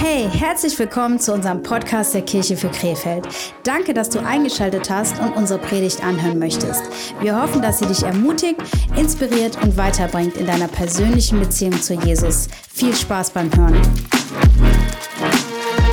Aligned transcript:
Hey, 0.00 0.30
herzlich 0.30 0.78
willkommen 0.78 1.18
zu 1.18 1.34
unserem 1.34 1.60
Podcast 1.64 2.14
der 2.14 2.22
Kirche 2.22 2.56
für 2.56 2.68
Krefeld. 2.68 3.26
Danke, 3.64 3.92
dass 3.92 4.08
du 4.08 4.20
eingeschaltet 4.20 4.88
hast 4.88 5.20
und 5.20 5.34
unsere 5.34 5.58
Predigt 5.58 6.04
anhören 6.04 6.38
möchtest. 6.38 6.84
Wir 7.20 7.42
hoffen, 7.42 7.60
dass 7.60 7.80
sie 7.80 7.86
dich 7.86 8.04
ermutigt, 8.04 8.60
inspiriert 8.96 9.60
und 9.60 9.76
weiterbringt 9.76 10.36
in 10.36 10.46
deiner 10.46 10.68
persönlichen 10.68 11.40
Beziehung 11.40 11.82
zu 11.82 11.94
Jesus. 11.94 12.46
Viel 12.72 12.94
Spaß 12.94 13.30
beim 13.30 13.50
Hören. 13.56 13.82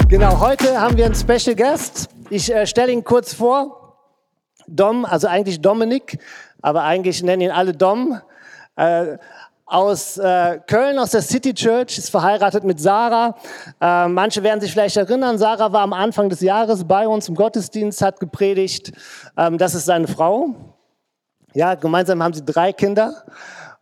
Genau, 0.07 0.39
heute 0.39 0.79
haben 0.79 0.97
wir 0.97 1.07
einen 1.07 1.15
Special 1.15 1.55
Guest. 1.55 2.07
Ich 2.29 2.53
äh, 2.53 2.67
stelle 2.67 2.91
ihn 2.91 3.03
kurz 3.03 3.33
vor. 3.33 3.97
Dom, 4.67 5.05
also 5.05 5.25
eigentlich 5.27 5.61
Dominik, 5.61 6.19
aber 6.61 6.83
eigentlich 6.83 7.23
nennen 7.23 7.41
ihn 7.41 7.51
alle 7.51 7.73
Dom. 7.73 8.21
Äh, 8.75 9.17
aus 9.66 10.18
äh, 10.18 10.59
Köln, 10.68 11.00
aus 11.00 11.11
der 11.11 11.21
City 11.21 11.54
Church, 11.54 11.97
ist 11.97 12.09
verheiratet 12.09 12.64
mit 12.64 12.79
Sarah. 12.79 13.36
Äh, 13.82 14.07
manche 14.07 14.43
werden 14.43 14.61
sich 14.61 14.71
vielleicht 14.71 14.97
erinnern, 14.97 15.38
Sarah 15.38 15.71
war 15.74 15.82
am 15.82 15.93
Anfang 15.93 16.29
des 16.29 16.41
Jahres 16.41 16.83
bei 16.83 17.07
uns 17.07 17.28
im 17.29 17.36
Gottesdienst, 17.36 18.01
hat 18.01 18.19
gepredigt. 18.19 18.91
Ähm, 19.38 19.57
das 19.57 19.74
ist 19.74 19.86
seine 19.86 20.07
Frau. 20.07 20.55
Ja, 21.54 21.75
gemeinsam 21.75 22.21
haben 22.21 22.33
sie 22.33 22.46
drei 22.46 22.74
Kinder. 22.74 23.24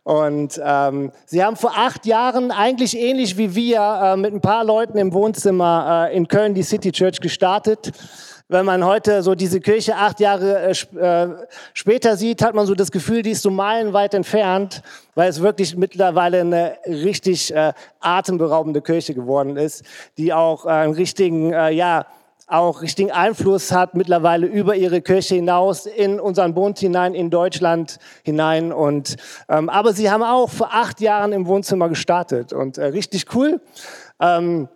Und 0.04 0.60
ähm, 0.62 1.12
sie 1.24 1.42
haben 1.42 1.56
vor 1.56 1.72
acht 1.74 2.04
Jahren, 2.04 2.50
eigentlich 2.50 2.96
ähnlich 2.96 3.38
wie 3.38 3.54
wir, 3.54 3.80
äh, 3.80 4.16
mit 4.16 4.34
ein 4.34 4.42
paar 4.42 4.62
Leuten 4.62 4.98
im 4.98 5.14
Wohnzimmer 5.14 6.08
äh, 6.10 6.16
in 6.16 6.28
Köln 6.28 6.54
die 6.54 6.62
City 6.62 6.92
Church 6.92 7.20
gestartet. 7.20 7.90
Wenn 8.54 8.66
man 8.66 8.84
heute 8.84 9.24
so 9.24 9.34
diese 9.34 9.60
Kirche 9.60 9.96
acht 9.96 10.20
Jahre 10.20 10.70
äh, 10.70 10.70
äh, 10.96 11.28
später 11.72 12.16
sieht, 12.16 12.40
hat 12.40 12.54
man 12.54 12.66
so 12.66 12.76
das 12.76 12.92
Gefühl, 12.92 13.22
die 13.22 13.32
ist 13.32 13.42
so 13.42 13.50
meilenweit 13.50 14.14
entfernt, 14.14 14.80
weil 15.16 15.28
es 15.28 15.40
wirklich 15.40 15.76
mittlerweile 15.76 16.42
eine 16.42 16.76
richtig 16.86 17.52
äh, 17.52 17.72
atemberaubende 17.98 18.80
Kirche 18.80 19.12
geworden 19.12 19.56
ist, 19.56 19.82
die 20.18 20.32
auch 20.32 20.66
äh, 20.66 20.68
einen 20.68 20.94
richtigen, 20.94 21.52
äh, 21.52 21.70
ja, 21.70 22.06
auch 22.46 22.80
richtigen 22.80 23.10
Einfluss 23.10 23.72
hat 23.72 23.96
mittlerweile 23.96 24.46
über 24.46 24.76
ihre 24.76 25.00
Kirche 25.00 25.34
hinaus 25.34 25.86
in 25.86 26.20
unseren 26.20 26.54
Bund 26.54 26.78
hinein, 26.78 27.16
in 27.16 27.30
Deutschland 27.30 27.98
hinein. 28.22 28.72
Und 28.72 29.16
ähm, 29.48 29.68
aber 29.68 29.94
sie 29.94 30.12
haben 30.12 30.22
auch 30.22 30.50
vor 30.50 30.68
acht 30.72 31.00
Jahren 31.00 31.32
im 31.32 31.48
Wohnzimmer 31.48 31.88
gestartet 31.88 32.52
und 32.52 32.78
äh, 32.78 32.84
richtig 32.84 33.34
cool. 33.34 33.60
Ähm, 34.20 34.68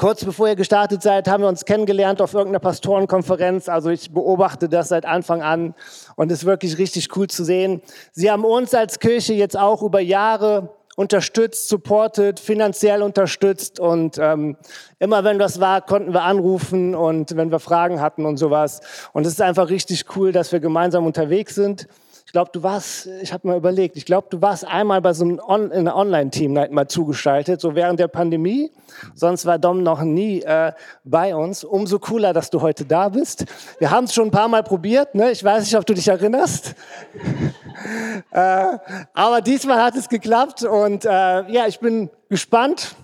Kurz 0.00 0.24
bevor 0.24 0.48
ihr 0.48 0.56
gestartet 0.56 1.02
seid, 1.02 1.28
haben 1.28 1.42
wir 1.42 1.48
uns 1.48 1.66
kennengelernt 1.66 2.22
auf 2.22 2.32
irgendeiner 2.32 2.58
Pastorenkonferenz. 2.58 3.68
Also 3.68 3.90
ich 3.90 4.10
beobachte 4.10 4.66
das 4.66 4.88
seit 4.88 5.04
Anfang 5.04 5.42
an 5.42 5.74
und 6.16 6.32
ist 6.32 6.46
wirklich 6.46 6.78
richtig 6.78 7.14
cool 7.18 7.26
zu 7.26 7.44
sehen. 7.44 7.82
Sie 8.10 8.30
haben 8.30 8.46
uns 8.46 8.72
als 8.72 8.98
Kirche 8.98 9.34
jetzt 9.34 9.58
auch 9.58 9.82
über 9.82 10.00
Jahre 10.00 10.74
unterstützt, 10.96 11.68
supportet, 11.68 12.40
finanziell 12.40 13.02
unterstützt 13.02 13.78
und 13.78 14.16
ähm, 14.16 14.56
immer 15.00 15.22
wenn 15.22 15.38
das 15.38 15.60
war, 15.60 15.82
konnten 15.82 16.14
wir 16.14 16.22
anrufen 16.22 16.94
und 16.94 17.36
wenn 17.36 17.50
wir 17.50 17.58
Fragen 17.58 18.00
hatten 18.00 18.24
und 18.24 18.38
sowas. 18.38 18.80
Und 19.12 19.26
es 19.26 19.34
ist 19.34 19.42
einfach 19.42 19.68
richtig 19.68 20.16
cool, 20.16 20.32
dass 20.32 20.50
wir 20.50 20.60
gemeinsam 20.60 21.04
unterwegs 21.04 21.54
sind. 21.54 21.88
Ich 22.30 22.32
glaube, 22.32 22.52
du 22.52 22.62
warst, 22.62 23.08
ich 23.22 23.32
habe 23.32 23.48
mal 23.48 23.56
überlegt, 23.56 23.96
ich 23.96 24.04
glaube, 24.04 24.28
du 24.30 24.40
warst 24.40 24.64
einmal 24.64 25.00
bei 25.00 25.12
so 25.14 25.24
einem 25.24 25.40
On, 25.44 25.72
in 25.72 25.78
einer 25.80 25.96
Online-Team 25.96 26.52
mal 26.52 26.86
zugeschaltet, 26.86 27.60
so 27.60 27.74
während 27.74 27.98
der 27.98 28.06
Pandemie. 28.06 28.70
Sonst 29.16 29.46
war 29.46 29.58
Dom 29.58 29.82
noch 29.82 30.02
nie 30.02 30.40
äh, 30.42 30.70
bei 31.02 31.34
uns. 31.34 31.64
Umso 31.64 31.98
cooler, 31.98 32.32
dass 32.32 32.48
du 32.48 32.60
heute 32.60 32.84
da 32.84 33.08
bist. 33.08 33.46
Wir 33.80 33.90
haben 33.90 34.04
es 34.04 34.14
schon 34.14 34.28
ein 34.28 34.30
paar 34.30 34.46
Mal 34.46 34.62
probiert, 34.62 35.12
ne? 35.16 35.32
ich 35.32 35.42
weiß 35.42 35.64
nicht, 35.64 35.76
ob 35.76 35.84
du 35.84 35.92
dich 35.92 36.06
erinnerst. 36.06 36.76
äh, 38.30 38.78
aber 39.12 39.40
diesmal 39.40 39.82
hat 39.82 39.96
es 39.96 40.08
geklappt 40.08 40.62
und 40.62 41.04
äh, 41.04 41.08
ja, 41.08 41.66
ich 41.66 41.80
bin 41.80 42.10
gespannt, 42.28 42.94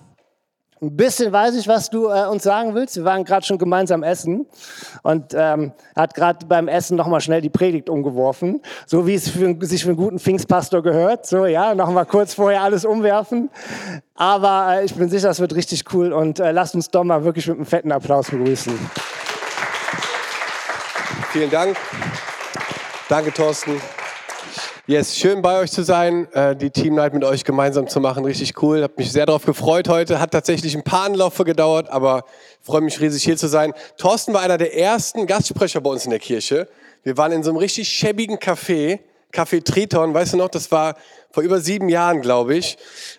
ein 0.81 0.95
bisschen 0.95 1.31
weiß 1.31 1.55
ich, 1.55 1.67
was 1.67 1.89
du 1.89 2.07
äh, 2.07 2.27
uns 2.27 2.43
sagen 2.43 2.75
willst. 2.75 2.95
Wir 2.95 3.03
waren 3.03 3.23
gerade 3.23 3.45
schon 3.45 3.57
gemeinsam 3.57 4.03
essen 4.03 4.45
und 5.03 5.33
ähm, 5.33 5.71
hat 5.95 6.13
gerade 6.13 6.45
beim 6.45 6.67
Essen 6.67 6.97
nochmal 6.97 7.21
schnell 7.21 7.41
die 7.41 7.49
Predigt 7.49 7.89
umgeworfen, 7.89 8.61
so 8.85 9.07
wie 9.07 9.15
es 9.15 9.29
für, 9.29 9.55
sich 9.61 9.83
für 9.83 9.89
einen 9.89 9.97
guten 9.97 10.19
Pfingstpastor 10.19 10.83
gehört. 10.83 11.25
So, 11.25 11.45
ja, 11.45 11.73
nochmal 11.73 12.05
kurz 12.05 12.33
vorher 12.33 12.61
alles 12.61 12.85
umwerfen. 12.85 13.49
Aber 14.15 14.79
äh, 14.79 14.85
ich 14.85 14.93
bin 14.93 15.09
sicher, 15.09 15.29
es 15.29 15.39
wird 15.39 15.55
richtig 15.55 15.85
cool 15.93 16.13
und 16.13 16.39
äh, 16.39 16.51
lasst 16.51 16.75
uns 16.75 16.89
doch 16.89 17.03
mal 17.03 17.23
wirklich 17.23 17.47
mit 17.47 17.57
einem 17.57 17.65
fetten 17.65 17.91
Applaus 17.91 18.29
begrüßen. 18.29 18.73
Vielen 21.31 21.51
Dank. 21.51 21.77
Danke, 23.09 23.31
Thorsten. 23.31 23.79
Yes, 24.89 25.17
schön 25.17 25.41
bei 25.41 25.59
euch 25.59 25.69
zu 25.69 25.83
sein, 25.83 26.31
äh, 26.31 26.55
die 26.55 26.71
Team 26.71 26.95
Night 26.95 27.13
mit 27.13 27.25
euch 27.25 27.43
gemeinsam 27.43 27.89
zu 27.89 27.99
machen. 27.99 28.23
Richtig 28.23 28.63
cool. 28.63 28.83
Hab 28.83 28.97
mich 28.97 29.11
sehr 29.11 29.25
darauf 29.25 29.43
gefreut 29.43 29.89
heute. 29.89 30.21
Hat 30.21 30.31
tatsächlich 30.31 30.77
ein 30.77 30.83
paar 30.83 31.03
Anläufe 31.03 31.43
gedauert, 31.43 31.89
aber 31.89 32.23
freue 32.61 32.79
mich 32.79 33.01
riesig 33.01 33.21
hier 33.21 33.35
zu 33.35 33.49
sein. 33.49 33.73
Thorsten 33.97 34.33
war 34.33 34.39
einer 34.39 34.57
der 34.57 34.77
ersten 34.77 35.27
Gastsprecher 35.27 35.81
bei 35.81 35.89
uns 35.89 36.05
in 36.05 36.11
der 36.11 36.19
Kirche. 36.19 36.69
Wir 37.03 37.17
waren 37.17 37.33
in 37.33 37.43
so 37.43 37.49
einem 37.49 37.57
richtig 37.57 37.89
schäbigen 37.89 38.37
Café, 38.37 38.99
Café 39.33 39.61
Triton, 39.61 40.13
weißt 40.13 40.31
du 40.31 40.37
noch, 40.37 40.47
das 40.47 40.71
war 40.71 40.95
vor 41.31 41.43
über 41.43 41.59
sieben 41.59 41.89
Jahren, 41.89 42.21
glaube 42.21 42.55
ich. 42.55 42.77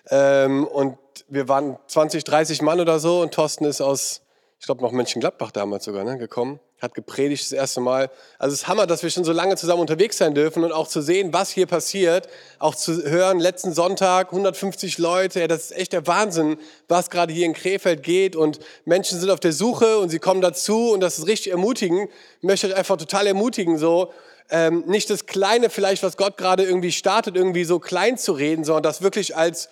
Ähm, 0.09 0.65
und 0.65 0.97
wir 1.27 1.47
waren 1.49 1.77
20, 1.85 2.23
30 2.23 2.63
Mann 2.63 2.79
oder 2.79 2.97
so 2.97 3.21
und 3.21 3.31
Thorsten 3.31 3.65
ist 3.65 3.79
aus, 3.79 4.23
ich 4.59 4.65
glaube 4.65 4.81
noch 4.81 4.91
Mönchengladbach 4.91 5.51
damals 5.51 5.85
sogar, 5.85 6.03
ne, 6.03 6.17
gekommen 6.17 6.59
hat 6.81 6.93
gepredigt 6.93 7.43
das 7.43 7.51
erste 7.51 7.81
Mal. 7.81 8.09
Also 8.37 8.53
es 8.53 8.61
ist 8.61 8.67
Hammer, 8.67 8.87
dass 8.87 9.03
wir 9.03 9.09
schon 9.09 9.23
so 9.23 9.33
lange 9.33 9.55
zusammen 9.55 9.81
unterwegs 9.81 10.17
sein 10.17 10.33
dürfen 10.33 10.63
und 10.63 10.71
auch 10.71 10.87
zu 10.87 11.01
sehen, 11.01 11.33
was 11.33 11.49
hier 11.49 11.65
passiert, 11.65 12.29
auch 12.57 12.75
zu 12.75 13.03
hören, 13.03 13.39
letzten 13.39 13.73
Sonntag 13.73 14.27
150 14.27 14.97
Leute, 14.97 15.41
ja, 15.41 15.47
das 15.47 15.71
ist 15.71 15.77
echt 15.77 15.93
der 15.93 16.07
Wahnsinn, 16.07 16.57
was 16.87 17.09
gerade 17.09 17.33
hier 17.33 17.45
in 17.45 17.53
Krefeld 17.53 18.03
geht 18.03 18.35
und 18.35 18.59
Menschen 18.85 19.19
sind 19.19 19.29
auf 19.29 19.39
der 19.39 19.53
Suche 19.53 19.99
und 19.99 20.09
sie 20.09 20.19
kommen 20.19 20.41
dazu 20.41 20.91
und 20.91 21.01
das 21.01 21.19
ist 21.19 21.27
richtig 21.27 21.51
ermutigend. 21.51 22.09
Ich 22.37 22.43
möchte 22.43 22.67
euch 22.67 22.75
einfach 22.75 22.97
total 22.97 23.27
ermutigen, 23.27 23.77
so 23.77 24.13
ähm, 24.49 24.83
nicht 24.87 25.09
das 25.09 25.25
Kleine 25.25 25.69
vielleicht, 25.69 26.01
was 26.01 26.17
Gott 26.17 26.37
gerade 26.37 26.63
irgendwie 26.63 26.91
startet, 26.91 27.35
irgendwie 27.35 27.65
so 27.65 27.79
klein 27.79 28.17
zu 28.17 28.31
reden, 28.31 28.63
sondern 28.63 28.83
das 28.83 29.01
wirklich 29.01 29.35
als 29.35 29.69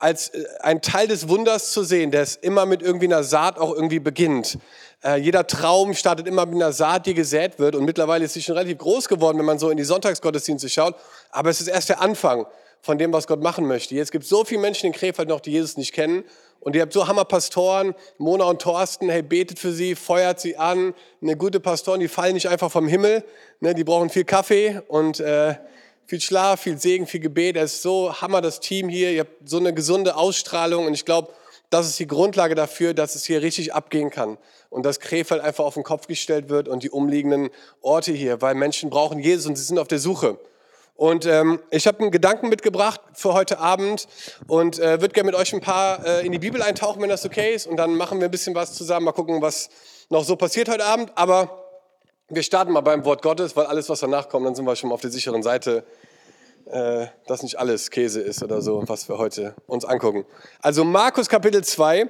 als 0.00 0.30
äh, 0.30 0.44
ein 0.60 0.82
Teil 0.82 1.06
des 1.06 1.28
Wunders 1.28 1.70
zu 1.70 1.84
sehen, 1.84 2.10
der 2.10 2.22
es 2.22 2.34
immer 2.34 2.66
mit 2.66 2.82
irgendwie 2.82 3.06
einer 3.06 3.22
Saat 3.22 3.58
auch 3.58 3.72
irgendwie 3.72 4.00
beginnt. 4.00 4.58
Äh, 5.02 5.16
jeder 5.16 5.46
Traum 5.46 5.94
startet 5.94 6.26
immer 6.26 6.44
mit 6.46 6.56
einer 6.56 6.72
Saat, 6.72 7.06
die 7.06 7.14
gesät 7.14 7.58
wird. 7.58 7.74
Und 7.74 7.84
mittlerweile 7.84 8.24
ist 8.24 8.34
sie 8.34 8.42
schon 8.42 8.56
relativ 8.56 8.78
groß 8.78 9.08
geworden, 9.08 9.38
wenn 9.38 9.46
man 9.46 9.58
so 9.58 9.70
in 9.70 9.76
die 9.76 9.84
Sonntagsgottesdienste 9.84 10.68
schaut. 10.68 10.94
Aber 11.30 11.50
es 11.50 11.60
ist 11.60 11.68
erst 11.68 11.88
der 11.88 12.00
Anfang 12.00 12.46
von 12.82 12.98
dem, 12.98 13.12
was 13.12 13.26
Gott 13.26 13.42
machen 13.42 13.66
möchte. 13.66 13.94
Jetzt 13.94 14.12
gibt 14.12 14.24
es 14.24 14.30
so 14.30 14.44
viele 14.44 14.60
Menschen 14.60 14.86
in 14.86 14.92
Krefeld 14.92 15.28
noch, 15.28 15.40
die 15.40 15.52
Jesus 15.52 15.76
nicht 15.76 15.92
kennen. 15.92 16.24
Und 16.60 16.76
ihr 16.76 16.82
habt 16.82 16.92
so 16.92 17.08
Hammerpastoren, 17.08 17.94
Mona 18.18 18.44
und 18.44 18.60
Thorsten, 18.60 19.08
hey, 19.08 19.22
betet 19.22 19.58
für 19.58 19.72
sie, 19.72 19.94
feuert 19.94 20.40
sie 20.40 20.58
an. 20.58 20.94
Eine 21.22 21.36
gute 21.36 21.58
Pastoren, 21.58 22.00
die 22.00 22.08
fallen 22.08 22.34
nicht 22.34 22.48
einfach 22.48 22.70
vom 22.70 22.86
Himmel. 22.86 23.24
Ne, 23.60 23.74
die 23.74 23.84
brauchen 23.84 24.10
viel 24.10 24.24
Kaffee 24.24 24.82
und 24.88 25.20
äh, 25.20 25.54
viel 26.06 26.20
Schlaf, 26.20 26.60
viel 26.60 26.78
Segen, 26.78 27.06
viel 27.06 27.20
Gebet. 27.20 27.56
Es 27.56 27.74
ist 27.74 27.82
so 27.82 28.12
Hammer, 28.20 28.42
das 28.42 28.60
Team 28.60 28.90
hier. 28.90 29.10
Ihr 29.12 29.20
habt 29.20 29.48
so 29.48 29.56
eine 29.56 29.72
gesunde 29.72 30.16
Ausstrahlung. 30.16 30.86
Und 30.86 30.92
ich 30.92 31.06
glaube, 31.06 31.32
das 31.70 31.86
ist 31.86 31.98
die 31.98 32.06
Grundlage 32.06 32.54
dafür, 32.54 32.94
dass 32.94 33.14
es 33.14 33.24
hier 33.24 33.42
richtig 33.42 33.72
abgehen 33.72 34.10
kann 34.10 34.38
und 34.68 34.84
dass 34.84 35.00
Krefeld 35.00 35.40
einfach 35.40 35.64
auf 35.64 35.74
den 35.74 35.84
Kopf 35.84 36.08
gestellt 36.08 36.48
wird 36.48 36.68
und 36.68 36.82
die 36.82 36.90
umliegenden 36.90 37.50
Orte 37.80 38.12
hier, 38.12 38.42
weil 38.42 38.54
Menschen 38.54 38.90
brauchen 38.90 39.20
Jesus 39.20 39.46
und 39.46 39.56
sie 39.56 39.64
sind 39.64 39.78
auf 39.78 39.88
der 39.88 40.00
Suche. 40.00 40.38
Und 40.96 41.24
ähm, 41.24 41.60
ich 41.70 41.86
habe 41.86 42.00
einen 42.00 42.10
Gedanken 42.10 42.50
mitgebracht 42.50 43.00
für 43.14 43.32
heute 43.32 43.58
Abend 43.58 44.06
und 44.48 44.78
äh, 44.78 45.00
würde 45.00 45.14
gerne 45.14 45.30
mit 45.30 45.34
euch 45.34 45.54
ein 45.54 45.62
paar 45.62 46.04
äh, 46.04 46.26
in 46.26 46.32
die 46.32 46.38
Bibel 46.38 46.60
eintauchen, 46.60 47.00
wenn 47.00 47.08
das 47.08 47.24
okay 47.24 47.54
ist. 47.54 47.66
Und 47.66 47.78
dann 47.78 47.94
machen 47.94 48.20
wir 48.20 48.26
ein 48.28 48.30
bisschen 48.30 48.54
was 48.54 48.74
zusammen, 48.74 49.06
mal 49.06 49.12
gucken, 49.12 49.40
was 49.40 49.70
noch 50.10 50.24
so 50.24 50.36
passiert 50.36 50.68
heute 50.68 50.84
Abend. 50.84 51.10
Aber 51.14 51.64
wir 52.28 52.42
starten 52.42 52.72
mal 52.72 52.82
beim 52.82 53.04
Wort 53.06 53.22
Gottes, 53.22 53.56
weil 53.56 53.64
alles, 53.64 53.88
was 53.88 54.00
danach 54.00 54.28
kommt, 54.28 54.44
dann 54.44 54.54
sind 54.54 54.66
wir 54.66 54.76
schon 54.76 54.90
mal 54.90 54.94
auf 54.94 55.00
der 55.00 55.10
sicheren 55.10 55.42
Seite 55.42 55.84
äh, 56.70 57.06
dass 57.26 57.42
nicht 57.42 57.58
alles 57.58 57.90
Käse 57.90 58.20
ist 58.20 58.42
oder 58.42 58.62
so, 58.62 58.82
was 58.86 59.08
wir 59.08 59.18
heute 59.18 59.54
uns 59.66 59.84
angucken. 59.84 60.24
Also 60.60 60.84
Markus 60.84 61.28
Kapitel 61.28 61.64
2, 61.64 62.08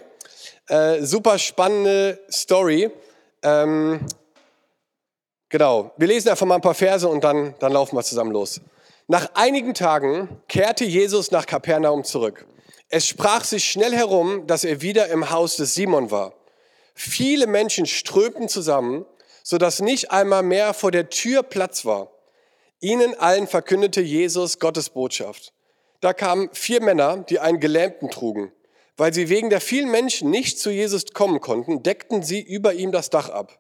äh, 0.69 1.03
super 1.03 1.39
spannende 1.39 2.19
Story. 2.31 2.91
Ähm, 3.43 4.01
genau, 5.49 5.93
wir 5.97 6.07
lesen 6.07 6.29
einfach 6.29 6.47
mal 6.47 6.57
ein 6.57 6.61
paar 6.61 6.75
Verse 6.75 7.09
und 7.09 7.25
dann, 7.25 7.55
dann 7.59 7.73
laufen 7.73 7.97
wir 7.97 8.03
zusammen 8.03 8.33
los. 8.33 8.61
Nach 9.09 9.31
einigen 9.35 9.75
Tagen 9.75 10.41
kehrte 10.47 10.85
Jesus 10.85 11.31
nach 11.31 11.47
Kapernaum 11.47 12.05
zurück. 12.05 12.47
Es 12.89 13.07
sprach 13.07 13.45
sich 13.45 13.65
schnell 13.65 13.93
herum, 13.93 14.47
dass 14.47 14.65
er 14.65 14.83
wieder 14.83 15.09
im 15.09 15.31
Haus 15.31 15.57
des 15.57 15.75
Simon 15.75 16.11
war. 16.11 16.35
Viele 16.95 17.47
Menschen 17.47 17.87
strömten 17.87 18.49
zusammen, 18.49 19.07
sodass 19.43 19.81
nicht 19.81 20.11
einmal 20.11 20.43
mehr 20.43 20.75
vor 20.75 20.91
der 20.91 21.09
Tür 21.09 21.43
Platz 21.43 21.85
war. 21.85 22.11
Ihnen 22.81 23.15
allen 23.15 23.47
verkündete 23.47 24.01
Jesus 24.01 24.59
Gottes 24.59 24.91
Botschaft. 24.91 25.53
Da 26.01 26.15
kamen 26.15 26.49
vier 26.53 26.83
Männer, 26.83 27.19
die 27.19 27.39
einen 27.39 27.61
Gelähmten 27.61 28.11
trugen. 28.11 28.53
Weil 28.97 29.13
sie 29.15 29.29
wegen 29.29 29.51
der 29.51 29.61
vielen 29.61 29.91
Menschen 29.91 30.31
nicht 30.31 30.59
zu 30.59 30.71
Jesus 30.71 31.07
kommen 31.13 31.41
konnten, 31.41 31.83
deckten 31.83 32.23
sie 32.23 32.41
über 32.41 32.75
ihm 32.75 32.93
das 32.93 33.11
Dach 33.11 33.29
ab. 33.29 33.59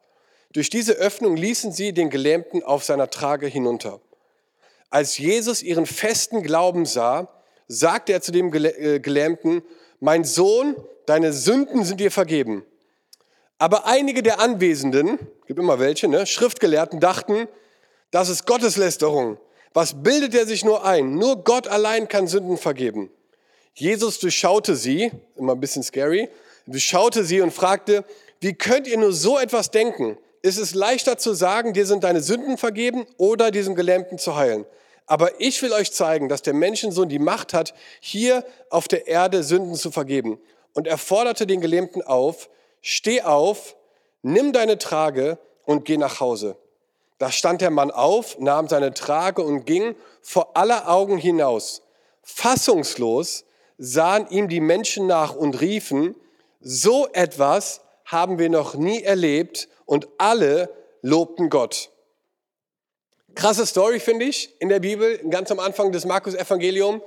Durch 0.52 0.70
diese 0.70 0.94
Öffnung 0.94 1.36
ließen 1.36 1.72
sie 1.72 1.92
den 1.92 2.10
Gelähmten 2.10 2.62
auf 2.62 2.84
seiner 2.84 3.08
Trage 3.10 3.46
hinunter. 3.46 4.00
Als 4.90 5.18
Jesus 5.18 5.62
ihren 5.62 5.86
festen 5.86 6.42
Glauben 6.42 6.84
sah, 6.84 7.28
sagte 7.68 8.12
er 8.12 8.20
zu 8.20 8.32
dem 8.32 8.52
äh, 8.52 8.98
Gelähmten, 9.00 9.62
mein 10.00 10.24
Sohn, 10.24 10.76
deine 11.06 11.32
Sünden 11.32 11.84
sind 11.84 12.00
dir 12.00 12.10
vergeben. 12.10 12.64
Aber 13.58 13.86
einige 13.86 14.22
der 14.22 14.40
Anwesenden, 14.40 15.18
gibt 15.46 15.58
immer 15.58 15.78
welche, 15.78 16.08
ne, 16.08 16.26
Schriftgelehrten, 16.26 16.98
dachten, 16.98 17.46
das 18.10 18.28
ist 18.28 18.46
Gotteslästerung. 18.46 19.38
Was 19.72 20.02
bildet 20.02 20.34
er 20.34 20.46
sich 20.46 20.64
nur 20.64 20.84
ein? 20.84 21.14
Nur 21.14 21.44
Gott 21.44 21.68
allein 21.68 22.08
kann 22.08 22.26
Sünden 22.26 22.56
vergeben. 22.56 23.10
Jesus 23.74 24.18
durchschaute 24.18 24.74
sie, 24.74 25.12
immer 25.36 25.52
ein 25.52 25.60
bisschen 25.60 25.82
scary, 25.82 26.28
durchschaute 26.66 27.24
sie 27.24 27.40
und 27.40 27.52
fragte, 27.52 28.04
wie 28.40 28.54
könnt 28.54 28.88
ihr 28.88 28.98
nur 28.98 29.12
so 29.12 29.38
etwas 29.38 29.70
denken? 29.70 30.18
Ist 30.42 30.58
es 30.58 30.74
leichter 30.74 31.18
zu 31.18 31.34
sagen, 31.34 31.72
dir 31.72 31.86
sind 31.86 32.02
deine 32.02 32.20
Sünden 32.20 32.56
vergeben 32.56 33.06
oder 33.16 33.50
diesem 33.50 33.74
Gelähmten 33.74 34.18
zu 34.18 34.36
heilen? 34.36 34.64
Aber 35.06 35.40
ich 35.40 35.60
will 35.62 35.72
euch 35.72 35.92
zeigen, 35.92 36.28
dass 36.28 36.42
der 36.42 36.54
Menschensohn 36.54 37.08
die 37.08 37.18
Macht 37.18 37.52
hat, 37.52 37.74
hier 38.00 38.44
auf 38.70 38.88
der 38.88 39.06
Erde 39.06 39.42
Sünden 39.42 39.74
zu 39.74 39.90
vergeben. 39.90 40.38
Und 40.72 40.86
er 40.86 40.98
forderte 40.98 41.46
den 41.46 41.60
Gelähmten 41.60 42.02
auf, 42.02 42.48
steh 42.80 43.22
auf, 43.22 43.76
nimm 44.22 44.52
deine 44.52 44.78
Trage 44.78 45.38
und 45.64 45.84
geh 45.84 45.96
nach 45.96 46.20
Hause. 46.20 46.56
Da 47.20 47.30
stand 47.30 47.60
der 47.60 47.70
Mann 47.70 47.90
auf, 47.90 48.38
nahm 48.38 48.66
seine 48.66 48.94
Trage 48.94 49.42
und 49.42 49.66
ging 49.66 49.94
vor 50.22 50.56
aller 50.56 50.88
Augen 50.88 51.18
hinaus. 51.18 51.82
Fassungslos 52.22 53.44
sahen 53.76 54.26
ihm 54.30 54.48
die 54.48 54.62
Menschen 54.62 55.06
nach 55.06 55.36
und 55.36 55.60
riefen, 55.60 56.14
so 56.60 57.08
etwas 57.12 57.82
haben 58.06 58.38
wir 58.38 58.48
noch 58.48 58.74
nie 58.74 59.02
erlebt 59.02 59.68
und 59.84 60.08
alle 60.16 60.70
lobten 61.02 61.50
Gott. 61.50 61.90
Krasse 63.34 63.66
Story, 63.66 64.00
finde 64.00 64.24
ich, 64.24 64.58
in 64.58 64.70
der 64.70 64.80
Bibel, 64.80 65.18
ganz 65.28 65.50
am 65.50 65.60
Anfang 65.60 65.92
des 65.92 66.06
Markus-Evangelium. 66.06 67.02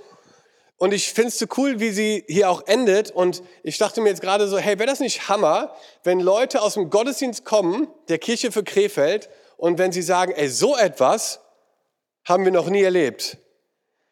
Und 0.77 0.93
ich 0.93 1.11
finde 1.11 1.29
es 1.29 1.39
so 1.39 1.47
cool, 1.57 1.79
wie 1.79 1.89
sie 1.89 2.23
hier 2.27 2.51
auch 2.51 2.67
endet. 2.67 3.09
Und 3.09 3.41
ich 3.63 3.79
dachte 3.79 3.99
mir 3.99 4.09
jetzt 4.09 4.21
gerade 4.21 4.47
so, 4.47 4.59
hey, 4.59 4.77
wäre 4.77 4.89
das 4.89 4.99
nicht 4.99 5.27
Hammer, 5.27 5.75
wenn 6.03 6.19
Leute 6.19 6.61
aus 6.61 6.75
dem 6.75 6.91
Gottesdienst 6.91 7.45
kommen, 7.45 7.87
der 8.09 8.19
Kirche 8.19 8.51
für 8.51 8.63
Krefeld, 8.63 9.29
und 9.57 9.77
wenn 9.77 9.91
sie 9.91 10.01
sagen, 10.01 10.33
ey, 10.35 10.49
so 10.49 10.77
etwas 10.77 11.39
haben 12.25 12.45
wir 12.45 12.51
noch 12.51 12.69
nie 12.69 12.83
erlebt. 12.83 13.37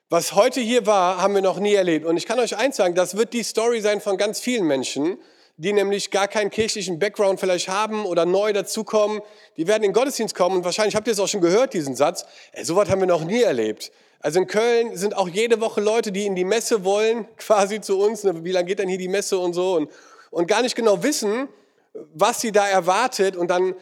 Was 0.09 0.35
heute 0.35 0.59
hier 0.59 0.85
war, 0.85 1.21
haben 1.21 1.35
wir 1.35 1.41
noch 1.41 1.59
nie 1.59 1.73
erlebt. 1.73 2.05
Und 2.05 2.17
ich 2.17 2.25
kann 2.25 2.37
euch 2.39 2.57
eins 2.57 2.75
sagen, 2.75 2.95
das 2.95 3.15
wird 3.15 3.31
die 3.31 3.43
Story 3.43 3.79
sein 3.79 4.01
von 4.01 4.17
ganz 4.17 4.41
vielen 4.41 4.65
Menschen, 4.65 5.17
die 5.55 5.73
nämlich 5.73 6.11
gar 6.11 6.27
keinen 6.27 6.49
kirchlichen 6.49 6.99
Background 6.99 7.39
vielleicht 7.39 7.69
haben 7.69 8.05
oder 8.05 8.25
neu 8.25 8.51
dazukommen, 8.51 9.21
die 9.57 9.67
werden 9.67 9.83
in 9.83 9.91
den 9.91 9.93
Gottesdienst 9.93 10.35
kommen 10.35 10.57
und 10.57 10.65
wahrscheinlich 10.65 10.95
habt 10.95 11.07
ihr 11.07 11.13
es 11.13 11.19
auch 11.19 11.27
schon 11.27 11.39
gehört, 11.39 11.73
diesen 11.73 11.95
Satz, 11.95 12.25
ey, 12.51 12.65
sowas 12.65 12.89
haben 12.89 12.99
wir 12.99 13.07
noch 13.07 13.23
nie 13.23 13.41
erlebt. 13.41 13.91
Also 14.19 14.39
in 14.39 14.47
Köln 14.47 14.97
sind 14.97 15.15
auch 15.15 15.29
jede 15.29 15.61
Woche 15.61 15.81
Leute, 15.81 16.11
die 16.11 16.25
in 16.25 16.35
die 16.35 16.45
Messe 16.45 16.83
wollen, 16.83 17.27
quasi 17.37 17.79
zu 17.79 17.99
uns, 17.99 18.23
ne, 18.23 18.43
wie 18.43 18.51
lange 18.51 18.65
geht 18.65 18.79
denn 18.79 18.89
hier 18.89 18.97
die 18.97 19.07
Messe 19.07 19.37
und 19.37 19.53
so 19.53 19.75
und, 19.75 19.91
und 20.29 20.47
gar 20.47 20.61
nicht 20.61 20.75
genau 20.75 21.03
wissen, 21.03 21.47
was 22.13 22.41
sie 22.41 22.51
da 22.51 22.67
erwartet 22.67 23.35
und 23.35 23.49
dann 23.49 23.75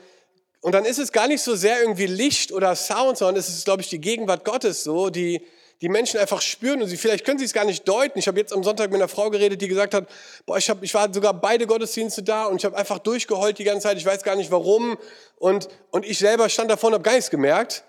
und 0.61 0.73
dann 0.73 0.85
ist 0.85 0.99
es 0.99 1.11
gar 1.11 1.27
nicht 1.27 1.41
so 1.41 1.55
sehr 1.55 1.79
irgendwie 1.81 2.07
Licht 2.07 2.51
oder 2.51 2.75
Sound, 2.75 3.17
sondern 3.17 3.37
es 3.37 3.47
ist, 3.47 3.65
glaube 3.65 3.81
ich, 3.81 3.89
die 3.89 4.01
Gegenwart 4.01 4.43
Gottes 4.43 4.83
so, 4.83 5.09
die, 5.09 5.41
die 5.81 5.87
Menschen 5.87 6.19
einfach 6.19 6.41
spüren 6.41 6.81
und 6.81 6.89
sie, 6.89 6.97
vielleicht 6.97 7.25
können 7.25 7.39
sie 7.39 7.45
es 7.45 7.53
gar 7.53 7.63
nicht 7.63 7.87
deuten. 7.87 8.19
Ich 8.19 8.27
habe 8.27 8.37
jetzt 8.37 8.51
am 8.51 8.63
Sonntag 8.63 8.91
mit 8.91 8.99
einer 8.99 9.07
Frau 9.07 9.29
geredet, 9.29 9.61
die 9.61 9.69
gesagt 9.69 9.93
hat, 9.93 10.09
boah, 10.45 10.57
ich, 10.57 10.69
hab, 10.69 10.83
ich 10.83 10.93
war 10.93 11.13
sogar 11.13 11.33
beide 11.33 11.65
Gottesdienste 11.65 12.23
da 12.23 12.45
und 12.45 12.57
ich 12.57 12.65
habe 12.65 12.75
einfach 12.75 12.99
durchgeheult 12.99 13.57
die 13.57 13.63
ganze 13.63 13.83
Zeit, 13.87 13.97
ich 13.97 14.05
weiß 14.05 14.23
gar 14.23 14.35
nicht 14.35 14.51
warum. 14.51 14.97
Und, 15.37 15.69
und 15.91 16.05
ich 16.05 16.17
selber 16.17 16.49
stand 16.49 16.69
davon 16.69 16.89
und 16.89 16.95
habe 16.95 17.03
gar 17.03 17.13
nichts 17.13 17.29
gemerkt. 17.29 17.85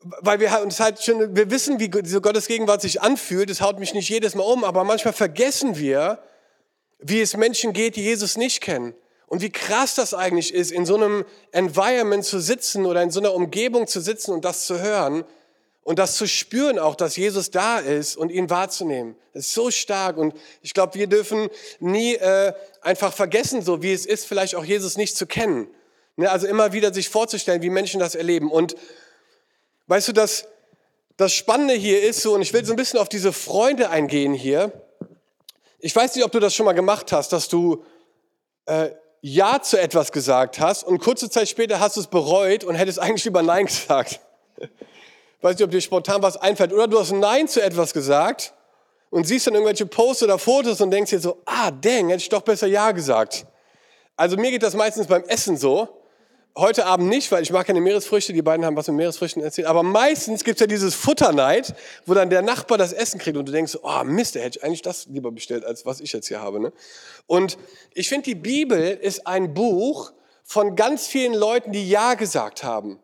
Weil 0.00 0.40
wir 0.40 0.60
uns 0.62 0.80
halt 0.80 1.02
schon, 1.02 1.36
wir 1.36 1.50
wissen, 1.50 1.80
wie 1.80 1.88
diese 1.88 2.20
Gottesgegenwart 2.20 2.80
sich 2.80 3.02
anfühlt. 3.02 3.50
Es 3.50 3.60
haut 3.60 3.78
mich 3.78 3.92
nicht 3.92 4.08
jedes 4.08 4.34
Mal 4.34 4.42
um, 4.42 4.64
aber 4.64 4.84
manchmal 4.84 5.14
vergessen 5.14 5.76
wir, 5.76 6.18
wie 6.98 7.20
es 7.20 7.36
Menschen 7.36 7.74
geht, 7.74 7.96
die 7.96 8.04
Jesus 8.04 8.38
nicht 8.38 8.62
kennen. 8.62 8.94
Und 9.34 9.40
wie 9.40 9.50
krass 9.50 9.96
das 9.96 10.14
eigentlich 10.14 10.54
ist, 10.54 10.70
in 10.70 10.86
so 10.86 10.94
einem 10.94 11.24
Environment 11.50 12.24
zu 12.24 12.38
sitzen 12.38 12.86
oder 12.86 13.02
in 13.02 13.10
so 13.10 13.18
einer 13.18 13.34
Umgebung 13.34 13.88
zu 13.88 14.00
sitzen 14.00 14.30
und 14.30 14.44
das 14.44 14.64
zu 14.64 14.80
hören 14.80 15.24
und 15.82 15.98
das 15.98 16.14
zu 16.14 16.28
spüren 16.28 16.78
auch, 16.78 16.94
dass 16.94 17.16
Jesus 17.16 17.50
da 17.50 17.80
ist 17.80 18.16
und 18.16 18.30
ihn 18.30 18.48
wahrzunehmen. 18.48 19.16
Das 19.32 19.46
ist 19.46 19.54
so 19.54 19.72
stark 19.72 20.18
und 20.18 20.34
ich 20.62 20.72
glaube, 20.72 20.94
wir 20.94 21.08
dürfen 21.08 21.48
nie 21.80 22.14
äh, 22.14 22.52
einfach 22.80 23.12
vergessen, 23.12 23.60
so 23.60 23.82
wie 23.82 23.92
es 23.92 24.06
ist, 24.06 24.24
vielleicht 24.24 24.54
auch 24.54 24.64
Jesus 24.64 24.96
nicht 24.96 25.16
zu 25.16 25.26
kennen. 25.26 25.66
Ne? 26.14 26.30
Also 26.30 26.46
immer 26.46 26.72
wieder 26.72 26.94
sich 26.94 27.08
vorzustellen, 27.08 27.60
wie 27.60 27.70
Menschen 27.70 27.98
das 27.98 28.14
erleben. 28.14 28.52
Und 28.52 28.76
weißt 29.88 30.06
du, 30.06 30.12
das, 30.12 30.46
das 31.16 31.34
Spannende 31.34 31.74
hier 31.74 32.04
ist 32.04 32.20
so, 32.20 32.34
und 32.34 32.42
ich 32.42 32.52
will 32.52 32.64
so 32.64 32.72
ein 32.72 32.76
bisschen 32.76 33.00
auf 33.00 33.08
diese 33.08 33.32
Freunde 33.32 33.90
eingehen 33.90 34.32
hier. 34.32 34.70
Ich 35.80 35.96
weiß 35.96 36.14
nicht, 36.14 36.24
ob 36.24 36.30
du 36.30 36.38
das 36.38 36.54
schon 36.54 36.66
mal 36.66 36.72
gemacht 36.72 37.10
hast, 37.10 37.32
dass 37.32 37.48
du 37.48 37.84
äh, 38.66 38.90
ja 39.26 39.62
zu 39.62 39.80
etwas 39.80 40.12
gesagt 40.12 40.60
hast 40.60 40.84
und 40.84 40.98
kurze 40.98 41.30
Zeit 41.30 41.48
später 41.48 41.80
hast 41.80 41.96
du 41.96 42.00
es 42.00 42.08
bereut 42.08 42.62
und 42.62 42.74
hättest 42.74 42.98
eigentlich 42.98 43.24
lieber 43.24 43.42
Nein 43.42 43.64
gesagt 43.64 44.20
weiß 45.40 45.56
nicht, 45.56 45.64
ob 45.64 45.70
dir 45.70 45.80
spontan 45.80 46.22
was 46.22 46.36
einfällt, 46.36 46.74
oder 46.74 46.88
du 46.88 47.00
hast 47.00 47.10
Nein 47.10 47.48
zu 47.48 47.62
etwas 47.62 47.94
gesagt 47.94 48.52
und 49.08 49.26
siehst 49.26 49.46
dann 49.46 49.54
irgendwelche 49.54 49.86
Posts 49.86 50.24
oder 50.24 50.38
Fotos 50.38 50.80
und 50.82 50.90
denkst 50.90 51.10
dir 51.10 51.20
so, 51.20 51.38
ah, 51.46 51.70
dang, 51.70 52.08
hätte 52.08 52.22
ich 52.22 52.28
doch 52.28 52.42
besser 52.42 52.66
Ja 52.66 52.92
gesagt. 52.92 53.46
Also 54.14 54.36
mir 54.36 54.50
geht 54.50 54.62
das 54.62 54.74
meistens 54.74 55.06
beim 55.06 55.24
Essen 55.24 55.56
so. 55.56 55.88
Heute 56.56 56.86
Abend 56.86 57.08
nicht, 57.08 57.32
weil 57.32 57.42
ich 57.42 57.50
mag 57.50 57.66
keine 57.66 57.80
Meeresfrüchte. 57.80 58.32
Die 58.32 58.40
beiden 58.40 58.64
haben 58.64 58.76
was 58.76 58.86
mit 58.86 58.96
Meeresfrüchten 58.96 59.42
erzählt. 59.42 59.66
Aber 59.66 59.82
meistens 59.82 60.44
gibt 60.44 60.56
es 60.56 60.60
ja 60.60 60.68
dieses 60.68 60.94
Futterneid, 60.94 61.74
wo 62.06 62.14
dann 62.14 62.30
der 62.30 62.42
Nachbar 62.42 62.78
das 62.78 62.92
Essen 62.92 63.18
kriegt 63.18 63.36
und 63.36 63.48
du 63.48 63.52
denkst, 63.52 63.76
oh 63.82 64.04
Mist, 64.04 64.36
der 64.36 64.44
hätte 64.44 64.60
ich 64.60 64.64
eigentlich 64.64 64.82
das 64.82 65.06
lieber 65.06 65.32
bestellt, 65.32 65.64
als 65.64 65.84
was 65.84 66.00
ich 66.00 66.12
jetzt 66.12 66.28
hier 66.28 66.40
habe. 66.40 66.60
Ne? 66.60 66.72
Und 67.26 67.58
ich 67.92 68.08
finde, 68.08 68.26
die 68.26 68.36
Bibel 68.36 68.78
ist 68.80 69.26
ein 69.26 69.52
Buch 69.52 70.12
von 70.44 70.76
ganz 70.76 71.08
vielen 71.08 71.34
Leuten, 71.34 71.72
die 71.72 71.88
Ja 71.88 72.14
gesagt 72.14 72.62
haben. 72.62 73.00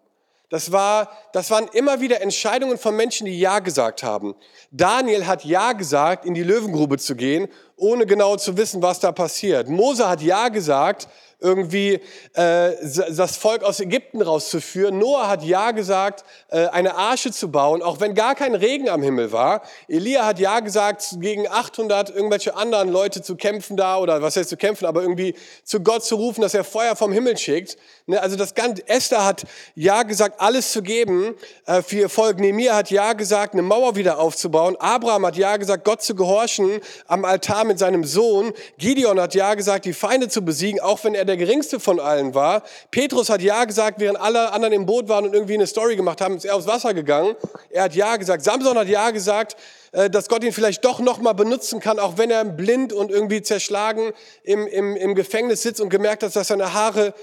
Das, 0.48 0.70
war, 0.70 1.10
das 1.32 1.50
waren 1.50 1.68
immer 1.72 2.00
wieder 2.00 2.20
Entscheidungen 2.20 2.78
von 2.78 2.94
Menschen, 2.94 3.24
die 3.24 3.38
Ja 3.38 3.58
gesagt 3.58 4.04
haben. 4.04 4.36
Daniel 4.70 5.26
hat 5.26 5.44
Ja 5.44 5.72
gesagt, 5.72 6.24
in 6.24 6.34
die 6.34 6.44
Löwengrube 6.44 6.98
zu 6.98 7.16
gehen, 7.16 7.48
ohne 7.76 8.06
genau 8.06 8.36
zu 8.36 8.56
wissen, 8.56 8.80
was 8.80 9.00
da 9.00 9.10
passiert. 9.10 9.68
Mose 9.68 10.08
hat 10.08 10.22
Ja 10.22 10.50
gesagt, 10.50 11.08
irgendwie 11.40 12.00
äh, 12.34 12.72
das 13.10 13.36
Volk 13.36 13.62
aus 13.62 13.80
Ägypten 13.80 14.22
rauszuführen. 14.22 14.98
Noah 14.98 15.28
hat 15.28 15.42
Ja 15.42 15.70
gesagt, 15.70 16.24
äh, 16.48 16.66
eine 16.66 16.96
Arche 16.96 17.32
zu 17.32 17.50
bauen, 17.50 17.82
auch 17.82 18.00
wenn 18.00 18.14
gar 18.14 18.34
kein 18.34 18.54
Regen 18.54 18.88
am 18.88 19.02
Himmel 19.02 19.32
war. 19.32 19.62
Elia 19.88 20.26
hat 20.26 20.38
Ja 20.38 20.60
gesagt, 20.60 21.16
gegen 21.18 21.48
800 21.48 22.10
irgendwelche 22.10 22.54
anderen 22.56 22.90
Leute 22.90 23.22
zu 23.22 23.36
kämpfen 23.36 23.76
da, 23.76 23.98
oder 23.98 24.22
was 24.22 24.36
heißt 24.36 24.50
zu 24.50 24.56
kämpfen, 24.56 24.86
aber 24.86 25.02
irgendwie 25.02 25.34
zu 25.64 25.80
Gott 25.80 26.04
zu 26.04 26.16
rufen, 26.16 26.42
dass 26.42 26.54
er 26.54 26.64
Feuer 26.64 26.96
vom 26.96 27.12
Himmel 27.12 27.36
schickt. 27.38 27.76
Ne, 28.06 28.20
also 28.20 28.36
das 28.36 28.54
ganze, 28.54 28.86
Esther 28.88 29.24
hat 29.24 29.44
Ja 29.74 30.02
gesagt, 30.02 30.40
alles 30.40 30.72
zu 30.72 30.82
geben 30.82 31.34
äh, 31.66 31.82
für 31.82 31.96
ihr 31.96 32.08
Volk. 32.08 32.38
Nehemiah 32.38 32.76
hat 32.76 32.90
Ja 32.90 33.14
gesagt, 33.14 33.54
eine 33.54 33.62
Mauer 33.62 33.96
wieder 33.96 34.18
aufzubauen. 34.18 34.76
Abraham 34.78 35.26
hat 35.26 35.36
Ja 35.36 35.56
gesagt, 35.56 35.84
Gott 35.84 36.02
zu 36.02 36.14
gehorchen 36.14 36.80
am 37.06 37.24
Altar 37.24 37.64
mit 37.64 37.78
seinem 37.78 38.04
Sohn. 38.04 38.52
Gideon 38.78 39.20
hat 39.20 39.34
Ja 39.34 39.54
gesagt, 39.54 39.84
die 39.84 39.92
Feinde 39.92 40.28
zu 40.28 40.44
besiegen, 40.44 40.80
auch 40.80 41.02
wenn 41.04 41.14
er 41.14 41.24
der 41.30 41.36
geringste 41.36 41.80
von 41.80 42.00
allen 42.00 42.34
war. 42.34 42.62
Petrus 42.90 43.30
hat 43.30 43.40
Ja 43.40 43.64
gesagt, 43.64 44.00
während 44.00 44.20
alle 44.20 44.52
anderen 44.52 44.74
im 44.74 44.86
Boot 44.86 45.08
waren 45.08 45.24
und 45.24 45.34
irgendwie 45.34 45.54
eine 45.54 45.66
Story 45.66 45.96
gemacht 45.96 46.20
haben, 46.20 46.36
ist 46.36 46.44
er 46.44 46.56
aufs 46.56 46.66
Wasser 46.66 46.92
gegangen. 46.92 47.36
Er 47.70 47.84
hat 47.84 47.94
Ja 47.94 48.16
gesagt. 48.16 48.42
Samson 48.42 48.76
hat 48.76 48.88
Ja 48.88 49.10
gesagt, 49.10 49.56
äh, 49.92 50.10
dass 50.10 50.28
Gott 50.28 50.44
ihn 50.44 50.52
vielleicht 50.52 50.84
doch 50.84 51.00
nochmal 51.00 51.34
benutzen 51.34 51.80
kann, 51.80 51.98
auch 51.98 52.18
wenn 52.18 52.30
er 52.30 52.44
blind 52.44 52.92
und 52.92 53.10
irgendwie 53.10 53.42
zerschlagen 53.42 54.12
im, 54.42 54.66
im, 54.66 54.96
im 54.96 55.14
Gefängnis 55.14 55.62
sitzt 55.62 55.80
und 55.80 55.88
gemerkt 55.88 56.22
hat, 56.22 56.34
dass 56.34 56.48
seine 56.48 56.74
Haare 56.74 57.14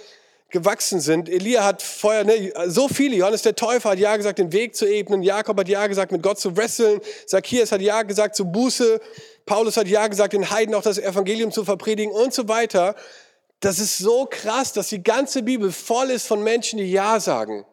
gewachsen 0.50 1.02
sind. 1.02 1.28
Elia 1.28 1.66
hat 1.66 1.82
vorher, 1.82 2.24
ne, 2.24 2.54
so 2.68 2.88
viele, 2.88 3.16
Johannes 3.16 3.42
der 3.42 3.56
Täufer 3.56 3.92
hat 3.92 4.00
Ja 4.00 4.16
gesagt, 4.16 4.40
den 4.40 4.54
Weg 4.54 4.76
zu 4.76 4.86
ebnen. 4.86 5.22
Jakob 5.22 5.60
hat 5.60 5.68
Ja 5.68 5.88
gesagt, 5.88 6.12
mit 6.12 6.24
Gott 6.24 6.40
zu 6.40 6.56
wresteln. 6.56 7.02
Zacchaeus 7.26 7.72
hat 7.72 7.82
Ja 7.82 8.04
gesagt, 8.04 8.36
zu 8.36 8.46
Buße. 8.46 9.02
Paulus 9.46 9.76
hat 9.78 9.88
Ja 9.88 10.08
gesagt, 10.08 10.34
den 10.34 10.50
Heiden 10.50 10.74
auch 10.74 10.82
das 10.82 10.98
Evangelium 10.98 11.52
zu 11.52 11.66
verpredigen 11.66 12.12
und 12.12 12.34
so 12.34 12.48
weiter. 12.48 12.96
Das 13.60 13.80
ist 13.80 13.98
so 13.98 14.28
krass, 14.30 14.74
dass 14.74 14.90
die 14.90 15.02
ganze 15.02 15.42
Bibel 15.44 15.72
voll 15.72 16.12
ist 16.12 16.28
von 16.28 16.44
Menschen, 16.44 16.78
die 16.78 16.92
Ja 16.92 17.20
sagen. 17.20 17.66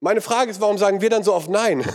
Meine 0.00 0.20
Frage 0.20 0.50
ist, 0.50 0.60
warum 0.60 0.78
sagen 0.78 1.00
wir 1.00 1.10
dann 1.10 1.24
so 1.24 1.34
oft 1.34 1.48
Nein? 1.48 1.84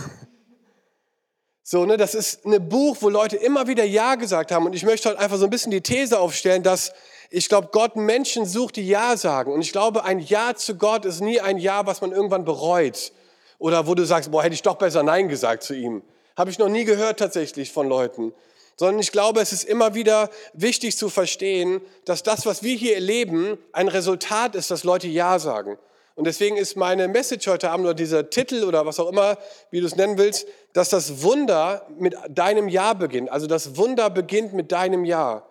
So, 1.66 1.86
ne, 1.86 1.96
das 1.96 2.14
ist 2.14 2.44
ein 2.44 2.68
Buch, 2.68 2.98
wo 3.00 3.08
Leute 3.08 3.36
immer 3.36 3.66
wieder 3.66 3.84
Ja 3.84 4.16
gesagt 4.16 4.52
haben. 4.52 4.66
Und 4.66 4.74
ich 4.74 4.84
möchte 4.84 5.08
heute 5.08 5.18
einfach 5.18 5.38
so 5.38 5.44
ein 5.44 5.50
bisschen 5.50 5.70
die 5.70 5.80
These 5.80 6.20
aufstellen, 6.20 6.62
dass 6.62 6.92
ich 7.30 7.48
glaube, 7.48 7.70
Gott 7.72 7.96
Menschen 7.96 8.44
sucht, 8.44 8.76
die 8.76 8.86
Ja 8.86 9.16
sagen. 9.16 9.50
Und 9.50 9.62
ich 9.62 9.72
glaube, 9.72 10.04
ein 10.04 10.18
Ja 10.18 10.54
zu 10.54 10.74
Gott 10.74 11.06
ist 11.06 11.22
nie 11.22 11.40
ein 11.40 11.56
Ja, 11.56 11.86
was 11.86 12.02
man 12.02 12.12
irgendwann 12.12 12.44
bereut. 12.44 13.12
Oder 13.58 13.86
wo 13.86 13.94
du 13.94 14.04
sagst, 14.04 14.30
boah, 14.30 14.42
hätte 14.42 14.54
ich 14.54 14.60
doch 14.60 14.74
besser 14.74 15.02
Nein 15.02 15.30
gesagt 15.30 15.62
zu 15.62 15.74
ihm. 15.74 16.02
Habe 16.36 16.50
ich 16.50 16.58
noch 16.58 16.68
nie 16.68 16.84
gehört 16.84 17.18
tatsächlich 17.18 17.72
von 17.72 17.88
Leuten 17.88 18.34
sondern 18.76 19.00
ich 19.00 19.12
glaube, 19.12 19.40
es 19.40 19.52
ist 19.52 19.64
immer 19.64 19.94
wieder 19.94 20.30
wichtig 20.52 20.96
zu 20.96 21.08
verstehen, 21.08 21.80
dass 22.04 22.22
das, 22.22 22.46
was 22.46 22.62
wir 22.62 22.76
hier 22.76 22.94
erleben, 22.94 23.58
ein 23.72 23.88
Resultat 23.88 24.54
ist, 24.54 24.70
dass 24.70 24.84
Leute 24.84 25.08
Ja 25.08 25.38
sagen. 25.38 25.78
Und 26.16 26.26
deswegen 26.26 26.56
ist 26.56 26.76
meine 26.76 27.08
Message 27.08 27.46
heute 27.48 27.70
Abend 27.70 27.86
oder 27.86 27.94
dieser 27.94 28.30
Titel 28.30 28.62
oder 28.64 28.86
was 28.86 29.00
auch 29.00 29.08
immer, 29.08 29.36
wie 29.70 29.80
du 29.80 29.86
es 29.86 29.96
nennen 29.96 30.16
willst, 30.16 30.46
dass 30.72 30.88
das 30.88 31.22
Wunder 31.22 31.86
mit 31.98 32.14
deinem 32.28 32.68
Ja 32.68 32.94
beginnt. 32.94 33.30
Also 33.30 33.46
das 33.46 33.76
Wunder 33.76 34.10
beginnt 34.10 34.52
mit 34.52 34.70
deinem 34.70 35.04
Ja. 35.04 35.44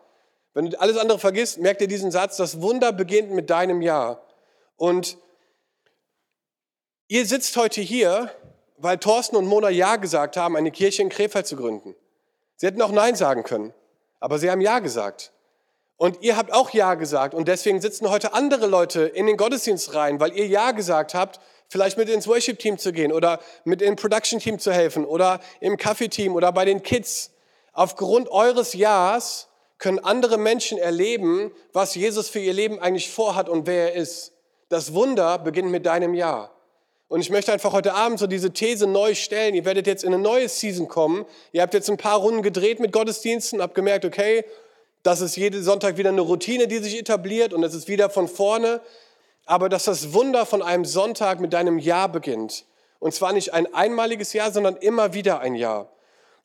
Wenn 0.54 0.70
du 0.70 0.80
alles 0.80 0.98
andere 0.98 1.20
vergisst, 1.20 1.60
merkt 1.60 1.82
ihr 1.82 1.88
diesen 1.88 2.12
Satz, 2.12 2.38
das 2.38 2.62
Wunder 2.62 2.94
beginnt 2.94 3.32
mit 3.32 3.50
deinem 3.50 3.82
Ja. 3.82 4.22
Und 4.78 5.18
ihr 7.08 7.26
sitzt 7.26 7.58
heute 7.58 7.82
hier, 7.82 8.32
weil 8.78 8.98
Thorsten 8.98 9.36
und 9.36 9.46
Mona 9.46 9.70
Ja 9.70 9.98
gesagt 9.98 10.38
haben, 10.38 10.56
eine 10.56 10.72
Kirche 10.72 11.02
in 11.02 11.10
Krefeld 11.10 11.46
zu 11.46 11.58
gründen. 11.58 11.96
Sie 12.56 12.68
hätten 12.68 12.82
auch 12.82 12.92
Nein 12.92 13.16
sagen 13.16 13.44
können, 13.44 13.74
aber 14.20 14.40
sie 14.40 14.50
haben 14.50 14.62
Ja 14.62 14.80
gesagt. 14.80 15.32
Und 15.98 16.22
ihr 16.22 16.38
habt 16.38 16.52
auch 16.52 16.72
Ja 16.72 16.96
gesagt. 16.96 17.34
Und 17.34 17.48
deswegen 17.48 17.80
sitzen 17.82 18.10
heute 18.10 18.34
andere 18.34 18.68
Leute 18.68 19.04
in 19.04 19.26
den 19.26 19.38
Gottesdienst 19.38 19.94
rein, 19.96 20.20
weil 20.20 20.34
ihr 20.34 20.48
Ja 20.48 20.72
gesagt 20.72 21.14
habt, 21.14 21.40
vielleicht 21.70 21.98
mit 21.98 22.10
ins 22.10 22.28
Worship-Team 22.28 22.78
zu 22.78 22.92
gehen 22.94 23.12
oder 23.12 23.40
mit 23.64 23.82
im 23.82 23.96
Production-Team 23.96 24.60
zu 24.60 24.72
helfen 24.72 25.06
oder 25.06 25.40
im 25.60 25.78
Kaffee-Team 25.78 26.36
oder 26.36 26.52
bei 26.52 26.66
den 26.66 26.84
Kids. 26.84 27.32
Aufgrund 27.74 28.30
eures 28.30 28.74
Ja's 28.74 29.50
können 29.80 30.00
andere 30.00 30.38
Menschen 30.38 30.78
erleben, 30.78 31.52
was 31.74 31.96
Jesus 31.96 32.30
für 32.30 32.40
ihr 32.40 32.54
Leben 32.54 32.80
eigentlich 32.80 33.12
vorhat 33.12 33.50
und 33.50 33.68
wer 33.68 33.94
er 33.94 34.02
ist. 34.02 34.32
Das 34.70 34.94
Wunder 34.94 35.40
beginnt 35.40 35.72
mit 35.72 35.86
deinem 35.86 36.14
Ja. 36.14 36.53
Und 37.14 37.22
ich 37.22 37.30
möchte 37.30 37.54
einfach 37.54 37.74
heute 37.74 37.94
Abend 37.94 38.18
so 38.18 38.26
diese 38.26 38.54
These 38.54 38.88
neu 38.88 39.14
stellen. 39.14 39.54
Ihr 39.54 39.66
werdet 39.66 39.86
jetzt 39.86 40.04
in 40.04 40.12
eine 40.12 40.24
neue 40.24 40.50
Season 40.50 40.88
kommen. 40.88 41.28
Ihr 41.52 41.62
habt 41.62 41.76
jetzt 41.76 41.88
ein 41.88 41.98
paar 41.98 42.18
Runden 42.18 42.42
gedreht 42.42 42.80
mit 42.80 42.92
Gottesdiensten, 42.92 43.62
habt 43.62 43.76
gemerkt, 43.76 44.04
okay, 44.04 44.44
das 45.04 45.22
ist 45.22 45.36
jeden 45.36 45.62
Sonntag 45.62 45.98
wieder 45.98 46.10
eine 46.10 46.22
Routine, 46.22 46.68
die 46.68 46.80
sich 46.80 46.98
etabliert 46.98 47.54
und 47.54 47.62
es 47.62 47.76
ist 47.76 47.88
wieder 47.88 48.10
von 48.10 48.28
vorne. 48.28 48.82
Aber 49.46 49.70
dass 49.70 49.84
das 49.84 50.14
Wunder 50.14 50.48
von 50.48 50.64
einem 50.64 50.86
Sonntag 50.86 51.40
mit 51.40 51.54
deinem 51.54 51.78
Ja 51.78 52.08
beginnt. 52.08 52.66
Und 52.98 53.14
zwar 53.14 53.32
nicht 53.32 53.54
ein 53.54 53.72
einmaliges 53.76 54.34
Ja, 54.34 54.50
sondern 54.50 54.76
immer 54.78 55.14
wieder 55.14 55.40
ein 55.40 55.54
Ja. 55.54 55.88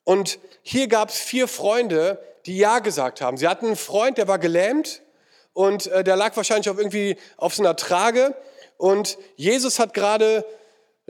Und 0.03 0.37
hier 0.61 0.87
gab 0.87 1.09
es 1.09 1.17
vier 1.17 1.47
Freunde, 1.47 2.23
die 2.45 2.59
Ja 2.59 2.77
gesagt 2.77 3.21
haben. 3.21 3.37
Sie 3.37 3.47
hatten 3.47 3.65
einen 3.65 3.75
Freund, 3.75 4.19
der 4.19 4.27
war 4.27 4.37
gelähmt 4.37 5.01
und 5.53 5.87
äh, 5.87 6.03
der 6.03 6.15
lag 6.15 6.37
wahrscheinlich 6.37 6.69
auf 6.69 6.77
irgendwie 6.77 7.17
auf 7.37 7.55
so 7.55 7.63
einer 7.63 7.75
Trage. 7.75 8.35
Und 8.77 9.17
Jesus 9.35 9.79
hat 9.79 9.95
gerade 9.95 10.45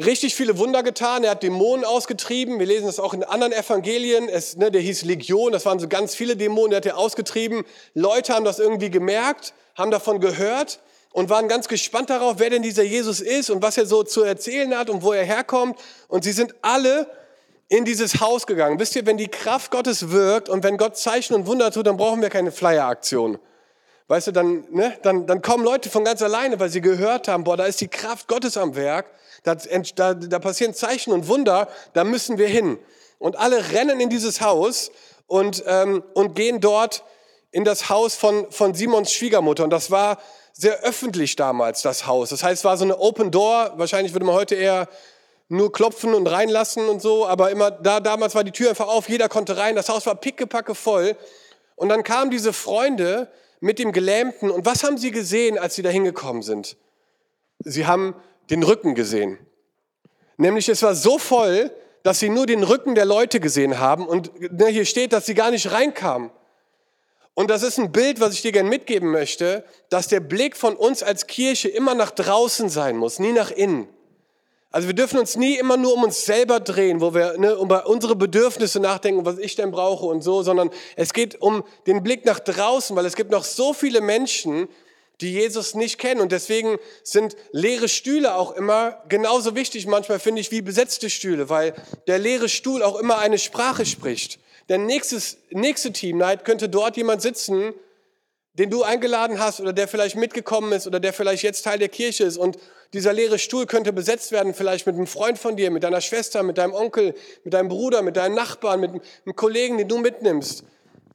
richtig 0.06 0.36
viele 0.36 0.58
Wunder 0.58 0.84
getan. 0.84 1.24
Er 1.24 1.32
hat 1.32 1.44
Dämonen 1.44 1.86
ausgetrieben. 1.86 2.60
Wir 2.60 2.66
lesen 2.66 2.86
das 2.86 3.00
auch 3.00 3.14
in 3.14 3.24
anderen 3.24 3.54
Evangelien. 3.54 4.30
Es, 4.30 4.56
ne, 4.56 4.72
der 4.72 4.82
hieß 4.82 5.04
Legion. 5.04 5.52
Das 5.52 5.66
waren 5.66 5.80
so 5.80 5.88
ganz 5.88 6.16
viele 6.16 6.36
Dämonen. 6.36 6.72
Der 6.72 6.78
hat 6.78 6.86
er 6.86 6.98
ausgetrieben. 6.98 7.66
Leute 7.94 8.34
haben 8.34 8.46
das 8.46 8.60
irgendwie 8.60 8.90
gemerkt, 8.90 9.54
haben 9.76 9.92
davon 9.92 10.20
gehört 10.20 10.80
und 11.12 11.30
waren 11.30 11.48
ganz 11.48 11.68
gespannt 11.68 12.10
darauf, 12.10 12.36
wer 12.38 12.50
denn 12.50 12.62
dieser 12.62 12.84
Jesus 12.84 13.20
ist 13.20 13.50
und 13.50 13.62
was 13.62 13.78
er 13.78 13.86
so 13.86 14.04
zu 14.04 14.24
erzählen 14.24 14.78
hat 14.78 14.90
und 14.90 15.04
wo 15.04 15.12
er 15.12 15.26
herkommt. 15.26 15.78
Und 16.08 16.24
sie 16.24 16.32
sind 16.32 16.56
alle 16.62 17.10
in 17.68 17.86
dieses 17.86 18.20
Haus 18.20 18.48
gegangen. 18.48 18.80
Wisst 18.80 18.96
ihr, 18.96 19.06
wenn 19.06 19.18
die 19.18 19.28
Kraft 19.28 19.72
Gottes 19.72 20.12
wirkt 20.12 20.50
und 20.50 20.64
wenn 20.64 20.78
Gott 20.78 20.98
Zeichen 20.98 21.36
und 21.36 21.46
Wunder 21.46 21.72
tut, 21.72 21.88
dann 21.88 21.98
brauchen 21.98 22.22
wir 22.22 22.30
keine 22.30 22.52
Flyer-Aktion. 22.52 23.38
Weißt 24.10 24.26
du, 24.26 24.32
dann, 24.32 24.66
ne, 24.72 24.98
dann, 25.04 25.28
dann 25.28 25.44
kommen 25.44 25.64
Leute 25.64 25.88
von 25.92 26.04
ganz 26.04 26.24
alleine, 26.24 26.60
weil 26.60 26.70
sie 26.70 26.82
gehört 26.82 27.28
haben, 27.28 27.44
boah, 27.44 27.56
da 27.56 27.66
ist 27.66 27.80
die 27.80 27.88
Kraft 27.88 28.28
Gottes 28.28 28.58
am 28.58 28.76
Werk, 28.76 29.06
da, 29.44 29.54
da, 29.54 30.16
da 30.16 30.40
passieren 30.40 30.74
Zeichen 30.74 31.14
und 31.14 31.28
Wunder, 31.28 31.68
da 31.94 32.04
müssen 32.04 32.40
wir 32.40 32.48
hin. 32.48 32.80
Und 33.20 33.38
alle 33.38 33.72
rennen 33.72 34.00
in 34.00 34.10
dieses 34.10 34.42
Haus 34.42 34.90
und, 35.28 35.64
ähm, 35.68 36.04
und 36.16 36.34
gehen 36.34 36.60
dort 36.60 37.04
in 37.52 37.64
das 37.64 37.92
Haus 37.92 38.16
von, 38.16 38.52
von 38.52 38.74
Simons 38.74 39.14
Schwiegermutter. 39.14 39.64
Und 39.64 39.70
das 39.70 39.92
war 39.92 40.18
sehr 40.54 40.80
öffentlich 40.82 41.36
damals, 41.36 41.84
das 41.84 42.08
Haus. 42.08 42.30
Das 42.30 42.42
heißt, 42.42 42.62
es 42.62 42.66
war 42.66 42.78
so 42.78 42.86
eine 42.86 42.98
Open 42.98 43.30
Door. 43.30 43.74
Wahrscheinlich 43.76 44.14
würde 44.14 44.26
man 44.26 44.34
heute 44.34 44.56
eher 44.56 44.90
nur 45.50 45.72
klopfen 45.72 46.16
und 46.16 46.26
reinlassen 46.26 46.90
und 46.90 47.00
so, 47.00 47.28
aber 47.28 47.52
immer 47.52 47.70
da 47.70 48.00
damals 48.00 48.34
war 48.34 48.44
die 48.44 48.52
Tür 48.52 48.70
einfach 48.70 48.88
auf, 48.88 49.08
jeder 49.08 49.30
konnte 49.30 49.58
rein, 49.58 49.76
das 49.76 49.90
Haus 49.90 50.08
war 50.08 50.16
pickepacke 50.16 50.74
voll. 50.74 51.16
Und 51.76 51.90
dann 51.90 52.04
kamen 52.04 52.32
diese 52.32 52.54
Freunde 52.54 53.28
mit 53.60 53.80
dem 53.80 53.92
Gelähmten 53.92 54.50
und 54.50 54.66
was 54.66 54.84
haben 54.84 54.98
sie 54.98 55.12
gesehen, 55.12 55.58
als 55.58 55.76
sie 55.76 55.82
da 55.82 55.90
hingekommen 55.90 56.42
sind? 56.42 56.78
Sie 57.60 57.86
haben 57.86 58.16
den 58.50 58.64
Rücken 58.64 58.96
gesehen. 58.96 59.38
Nämlich 60.38 60.70
es 60.70 60.82
war 60.82 60.96
so 60.96 61.18
voll, 61.18 61.72
dass 62.04 62.20
sie 62.20 62.30
nur 62.30 62.46
den 62.46 62.64
Rücken 62.64 62.96
der 62.96 63.06
Leute 63.06 63.40
gesehen 63.40 63.80
haben 63.80 64.08
und 64.08 64.32
ne, 64.40 64.68
hier 64.68 64.86
steht, 64.86 65.12
dass 65.12 65.26
sie 65.26 65.34
gar 65.34 65.52
nicht 65.52 65.72
reinkamen. 65.72 66.32
Und 67.34 67.50
das 67.50 67.64
ist 67.64 67.78
ein 67.78 67.92
Bild, 67.92 68.20
was 68.20 68.34
ich 68.34 68.42
dir 68.42 68.52
gerne 68.52 68.70
mitgeben 68.70 69.12
möchte, 69.12 69.64
dass 69.90 70.08
der 70.08 70.20
Blick 70.20 70.58
von 70.58 70.76
uns 70.76 71.04
als 71.04 71.28
Kirche 71.28 71.70
immer 71.70 71.96
nach 71.96 72.12
draußen 72.12 72.70
sein 72.70 72.98
muss, 72.98 73.20
nie 73.20 73.32
nach 73.34 73.52
innen. 73.52 73.88
Also 74.72 74.88
wir 74.88 74.94
dürfen 74.94 75.20
uns 75.20 75.36
nie 75.36 75.58
immer 75.58 75.78
nur 75.78 75.96
um 75.96 76.04
uns 76.04 76.26
selber 76.26 76.60
drehen, 76.60 77.02
wo 77.02 77.16
wir 77.16 77.38
ne, 77.40 77.54
über 77.54 77.88
unsere 77.88 78.16
Bedürfnisse 78.16 78.80
nachdenken, 78.80 79.26
was 79.26 79.40
ich 79.40 79.56
denn 79.56 79.72
brauche 79.72 80.06
und 80.06 80.22
so, 80.22 80.44
sondern 80.44 80.70
es 80.96 81.14
geht 81.14 81.42
um 81.42 81.64
den 81.88 82.04
Blick 82.04 82.24
nach 82.26 82.40
draußen, 82.40 82.96
weil 82.96 83.06
es 83.06 83.16
gibt 83.16 83.32
noch 83.32 83.44
so 83.44 83.74
viele 83.74 84.00
Menschen, 84.00 84.70
die 85.22 85.34
Jesus 85.34 85.74
nicht 85.74 85.98
kennen. 85.98 86.22
Und 86.22 86.32
deswegen 86.32 86.78
sind 87.04 87.36
leere 87.52 87.90
Stühle 87.90 88.36
auch 88.36 88.52
immer 88.52 89.02
genauso 89.10 89.56
wichtig, 89.56 89.88
manchmal 89.88 90.20
finde 90.20 90.42
ich, 90.42 90.52
wie 90.52 90.62
besetzte 90.62 91.10
Stühle, 91.10 91.50
weil 91.50 91.74
der 92.08 92.20
leere 92.20 92.48
Stuhl 92.48 92.84
auch 92.84 93.00
immer 93.00 93.18
eine 93.18 93.40
Sprache 93.40 93.88
spricht. 93.88 94.40
Nächstes, 94.70 95.38
nächste 95.50 95.92
Team 95.92 96.20
Night 96.20 96.46
könnte 96.46 96.70
dort 96.70 96.96
jemand 96.96 97.24
sitzen, 97.24 97.74
den 98.54 98.70
du 98.70 98.84
eingeladen 98.84 99.40
hast 99.40 99.60
oder 99.60 99.74
der 99.74 99.88
vielleicht 99.88 100.16
mitgekommen 100.16 100.74
ist 100.74 100.86
oder 100.86 101.00
der 101.00 101.12
vielleicht 101.12 101.42
jetzt 101.42 101.64
Teil 101.64 101.80
der 101.80 101.90
Kirche 101.90 102.24
ist 102.26 102.38
und 102.38 102.60
dieser 102.94 103.14
leere 103.14 103.38
Stuhl 103.38 103.66
könnte 103.66 103.94
besetzt 103.94 104.32
werden, 104.32 104.54
vielleicht 104.54 104.88
mit 104.88 104.96
einem 104.96 105.08
Freund 105.08 105.38
von 105.38 105.56
dir, 105.56 105.70
mit 105.70 105.84
deiner 105.84 106.02
Schwester, 106.02 106.42
mit 106.42 106.58
deinem 106.58 106.74
Onkel, 106.74 107.14
mit 107.44 107.54
deinem 107.54 107.70
Bruder, 107.70 108.02
mit 108.02 108.18
deinen 108.18 108.36
Nachbarn, 108.36 108.80
mit 108.80 108.92
einem 108.92 109.36
Kollegen, 109.36 109.78
den 109.78 109.88
du 109.88 110.00
mitnimmst. 110.00 110.64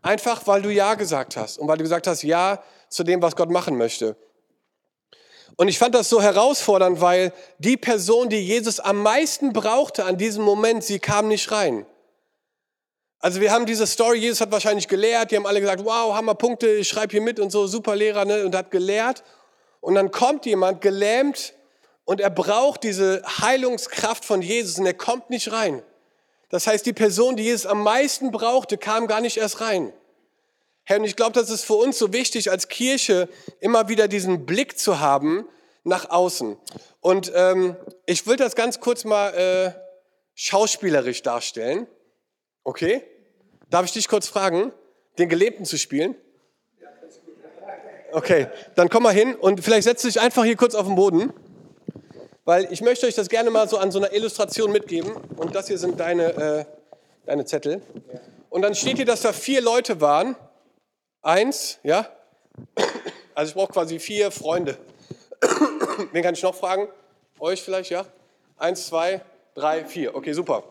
Einfach, 0.02 0.46
weil 0.46 0.62
du 0.62 0.70
Ja 0.70 0.94
gesagt 0.94 1.36
hast 1.36 1.58
und 1.58 1.66
weil 1.66 1.78
du 1.78 1.82
gesagt 1.82 2.06
hast 2.06 2.22
Ja 2.22 2.62
zu 2.88 3.02
dem, 3.02 3.22
was 3.22 3.34
Gott 3.34 3.50
machen 3.50 3.76
möchte. 3.76 4.16
Und 5.56 5.68
ich 5.68 5.78
fand 5.78 5.94
das 5.94 6.08
so 6.08 6.20
herausfordernd, 6.20 7.00
weil 7.00 7.32
die 7.58 7.76
Person, 7.76 8.28
die 8.28 8.44
Jesus 8.44 8.80
am 8.80 9.02
meisten 9.02 9.52
brauchte 9.52 10.04
an 10.04 10.16
diesem 10.16 10.44
Moment, 10.44 10.84
sie 10.84 10.98
kam 10.98 11.28
nicht 11.28 11.50
rein. 11.52 11.86
Also 13.20 13.40
wir 13.40 13.52
haben 13.52 13.64
diese 13.64 13.86
Story, 13.86 14.18
Jesus 14.18 14.40
hat 14.40 14.52
wahrscheinlich 14.52 14.88
gelehrt, 14.88 15.30
die 15.30 15.36
haben 15.36 15.46
alle 15.46 15.60
gesagt, 15.60 15.84
wow, 15.84 16.14
Hammer 16.14 16.34
Punkte, 16.34 16.68
ich 16.68 16.88
schreibe 16.88 17.12
hier 17.12 17.22
mit 17.22 17.40
und 17.40 17.50
so, 17.50 17.66
super 17.66 17.96
Lehrer, 17.96 18.24
ne? 18.24 18.44
und 18.44 18.54
hat 18.54 18.70
gelehrt. 18.70 19.22
Und 19.80 19.94
dann 19.94 20.10
kommt 20.10 20.44
jemand 20.44 20.80
gelähmt 20.80 21.54
und 22.04 22.20
er 22.20 22.30
braucht 22.30 22.82
diese 22.82 23.22
Heilungskraft 23.40 24.24
von 24.24 24.42
Jesus 24.42 24.78
und 24.78 24.86
er 24.86 24.94
kommt 24.94 25.30
nicht 25.30 25.52
rein. 25.52 25.82
Das 26.50 26.66
heißt, 26.66 26.86
die 26.86 26.92
Person, 26.92 27.36
die 27.36 27.44
Jesus 27.44 27.66
am 27.66 27.82
meisten 27.82 28.30
brauchte, 28.30 28.78
kam 28.78 29.06
gar 29.06 29.20
nicht 29.20 29.38
erst 29.38 29.60
rein. 29.60 29.92
Herr, 30.84 30.98
und 30.98 31.04
ich 31.04 31.16
glaube, 31.16 31.32
das 31.32 31.50
ist 31.50 31.64
für 31.64 31.74
uns 31.74 31.98
so 31.98 32.12
wichtig, 32.12 32.50
als 32.50 32.68
Kirche 32.68 33.28
immer 33.60 33.88
wieder 33.88 34.06
diesen 34.06 34.44
Blick 34.44 34.78
zu 34.78 35.00
haben 35.00 35.48
nach 35.82 36.10
außen. 36.10 36.56
Und 37.00 37.32
ähm, 37.34 37.76
ich 38.06 38.26
will 38.26 38.36
das 38.36 38.54
ganz 38.54 38.80
kurz 38.80 39.04
mal 39.04 39.30
äh, 39.34 39.72
schauspielerisch 40.34 41.22
darstellen. 41.22 41.86
Okay? 42.64 43.02
Darf 43.70 43.86
ich 43.86 43.92
dich 43.92 44.08
kurz 44.08 44.28
fragen, 44.28 44.72
den 45.18 45.28
Gelebten 45.28 45.64
zu 45.64 45.78
spielen? 45.78 46.14
Okay, 48.12 48.46
dann 48.76 48.88
komm 48.90 49.02
mal 49.02 49.12
hin 49.12 49.34
und 49.34 49.64
vielleicht 49.64 49.84
setz 49.84 50.02
dich 50.02 50.20
einfach 50.20 50.44
hier 50.44 50.56
kurz 50.56 50.76
auf 50.76 50.86
den 50.86 50.94
Boden. 50.94 51.32
Weil 52.44 52.70
ich 52.72 52.82
möchte 52.82 53.06
euch 53.06 53.14
das 53.14 53.28
gerne 53.28 53.50
mal 53.50 53.68
so 53.68 53.78
an 53.78 53.90
so 53.90 53.98
einer 53.98 54.12
Illustration 54.12 54.70
mitgeben. 54.70 55.16
Und 55.36 55.54
das 55.54 55.68
hier 55.68 55.78
sind 55.78 55.98
deine, 55.98 56.34
äh, 56.34 56.64
deine 57.24 57.44
Zettel. 57.46 57.82
Und 58.50 58.62
dann 58.62 58.74
steht 58.74 58.96
hier, 58.96 59.06
dass 59.06 59.22
da 59.22 59.32
vier 59.32 59.62
Leute 59.62 60.00
waren. 60.00 60.36
Eins, 61.22 61.78
ja. 61.82 62.08
Also 63.34 63.50
ich 63.50 63.54
brauche 63.54 63.72
quasi 63.72 63.98
vier 63.98 64.30
Freunde. 64.30 64.76
Wen 66.12 66.22
kann 66.22 66.34
ich 66.34 66.42
noch 66.42 66.54
fragen? 66.54 66.88
Euch 67.40 67.62
vielleicht, 67.62 67.90
ja? 67.90 68.06
Eins, 68.56 68.86
zwei, 68.86 69.22
drei, 69.54 69.84
vier. 69.84 70.14
Okay, 70.14 70.32
super. 70.32 70.64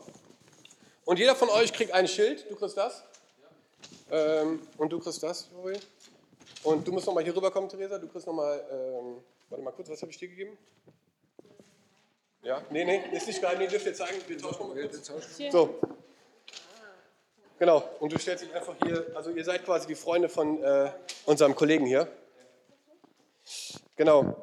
Und 1.05 1.19
jeder 1.19 1.35
von 1.35 1.49
euch 1.49 1.73
kriegt 1.73 1.91
ein 1.91 2.07
Schild. 2.07 2.49
Du 2.49 2.55
kriegst 2.55 2.77
das. 2.77 3.03
Ähm, 4.11 4.61
und 4.77 4.91
du 4.91 4.99
kriegst 4.99 5.21
das, 5.23 5.49
Joey. 5.51 5.77
Und 6.63 6.87
du 6.87 6.91
musst 6.91 7.07
nochmal 7.07 7.23
hier 7.23 7.35
rüberkommen, 7.35 7.67
Theresa. 7.67 7.97
Du 7.97 8.07
kriegst 8.07 8.27
nochmal, 8.27 8.63
ähm, 8.71 9.17
warte 9.49 9.63
mal 9.63 9.71
kurz, 9.71 9.89
was 9.89 10.01
habe 10.01 10.11
ich 10.11 10.17
dir 10.17 10.29
gegeben? 10.29 10.57
Ja, 12.43 12.61
nee, 12.69 12.83
nee, 12.83 13.01
ist 13.13 13.27
nicht 13.27 13.39
geheim, 13.39 13.57
nee, 13.57 13.67
dürft 13.67 13.85
ihr 13.85 13.93
zeigen, 13.93 14.17
wir 14.27 14.37
tauschen 14.37 14.67
mal 14.67 14.75
kurz. 14.75 15.11
So. 15.49 15.79
Genau, 17.57 17.89
und 18.01 18.11
du 18.11 18.19
stellst 18.19 18.43
dich 18.43 18.53
einfach 18.53 18.75
hier, 18.83 19.05
also 19.15 19.29
ihr 19.29 19.45
seid 19.45 19.63
quasi 19.63 19.87
die 19.87 19.95
Freunde 19.95 20.27
von 20.27 20.61
äh, 20.61 20.91
unserem 21.25 21.55
Kollegen 21.55 21.85
hier. 21.85 22.09
Genau. 23.95 24.35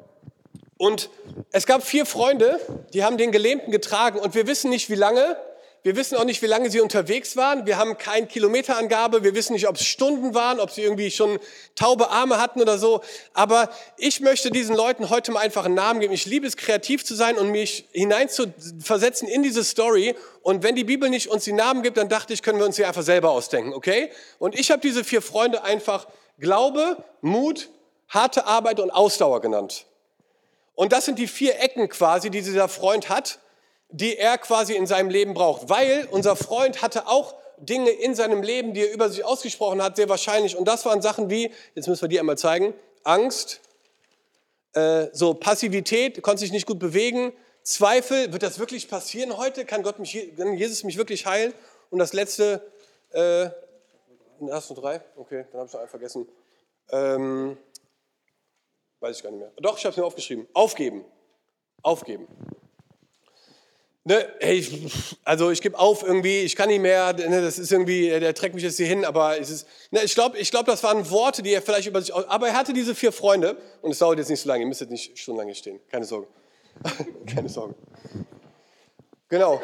Und 0.77 1.11
es 1.51 1.67
gab 1.67 1.83
vier 1.83 2.07
Freunde, 2.07 2.59
die 2.93 3.03
haben 3.03 3.19
den 3.19 3.31
Gelähmten 3.31 3.71
getragen 3.71 4.17
und 4.17 4.33
wir 4.33 4.47
wissen 4.47 4.71
nicht, 4.71 4.89
wie 4.89 4.95
lange, 4.95 5.37
wir 5.83 5.95
wissen 5.95 6.15
auch 6.15 6.25
nicht, 6.25 6.43
wie 6.43 6.47
lange 6.47 6.69
sie 6.69 6.79
unterwegs 6.79 7.35
waren. 7.35 7.65
Wir 7.65 7.77
haben 7.77 7.97
keine 7.97 8.27
Kilometerangabe. 8.27 9.23
Wir 9.23 9.33
wissen 9.33 9.53
nicht, 9.53 9.67
ob 9.67 9.77
es 9.77 9.85
Stunden 9.85 10.35
waren, 10.35 10.59
ob 10.59 10.69
sie 10.69 10.83
irgendwie 10.83 11.09
schon 11.09 11.39
taube 11.75 12.11
Arme 12.11 12.39
hatten 12.39 12.61
oder 12.61 12.77
so. 12.77 13.01
Aber 13.33 13.69
ich 13.97 14.19
möchte 14.19 14.51
diesen 14.51 14.75
Leuten 14.75 15.09
heute 15.09 15.31
mal 15.31 15.39
einfach 15.39 15.65
einen 15.65 15.73
Namen 15.73 15.99
geben. 15.99 16.13
Ich 16.13 16.27
liebe 16.27 16.45
es, 16.45 16.55
kreativ 16.55 17.03
zu 17.03 17.15
sein 17.15 17.35
und 17.35 17.49
mich 17.49 17.87
hineinzuversetzen 17.93 19.27
in 19.27 19.41
diese 19.41 19.63
Story. 19.63 20.15
Und 20.43 20.61
wenn 20.61 20.75
die 20.75 20.83
Bibel 20.83 21.09
nicht 21.09 21.29
uns 21.29 21.45
die 21.45 21.53
Namen 21.53 21.81
gibt, 21.81 21.97
dann 21.97 22.09
dachte 22.09 22.33
ich, 22.33 22.43
können 22.43 22.59
wir 22.59 22.65
uns 22.67 22.75
sie 22.75 22.85
einfach 22.85 23.03
selber 23.03 23.31
ausdenken, 23.31 23.73
okay? 23.73 24.11
Und 24.37 24.59
ich 24.59 24.69
habe 24.69 24.81
diese 24.81 25.03
vier 25.03 25.23
Freunde 25.23 25.63
einfach 25.63 26.07
Glaube, 26.39 27.03
Mut, 27.21 27.69
harte 28.07 28.45
Arbeit 28.45 28.79
und 28.79 28.91
Ausdauer 28.91 29.41
genannt. 29.41 29.85
Und 30.75 30.93
das 30.93 31.05
sind 31.05 31.19
die 31.19 31.27
vier 31.27 31.59
Ecken 31.59 31.89
quasi, 31.89 32.29
die 32.29 32.41
dieser 32.41 32.67
Freund 32.67 33.09
hat, 33.09 33.39
die 33.91 34.17
er 34.17 34.37
quasi 34.37 34.73
in 34.75 34.87
seinem 34.87 35.09
Leben 35.09 35.33
braucht. 35.33 35.69
Weil 35.69 36.07
unser 36.11 36.35
Freund 36.35 36.81
hatte 36.81 37.07
auch 37.07 37.35
Dinge 37.57 37.91
in 37.91 38.15
seinem 38.15 38.41
Leben, 38.41 38.73
die 38.73 38.81
er 38.81 38.93
über 38.93 39.09
sich 39.09 39.23
ausgesprochen 39.23 39.83
hat, 39.83 39.95
sehr 39.95 40.09
wahrscheinlich. 40.09 40.55
Und 40.55 40.67
das 40.67 40.85
waren 40.85 41.01
Sachen 41.01 41.29
wie, 41.29 41.51
jetzt 41.75 41.87
müssen 41.87 42.01
wir 42.01 42.09
die 42.09 42.19
einmal 42.19 42.37
zeigen, 42.37 42.73
Angst, 43.03 43.61
äh, 44.73 45.07
so 45.13 45.33
Passivität, 45.33 46.21
konnte 46.21 46.39
sich 46.39 46.51
nicht 46.51 46.65
gut 46.65 46.79
bewegen, 46.79 47.33
Zweifel, 47.63 48.33
wird 48.33 48.41
das 48.41 48.57
wirklich 48.57 48.89
passieren 48.89 49.37
heute? 49.37 49.65
Kann 49.65 49.83
Gott 49.83 49.99
mich, 49.99 50.35
kann 50.35 50.55
Jesus 50.55 50.83
mich 50.83 50.97
wirklich 50.97 51.27
heilen? 51.27 51.53
Und 51.91 51.99
das 51.99 52.13
letzte, 52.13 52.71
äh, 53.11 53.49
hast 54.49 54.71
du 54.71 54.73
drei? 54.73 55.01
Okay, 55.15 55.45
dann 55.51 55.59
habe 55.59 55.67
ich 55.67 55.73
noch 55.73 55.79
einen 55.81 55.89
vergessen. 55.89 56.27
Ähm, 56.89 57.57
weiß 58.99 59.17
ich 59.17 59.23
gar 59.23 59.29
nicht 59.29 59.39
mehr. 59.39 59.51
Doch, 59.57 59.77
ich 59.77 59.85
habe 59.85 59.91
es 59.91 59.97
mir 59.97 60.05
aufgeschrieben. 60.05 60.47
Aufgeben. 60.53 61.05
Aufgeben. 61.83 62.27
Ne, 64.03 64.27
hey, 64.39 64.89
also 65.23 65.51
ich 65.51 65.61
gebe 65.61 65.77
auf 65.77 66.01
irgendwie, 66.01 66.39
ich 66.39 66.55
kann 66.55 66.69
nicht 66.69 66.79
mehr, 66.79 67.13
ne, 67.13 67.39
das 67.39 67.59
ist 67.59 67.71
irgendwie, 67.71 68.09
der 68.09 68.33
trägt 68.33 68.55
mich 68.55 68.63
jetzt 68.63 68.77
hier 68.77 68.87
hin, 68.87 69.05
aber 69.05 69.39
es 69.39 69.51
ist, 69.51 69.67
ne, 69.91 70.01
ich 70.01 70.15
glaube, 70.15 70.39
ich 70.39 70.49
glaub, 70.49 70.65
das 70.65 70.81
waren 70.81 71.07
Worte, 71.11 71.43
die 71.43 71.53
er 71.53 71.61
vielleicht 71.61 71.87
über 71.87 72.01
sich, 72.01 72.13
aber 72.15 72.47
er 72.47 72.55
hatte 72.55 72.73
diese 72.73 72.95
vier 72.95 73.11
Freunde 73.11 73.57
und 73.83 73.91
es 73.91 73.99
dauert 73.99 74.17
jetzt 74.17 74.29
nicht 74.29 74.41
so 74.41 74.49
lange, 74.49 74.63
ihr 74.63 74.67
müsst 74.67 74.81
jetzt 74.81 74.89
nicht 74.89 75.19
stundenlang 75.19 75.49
hier 75.49 75.55
stehen, 75.55 75.79
keine 75.91 76.05
Sorge. 76.05 76.25
keine 77.31 77.47
Sorge. 77.47 77.75
Genau, 79.29 79.61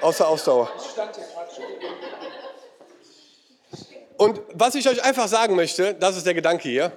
außer 0.00 0.26
Ausdauer. 0.26 0.68
Und 4.16 4.40
was 4.54 4.74
ich 4.74 4.88
euch 4.88 5.04
einfach 5.04 5.28
sagen 5.28 5.54
möchte, 5.54 5.94
das 5.94 6.16
ist 6.16 6.26
der 6.26 6.34
Gedanke 6.34 6.68
hier. 6.68 6.92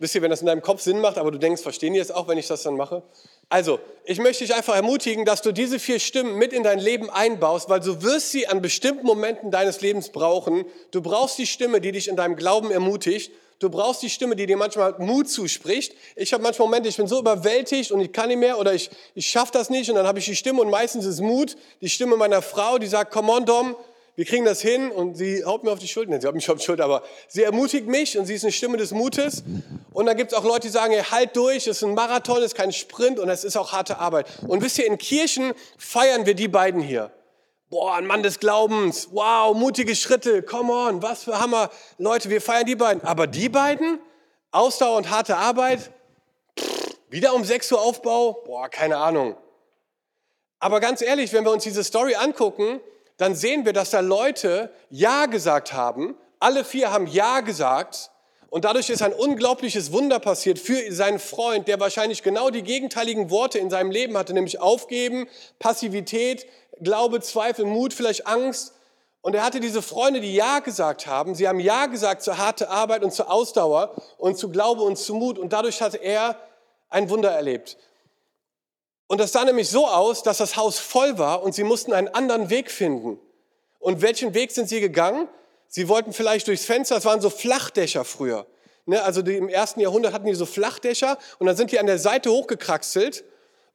Wisst 0.00 0.16
ihr, 0.16 0.22
wenn 0.22 0.30
das 0.30 0.40
in 0.40 0.46
deinem 0.46 0.62
Kopf 0.62 0.80
Sinn 0.80 1.00
macht, 1.00 1.16
aber 1.16 1.30
du 1.30 1.38
denkst, 1.38 1.62
verstehen 1.62 1.92
die 1.92 2.00
jetzt 2.00 2.12
auch, 2.12 2.26
wenn 2.26 2.38
ich 2.38 2.48
das 2.48 2.64
dann 2.64 2.74
mache? 2.74 3.04
Also, 3.48 3.80
ich 4.04 4.18
möchte 4.18 4.44
dich 4.44 4.54
einfach 4.54 4.74
ermutigen, 4.74 5.24
dass 5.24 5.42
du 5.42 5.52
diese 5.52 5.78
vier 5.78 6.00
Stimmen 6.00 6.36
mit 6.36 6.52
in 6.52 6.62
dein 6.62 6.78
Leben 6.78 7.10
einbaust, 7.10 7.68
weil 7.68 7.80
du 7.80 8.02
wirst 8.02 8.32
sie 8.32 8.48
an 8.48 8.62
bestimmten 8.62 9.06
Momenten 9.06 9.50
deines 9.50 9.80
Lebens 9.80 10.08
brauchen. 10.08 10.64
Du 10.90 11.02
brauchst 11.02 11.38
die 11.38 11.46
Stimme, 11.46 11.80
die 11.80 11.92
dich 11.92 12.08
in 12.08 12.16
deinem 12.16 12.34
Glauben 12.34 12.70
ermutigt. 12.70 13.30
Du 13.62 13.70
brauchst 13.70 14.02
die 14.02 14.10
Stimme, 14.10 14.34
die 14.34 14.46
dir 14.46 14.56
manchmal 14.56 14.96
Mut 14.98 15.30
zuspricht. 15.30 15.94
Ich 16.16 16.32
habe 16.32 16.42
manchmal 16.42 16.66
Momente, 16.66 16.88
ich 16.88 16.96
bin 16.96 17.06
so 17.06 17.20
überwältigt 17.20 17.92
und 17.92 18.00
ich 18.00 18.12
kann 18.12 18.26
nicht 18.26 18.38
mehr 18.38 18.58
oder 18.58 18.74
ich, 18.74 18.90
ich 19.14 19.28
schaffe 19.28 19.52
das 19.52 19.70
nicht 19.70 19.88
und 19.88 19.94
dann 19.94 20.06
habe 20.06 20.18
ich 20.18 20.24
die 20.24 20.34
Stimme 20.34 20.60
und 20.62 20.68
meistens 20.68 21.04
ist 21.04 21.20
Mut, 21.20 21.56
die 21.80 21.88
Stimme 21.88 22.16
meiner 22.16 22.42
Frau, 22.42 22.78
die 22.78 22.88
sagt, 22.88 23.12
come 23.12 23.30
on 23.30 23.46
Dom, 23.46 23.76
wir 24.22 24.26
kriegen 24.26 24.44
das 24.44 24.60
hin 24.62 24.92
und 24.92 25.16
sie 25.16 25.44
haut 25.44 25.64
mir 25.64 25.72
auf 25.72 25.80
die 25.80 25.88
Schulter. 25.88 26.20
Sie 26.20 26.28
haut 26.28 26.36
mich 26.36 26.48
auf 26.48 26.56
die 26.56 26.64
Schulter, 26.64 26.84
aber 26.84 27.02
sie 27.26 27.42
ermutigt 27.42 27.88
mich 27.88 28.16
und 28.16 28.24
sie 28.24 28.34
ist 28.34 28.44
eine 28.44 28.52
Stimme 28.52 28.76
des 28.76 28.92
Mutes. 28.92 29.42
Und 29.92 30.06
dann 30.06 30.16
gibt 30.16 30.30
es 30.30 30.38
auch 30.38 30.44
Leute, 30.44 30.68
die 30.68 30.68
sagen, 30.68 30.92
hey, 30.92 31.02
halt 31.02 31.34
durch, 31.34 31.66
es 31.66 31.78
ist 31.78 31.82
ein 31.82 31.94
Marathon, 31.94 32.36
es 32.36 32.44
ist 32.44 32.54
kein 32.54 32.70
Sprint 32.70 33.18
und 33.18 33.28
es 33.28 33.42
ist 33.42 33.56
auch 33.56 33.72
harte 33.72 33.98
Arbeit. 33.98 34.28
Und 34.46 34.62
wisst 34.62 34.78
ihr, 34.78 34.86
in 34.86 34.96
Kirchen 34.96 35.54
feiern 35.76 36.24
wir 36.24 36.34
die 36.34 36.46
beiden 36.46 36.80
hier. 36.80 37.10
Boah, 37.68 37.96
ein 37.96 38.06
Mann 38.06 38.22
des 38.22 38.38
Glaubens, 38.38 39.08
wow, 39.10 39.56
mutige 39.56 39.96
Schritte, 39.96 40.44
come 40.44 40.72
on, 40.72 41.02
was 41.02 41.24
für 41.24 41.40
Hammer. 41.40 41.68
Leute, 41.98 42.30
wir 42.30 42.40
feiern 42.40 42.66
die 42.66 42.76
beiden. 42.76 43.02
Aber 43.02 43.26
die 43.26 43.48
beiden, 43.48 43.98
Ausdauer 44.52 44.98
und 44.98 45.10
harte 45.10 45.36
Arbeit, 45.36 45.90
pff, 46.56 46.96
wieder 47.10 47.34
um 47.34 47.42
6 47.42 47.72
Uhr 47.72 47.82
Aufbau, 47.82 48.40
boah, 48.46 48.68
keine 48.68 48.98
Ahnung. 48.98 49.34
Aber 50.60 50.78
ganz 50.78 51.02
ehrlich, 51.02 51.32
wenn 51.32 51.44
wir 51.44 51.50
uns 51.50 51.64
diese 51.64 51.82
Story 51.82 52.14
angucken, 52.14 52.80
dann 53.16 53.34
sehen 53.34 53.64
wir, 53.64 53.72
dass 53.72 53.90
da 53.90 54.00
Leute 54.00 54.70
Ja 54.90 55.26
gesagt 55.26 55.72
haben. 55.72 56.16
Alle 56.40 56.64
vier 56.64 56.90
haben 56.90 57.06
Ja 57.06 57.40
gesagt. 57.40 58.10
Und 58.50 58.66
dadurch 58.66 58.90
ist 58.90 59.00
ein 59.00 59.14
unglaubliches 59.14 59.92
Wunder 59.92 60.18
passiert 60.18 60.58
für 60.58 60.92
seinen 60.92 61.18
Freund, 61.18 61.68
der 61.68 61.80
wahrscheinlich 61.80 62.22
genau 62.22 62.50
die 62.50 62.62
gegenteiligen 62.62 63.30
Worte 63.30 63.58
in 63.58 63.70
seinem 63.70 63.90
Leben 63.90 64.18
hatte, 64.18 64.34
nämlich 64.34 64.60
Aufgeben, 64.60 65.26
Passivität, 65.58 66.46
Glaube, 66.80 67.20
Zweifel, 67.20 67.64
Mut, 67.64 67.94
vielleicht 67.94 68.26
Angst. 68.26 68.74
Und 69.22 69.34
er 69.34 69.44
hatte 69.44 69.60
diese 69.60 69.80
Freunde, 69.80 70.20
die 70.20 70.34
Ja 70.34 70.58
gesagt 70.58 71.06
haben. 71.06 71.34
Sie 71.34 71.48
haben 71.48 71.60
Ja 71.60 71.86
gesagt 71.86 72.22
zur 72.22 72.36
harte 72.36 72.68
Arbeit 72.68 73.04
und 73.04 73.12
zur 73.12 73.30
Ausdauer 73.30 73.94
und 74.18 74.36
zu 74.36 74.50
Glaube 74.50 74.82
und 74.82 74.98
zu 74.98 75.14
Mut. 75.14 75.38
Und 75.38 75.52
dadurch 75.52 75.80
hatte 75.80 75.96
er 75.96 76.36
ein 76.90 77.08
Wunder 77.08 77.30
erlebt. 77.30 77.78
Und 79.12 79.18
das 79.18 79.32
sah 79.32 79.44
nämlich 79.44 79.68
so 79.68 79.86
aus, 79.86 80.22
dass 80.22 80.38
das 80.38 80.56
Haus 80.56 80.78
voll 80.78 81.18
war 81.18 81.42
und 81.42 81.54
sie 81.54 81.64
mussten 81.64 81.92
einen 81.92 82.08
anderen 82.08 82.48
Weg 82.48 82.70
finden. 82.70 83.20
Und 83.78 84.00
welchen 84.00 84.32
Weg 84.32 84.52
sind 84.52 84.70
sie 84.70 84.80
gegangen? 84.80 85.28
Sie 85.68 85.86
wollten 85.90 86.14
vielleicht 86.14 86.48
durchs 86.48 86.64
Fenster, 86.64 86.94
das 86.94 87.04
waren 87.04 87.20
so 87.20 87.28
Flachdächer 87.28 88.06
früher. 88.06 88.46
Ne, 88.86 89.02
also 89.02 89.20
die, 89.20 89.36
im 89.36 89.50
ersten 89.50 89.80
Jahrhundert 89.80 90.14
hatten 90.14 90.24
die 90.24 90.32
so 90.32 90.46
Flachdächer 90.46 91.18
und 91.38 91.46
dann 91.46 91.56
sind 91.56 91.72
die 91.72 91.78
an 91.78 91.84
der 91.84 91.98
Seite 91.98 92.30
hochgekraxelt 92.30 93.22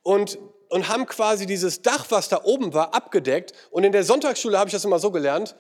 und, 0.01 0.39
und 0.69 0.87
haben 0.87 1.05
quasi 1.05 1.45
dieses 1.45 1.83
Dach, 1.83 2.07
was 2.09 2.29
da 2.29 2.41
oben 2.43 2.73
war, 2.73 2.95
abgedeckt. 2.95 3.53
Und 3.69 3.83
in 3.83 3.91
der 3.91 4.03
Sonntagsschule 4.03 4.57
habe 4.57 4.69
ich 4.69 4.73
das 4.73 4.85
immer 4.85 4.97
so 4.97 5.11
gelernt. 5.11 5.55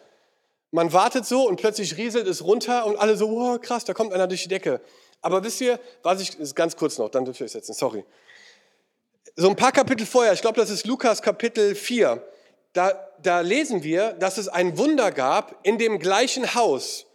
Man 0.71 0.91
wartet 0.91 1.27
so 1.27 1.47
und 1.47 1.57
plötzlich 1.57 1.97
rieselt 1.97 2.25
es 2.25 2.43
runter 2.43 2.87
und 2.87 2.95
alle 2.97 3.15
so, 3.15 3.29
wow, 3.29 3.61
krass, 3.61 3.85
da 3.85 3.93
kommt 3.93 4.11
einer 4.11 4.25
durch 4.25 4.41
die 4.41 4.49
Decke. 4.49 4.81
Aber 5.21 5.43
wisst 5.43 5.61
ihr, 5.61 5.79
was 6.01 6.19
ich, 6.19 6.39
ist 6.39 6.55
ganz 6.55 6.75
kurz 6.75 6.97
noch, 6.97 7.09
dann 7.09 7.25
dürft 7.25 7.41
ihr 7.41 7.47
setzen, 7.47 7.75
sorry 7.75 8.03
so 9.35 9.49
ein 9.49 9.55
paar 9.55 9.71
Kapitel 9.71 10.05
vorher, 10.05 10.33
ich 10.33 10.41
glaube, 10.41 10.59
das 10.59 10.69
ist 10.69 10.85
Lukas 10.85 11.21
Kapitel 11.21 11.75
4, 11.75 12.21
da, 12.73 13.07
da 13.21 13.41
lesen 13.41 13.83
wir, 13.83 14.13
dass 14.13 14.37
es 14.37 14.47
ein 14.47 14.77
Wunder 14.77 15.11
gab 15.11 15.59
in 15.63 15.77
dem 15.77 15.99
gleichen 15.99 16.53
Haus. 16.55 17.05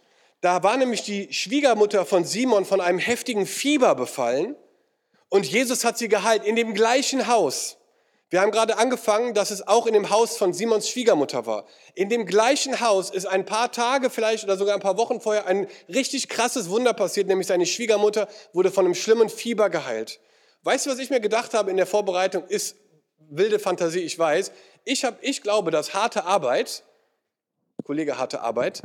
Da 0.41 0.61
war 0.61 0.75
nämlich 0.77 1.03
die 1.03 1.31
Schwiegermutter 1.31 2.05
von 2.05 2.25
Simon 2.25 2.65
von 2.65 2.81
einem 2.81 2.99
heftigen 2.99 3.45
Fieber 3.45 3.95
befallen 3.95 4.55
und 5.29 5.45
Jesus 5.45 5.85
hat 5.85 5.97
sie 5.97 6.09
geheilt 6.09 6.43
in 6.43 6.55
dem 6.55 6.73
gleichen 6.73 7.27
Haus. 7.27 7.77
Wir 8.29 8.41
haben 8.41 8.51
gerade 8.51 8.79
angefangen, 8.79 9.35
dass 9.35 9.51
es 9.51 9.67
auch 9.67 9.85
in 9.85 9.93
dem 9.93 10.09
Haus 10.09 10.37
von 10.37 10.53
Simons 10.53 10.89
Schwiegermutter 10.89 11.45
war. 11.45 11.65
In 11.93 12.09
dem 12.09 12.25
gleichen 12.25 12.79
Haus 12.79 13.11
ist 13.11 13.27
ein 13.27 13.45
paar 13.45 13.71
Tage 13.71 14.09
vielleicht 14.09 14.43
oder 14.43 14.57
sogar 14.57 14.73
ein 14.73 14.81
paar 14.81 14.97
Wochen 14.97 15.21
vorher 15.21 15.45
ein 15.45 15.67
richtig 15.87 16.29
krasses 16.29 16.69
Wunder 16.69 16.93
passiert, 16.93 17.27
nämlich 17.27 17.47
seine 17.47 17.67
Schwiegermutter 17.67 18.27
wurde 18.51 18.71
von 18.71 18.85
einem 18.85 18.95
schlimmen 18.95 19.29
Fieber 19.29 19.69
geheilt. 19.69 20.19
Weißt 20.63 20.85
du, 20.85 20.89
was 20.89 20.99
ich 20.99 21.09
mir 21.09 21.19
gedacht 21.19 21.53
habe 21.53 21.69
in 21.71 21.77
der 21.77 21.85
Vorbereitung? 21.85 22.45
Ist 22.47 22.77
wilde 23.29 23.59
Fantasie, 23.59 23.99
ich 23.99 24.17
weiß. 24.17 24.51
Ich, 24.85 25.03
hab, 25.03 25.21
ich 25.21 25.41
glaube, 25.41 25.71
dass 25.71 25.93
harte 25.93 26.23
Arbeit, 26.23 26.83
Kollege 27.83 28.17
harte 28.17 28.41
Arbeit, 28.41 28.81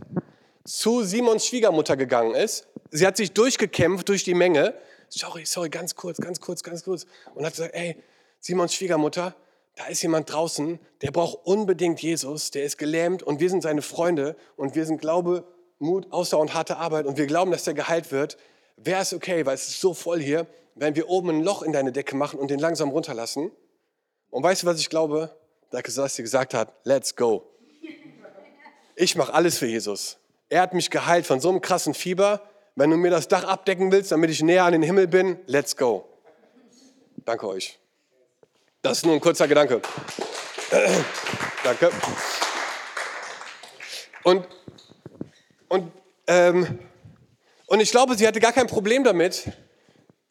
zu 0.65 1.03
Simons 1.05 1.47
Schwiegermutter 1.47 1.97
gegangen 1.97 2.35
ist. 2.35 2.67
Sie 2.91 3.07
hat 3.07 3.17
sich 3.17 3.33
durchgekämpft 3.33 4.09
durch 4.09 4.25
die 4.25 4.35
Menge. 4.35 4.75
Sorry, 5.09 5.47
sorry, 5.47 5.71
ganz 5.71 5.95
kurz, 5.95 6.19
ganz 6.19 6.41
kurz, 6.41 6.63
ganz 6.63 6.83
kurz. 6.83 7.07
Und 7.35 7.45
hat 7.45 7.53
gesagt, 7.53 7.75
ey, 7.75 7.97
Simons 8.41 8.75
Schwiegermutter, 8.75 9.35
da 9.77 9.87
ist 9.87 10.03
jemand 10.03 10.33
draußen, 10.33 10.81
der 11.03 11.13
braucht 11.13 11.47
unbedingt 11.47 12.01
Jesus, 12.03 12.51
der 12.51 12.65
ist 12.65 12.79
gelähmt 12.79 13.23
und 13.23 13.39
wir 13.39 13.49
sind 13.49 13.63
seine 13.63 13.83
Freunde 13.83 14.37
und 14.57 14.75
wir 14.75 14.85
sind 14.85 15.01
Glaube, 15.01 15.45
Mut, 15.79 16.09
Ausdauer 16.11 16.41
und 16.41 16.55
harte 16.55 16.79
Arbeit 16.79 17.07
und 17.07 17.17
wir 17.17 17.27
glauben, 17.27 17.53
dass 17.53 17.63
der 17.63 17.75
geheilt 17.75 18.11
wird. 18.11 18.37
Wäre 18.77 19.03
es 19.03 19.15
okay, 19.15 19.47
weil 19.47 19.55
es 19.55 19.69
ist 19.69 19.81
so 19.81 19.95
voll 19.95 20.21
hier, 20.21 20.47
wenn 20.79 20.95
wir 20.95 21.09
oben 21.09 21.31
ein 21.31 21.43
Loch 21.43 21.63
in 21.63 21.73
deine 21.73 21.93
Decke 21.93 22.17
machen 22.17 22.39
und 22.39 22.51
den 22.51 22.59
langsam 22.59 22.91
runterlassen. 22.91 23.51
Und 24.31 24.43
weißt 24.43 24.63
du, 24.63 24.67
was 24.67 24.79
ich 24.79 24.89
glaube? 24.89 25.35
Dass 25.71 26.15
sie 26.15 26.23
gesagt 26.23 26.55
hat, 26.55 26.73
let's 26.85 27.15
go. 27.17 27.45
Ich 28.97 29.17
mache 29.17 29.35
alles 29.35 29.59
für 29.59 29.67
Jesus. 29.67 30.19
Er 30.49 30.63
hat 30.63 30.73
mich 30.73 30.91
geheilt 30.91 31.27
von 31.27 31.41
so 31.41 31.51
einem 31.51 31.61
krassen 31.61 31.95
Fieber. 31.95 32.43
Wenn 32.75 32.91
du 32.91 32.97
mir 32.97 33.11
das 33.11 33.29
Dach 33.29 33.45
abdecken 33.45 33.93
willst, 33.93 34.13
damit 34.13 34.31
ich 34.31 34.43
näher 34.43 34.65
an 34.65 34.73
den 34.73 34.83
Himmel 34.83 35.09
bin, 35.09 35.39
let's 35.47 35.77
go. 35.77 36.09
Danke 37.25 37.47
euch. 37.49 37.79
Das 38.83 38.99
ist 38.99 39.07
nur 39.07 39.15
ein 39.15 39.21
kurzer 39.21 39.49
Gedanke. 39.49 39.83
Danke. 41.65 41.91
Und, 44.23 44.47
und, 45.69 45.93
ähm, 46.27 46.79
und 47.67 47.81
ich 47.81 47.91
glaube, 47.91 48.17
sie 48.17 48.27
hatte 48.27 48.41
gar 48.41 48.53
kein 48.53 48.67
Problem 48.67 49.05
damit, 49.05 49.51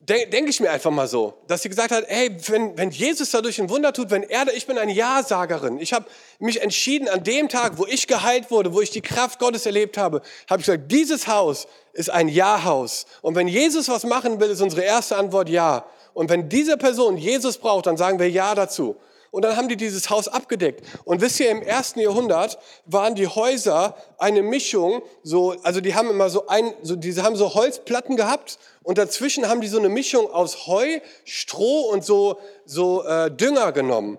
denke 0.08 0.50
ich 0.50 0.62
mir 0.62 0.72
einfach 0.72 0.92
mal 0.92 1.08
so, 1.08 1.34
dass 1.48 1.64
sie 1.64 1.70
gesagt 1.70 1.92
hat, 1.92 2.06
hey, 2.08 2.36
wenn, 2.48 2.78
wenn 2.78 2.92
Jesus 2.92 3.32
dadurch 3.32 3.60
ein 3.60 3.70
Wunder 3.70 3.92
tut, 3.92 4.10
wenn 4.10 4.24
er, 4.24 4.48
ich 4.56 4.66
bin 4.66 4.78
eine 4.78 4.94
Ja-Sagerin. 4.94 5.80
Ich 5.80 5.92
habe 5.92 6.06
mich 6.40 6.62
entschieden 6.62 7.10
an 7.10 7.24
dem 7.26 7.50
Tag, 7.50 7.78
wo 7.78 7.86
ich 7.86 8.08
geheilt 8.08 8.50
wurde, 8.50 8.74
wo 8.74 8.80
ich 8.80 8.90
die 8.90 9.02
Kraft 9.02 9.38
Gottes 9.40 9.66
erlebt 9.66 9.98
habe, 9.98 10.22
habe 10.50 10.62
ich 10.62 10.66
gesagt, 10.66 10.90
dieses 10.92 11.28
Haus 11.28 11.68
ist 11.92 12.10
ein 12.10 12.30
Ja-Haus. 12.30 13.06
Und 13.22 13.36
wenn 13.36 13.50
Jesus 13.50 13.90
was 13.90 14.06
machen 14.06 14.40
will, 14.40 14.50
ist 14.50 14.62
unsere 14.62 14.84
erste 14.84 15.18
Antwort 15.18 15.50
Ja. 15.50 15.86
Und 16.14 16.30
wenn 16.30 16.48
diese 16.48 16.78
Person 16.78 17.18
Jesus 17.18 17.58
braucht, 17.58 17.86
dann 17.86 17.98
sagen 17.98 18.18
wir 18.18 18.30
Ja 18.30 18.56
dazu. 18.56 18.96
Und 19.32 19.44
dann 19.44 19.56
haben 19.58 19.68
die 19.68 19.78
dieses 19.78 20.10
Haus 20.10 20.28
abgedeckt. 20.28 20.86
Und 21.04 21.22
wisst 21.22 21.40
ihr, 21.40 21.50
im 21.50 21.62
ersten 21.62 22.00
Jahrhundert 22.00 22.58
waren 22.86 23.16
die 23.16 23.28
Häuser 23.28 23.96
eine 24.18 24.42
Mischung, 24.42 25.02
so, 25.24 25.56
also 25.64 25.82
die 25.82 25.96
haben 25.96 26.10
immer 26.10 26.30
so 26.30 26.48
ein, 26.48 26.74
so, 26.82 26.96
diese 26.96 27.24
haben 27.24 27.36
so 27.36 27.54
Holzplatten 27.54 28.16
gehabt 28.16 28.58
und 28.84 28.98
dazwischen 28.98 29.50
haben 29.50 29.62
die 29.62 29.68
so 29.68 29.80
eine 29.80 29.90
Mischung 29.90 30.32
aus 30.32 30.68
Heu, 30.68 31.00
Stroh 31.26 31.90
und 31.92 32.06
so, 32.06 32.40
so 32.66 33.04
äh, 33.04 33.30
Dünger 33.30 33.72
genommen. 33.72 34.18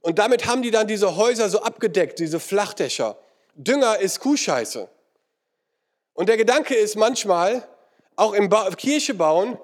Und 0.00 0.18
damit 0.18 0.46
haben 0.46 0.62
die 0.62 0.70
dann 0.70 0.86
diese 0.86 1.16
Häuser 1.16 1.48
so 1.48 1.62
abgedeckt, 1.62 2.18
diese 2.18 2.40
Flachdächer. 2.40 3.16
Dünger 3.54 3.98
ist 3.98 4.20
Kuhscheiße. 4.20 4.88
Und 6.14 6.28
der 6.28 6.36
Gedanke 6.36 6.74
ist 6.74 6.96
manchmal, 6.96 7.66
auch 8.16 8.32
im 8.32 8.48
ba 8.48 8.70
Kirche 8.70 9.14
bauen, 9.14 9.58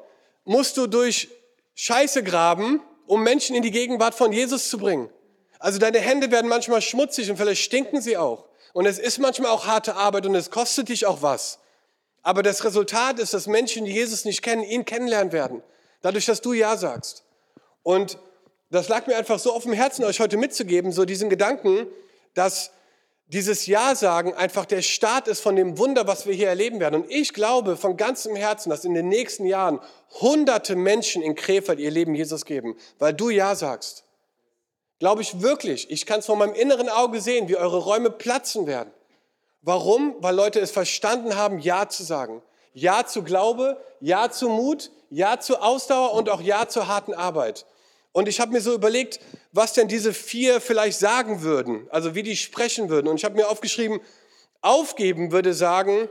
musst 0.45 0.77
du 0.77 0.87
durch 0.87 1.29
Scheiße 1.75 2.23
graben, 2.23 2.81
um 3.07 3.23
Menschen 3.23 3.55
in 3.57 3.63
die 3.63 3.71
Gegenwart 3.71 4.15
von 4.15 4.33
Jesus 4.33 4.69
zu 4.69 4.79
bringen. 4.79 5.11
Also 5.59 5.79
deine 5.79 5.99
Hände 5.99 6.31
werden 6.31 6.49
manchmal 6.49 6.83
schmutzig 6.83 7.31
und 7.31 7.37
vielleicht 7.37 7.63
stinken 7.63 8.01
sie 8.01 8.17
auch. 8.17 8.47
Und 8.73 8.87
es 8.87 8.99
ist 8.99 9.19
manchmal 9.19 9.51
auch 9.51 9.67
harte 9.67 9.95
Arbeit 9.95 10.27
und 10.27 10.35
es 10.35 10.51
kostet 10.51 10.89
dich 10.89 11.07
auch 11.07 11.23
was. 11.23 11.59
Aber 12.23 12.43
das 12.43 12.65
Resultat 12.65 13.19
ist, 13.19 13.35
dass 13.35 13.47
Menschen, 13.47 13.85
die 13.85 13.93
Jesus 13.93 14.25
nicht 14.25 14.43
kennen, 14.43 14.63
ihn 14.63 14.85
kennenlernen 14.85 15.33
werden. 15.33 15.63
Dadurch, 16.01 16.27
dass 16.27 16.41
du 16.41 16.53
Ja 16.53 16.77
sagst. 16.77 17.25
Und 17.83 18.19
das 18.71 18.89
lag 18.89 19.07
mir 19.07 19.17
einfach 19.17 19.39
so 19.39 19.53
auf 19.53 19.63
dem 19.63 19.73
Herzen, 19.73 20.05
euch 20.05 20.21
heute 20.21 20.37
mitzugeben, 20.37 20.91
so 20.91 21.05
diesen 21.05 21.31
Gedanken, 21.31 21.87
dass 22.35 22.73
dieses 23.27 23.67
Ja-Sagen 23.67 24.35
einfach 24.35 24.67
der 24.67 24.83
Start 24.83 25.29
ist 25.29 25.41
von 25.41 25.57
dem 25.57 25.79
Wunder, 25.79 26.07
was 26.07 26.27
wir 26.27 26.35
hier 26.35 26.49
erleben 26.49 26.79
werden. 26.81 27.03
Und 27.03 27.11
ich 27.11 27.33
glaube 27.33 27.77
von 27.77 27.97
ganzem 27.97 28.37
Herzen, 28.37 28.71
dass 28.71 28.85
in 28.85 28.95
den 28.95 29.09
nächsten 29.09 29.47
Jahren 29.47 29.81
hunderte 30.21 30.77
Menschen 30.77 31.23
in 31.23 31.35
Krefeld 31.35 31.79
ihr 31.79 31.91
Leben 31.91 32.15
Jesus 32.15 32.45
geben, 32.45 32.77
weil 32.99 33.15
du 33.15 33.31
Ja 33.31 33.55
sagst. 33.55 34.05
Glaube 34.99 35.23
ich 35.23 35.41
wirklich. 35.41 35.91
Ich 35.91 36.07
kann 36.07 36.21
es 36.21 36.27
von 36.27 36.39
meinem 36.39 36.55
inneren 36.55 36.89
Auge 36.89 37.21
sehen, 37.21 37.49
wie 37.49 37.57
eure 37.57 37.79
Räume 37.79 38.11
platzen 38.11 38.67
werden. 38.67 38.93
Warum? 39.63 40.15
Weil 40.21 40.35
Leute 40.35 40.61
es 40.61 40.71
verstanden 40.71 41.37
haben, 41.37 41.59
Ja 41.59 41.89
zu 41.89 42.05
sagen. 42.05 42.43
Ja 42.75 43.07
zu 43.07 43.23
Glaube, 43.23 43.83
Ja 44.01 44.31
zu 44.31 44.49
Mut, 44.49 44.91
Ja 45.09 45.41
zu 45.41 45.61
Ausdauer 45.61 46.13
und 46.13 46.29
auch 46.29 46.41
Ja 46.41 46.69
zur 46.69 46.89
harten 46.89 47.15
Arbeit. 47.15 47.67
Und 48.15 48.29
ich 48.29 48.39
habe 48.39 48.53
mir 48.53 48.61
so 48.61 48.73
überlegt, 48.73 49.19
was 49.51 49.73
denn 49.73 49.89
diese 49.89 50.15
vier 50.15 50.61
vielleicht 50.61 51.01
sagen 51.01 51.43
würden, 51.43 51.89
also 51.91 52.15
wie 52.15 52.23
die 52.23 52.37
sprechen 52.37 52.89
würden. 52.89 53.09
Und 53.09 53.17
ich 53.17 53.25
habe 53.25 53.35
mir 53.35 53.49
aufgeschrieben, 53.49 54.01
aufgeben 54.61 55.33
würde 55.33 55.53
sagen, 55.53 56.09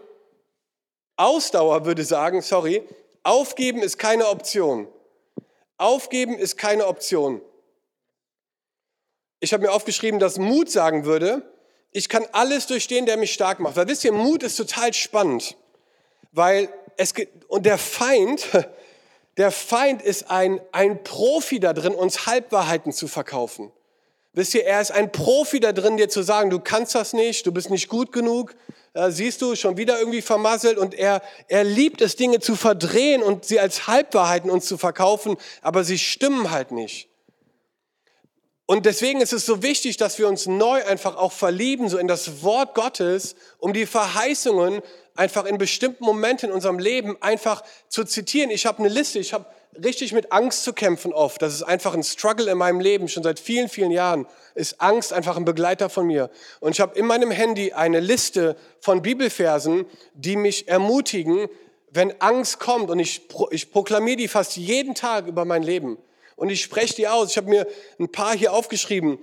Ausdauer 1.15 1.85
würde 1.85 2.03
sagen, 2.03 2.41
sorry, 2.41 2.83
aufgeben 3.23 3.81
ist 3.81 3.97
keine 3.99 4.27
Option. 4.27 4.89
Aufgeben 5.77 6.37
ist 6.37 6.57
keine 6.57 6.87
Option. 6.87 7.41
Ich 9.39 9.53
habe 9.53 9.63
mir 9.63 9.71
aufgeschrieben, 9.71 10.19
dass 10.19 10.37
Mut 10.37 10.69
sagen 10.69 11.05
würde, 11.05 11.41
ich 11.91 12.09
kann 12.09 12.25
alles 12.33 12.67
durchstehen, 12.67 13.05
der 13.05 13.15
mich 13.15 13.33
stark 13.33 13.61
macht. 13.61 13.77
Weil 13.77 13.87
wisst 13.87 14.03
ihr, 14.03 14.11
Mut 14.11 14.43
ist 14.43 14.57
total 14.57 14.93
spannend, 14.93 15.55
weil 16.33 16.67
es 16.97 17.13
und 17.47 17.65
der 17.65 17.77
Feind, 17.77 18.45
der 19.37 19.51
Feind 19.51 20.01
ist 20.01 20.29
ein, 20.29 20.61
ein 20.71 21.03
Profi 21.03 21.59
da 21.59 21.73
drin, 21.73 21.95
uns 21.95 22.25
Halbwahrheiten 22.25 22.91
zu 22.91 23.07
verkaufen. 23.07 23.71
Wisst 24.33 24.55
ihr, 24.55 24.65
er 24.65 24.81
ist 24.81 24.91
ein 24.91 25.11
Profi 25.11 25.59
da 25.59 25.73
drin, 25.73 25.97
dir 25.97 26.09
zu 26.09 26.23
sagen, 26.23 26.49
du 26.49 26.59
kannst 26.59 26.95
das 26.95 27.13
nicht, 27.13 27.45
du 27.45 27.51
bist 27.51 27.69
nicht 27.69 27.87
gut 27.87 28.11
genug, 28.11 28.55
äh, 28.93 29.11
siehst 29.11 29.41
du, 29.41 29.55
schon 29.55 29.77
wieder 29.77 29.99
irgendwie 29.99 30.21
vermasselt 30.21 30.77
und 30.77 30.95
er, 30.95 31.21
er 31.47 31.63
liebt 31.63 32.01
es, 32.01 32.15
Dinge 32.15 32.39
zu 32.39 32.55
verdrehen 32.55 33.21
und 33.21 33.45
sie 33.45 33.59
als 33.59 33.87
Halbwahrheiten 33.87 34.49
uns 34.49 34.65
zu 34.65 34.77
verkaufen, 34.77 35.37
aber 35.61 35.83
sie 35.83 35.99
stimmen 35.99 36.49
halt 36.49 36.71
nicht. 36.71 37.09
Und 38.65 38.85
deswegen 38.85 39.19
ist 39.19 39.33
es 39.33 39.45
so 39.45 39.61
wichtig, 39.61 39.97
dass 39.97 40.19
wir 40.19 40.27
uns 40.27 40.45
neu 40.45 40.83
einfach 40.85 41.17
auch 41.17 41.33
verlieben, 41.33 41.89
so 41.89 41.97
in 41.97 42.07
das 42.07 42.43
Wort 42.43 42.75
Gottes, 42.75 43.35
um 43.59 43.73
die 43.73 43.85
Verheißungen 43.85 44.81
einfach 45.15 45.45
in 45.45 45.57
bestimmten 45.57 46.05
Momenten 46.05 46.49
in 46.49 46.55
unserem 46.55 46.79
Leben 46.79 47.17
einfach 47.21 47.63
zu 47.89 48.05
zitieren. 48.05 48.49
Ich 48.51 48.65
habe 48.65 48.79
eine 48.79 48.87
Liste, 48.87 49.19
ich 49.19 49.33
habe 49.33 49.45
richtig 49.83 50.13
mit 50.13 50.31
Angst 50.31 50.63
zu 50.63 50.71
kämpfen 50.71 51.11
oft. 51.13 51.41
Das 51.41 51.53
ist 51.53 51.63
einfach 51.63 51.93
ein 51.93 52.03
Struggle 52.03 52.49
in 52.51 52.57
meinem 52.57 52.79
Leben. 52.79 53.09
Schon 53.09 53.23
seit 53.23 53.39
vielen, 53.39 53.67
vielen 53.67 53.91
Jahren 53.91 54.27
ist 54.55 54.79
Angst 54.79 55.11
einfach 55.11 55.35
ein 55.35 55.45
Begleiter 55.45 55.89
von 55.89 56.07
mir. 56.07 56.29
Und 56.61 56.71
ich 56.71 56.79
habe 56.79 56.97
in 56.97 57.05
meinem 57.05 57.31
Handy 57.31 57.73
eine 57.73 57.99
Liste 57.99 58.55
von 58.79 59.01
Bibelversen, 59.01 59.85
die 60.13 60.37
mich 60.37 60.67
ermutigen, 60.67 61.47
wenn 61.91 62.19
Angst 62.21 62.59
kommt. 62.59 62.89
Und 62.89 62.99
ich, 62.99 63.21
ich 63.51 63.71
proklamiere 63.71 64.17
die 64.17 64.27
fast 64.27 64.55
jeden 64.55 64.95
Tag 64.95 65.27
über 65.27 65.43
mein 65.43 65.63
Leben. 65.63 65.97
Und 66.35 66.49
ich 66.49 66.61
spreche 66.61 66.95
die 66.95 67.07
aus. 67.07 67.31
Ich 67.31 67.37
habe 67.37 67.49
mir 67.49 67.67
ein 67.99 68.11
paar 68.11 68.35
hier 68.35 68.53
aufgeschrieben. 68.53 69.19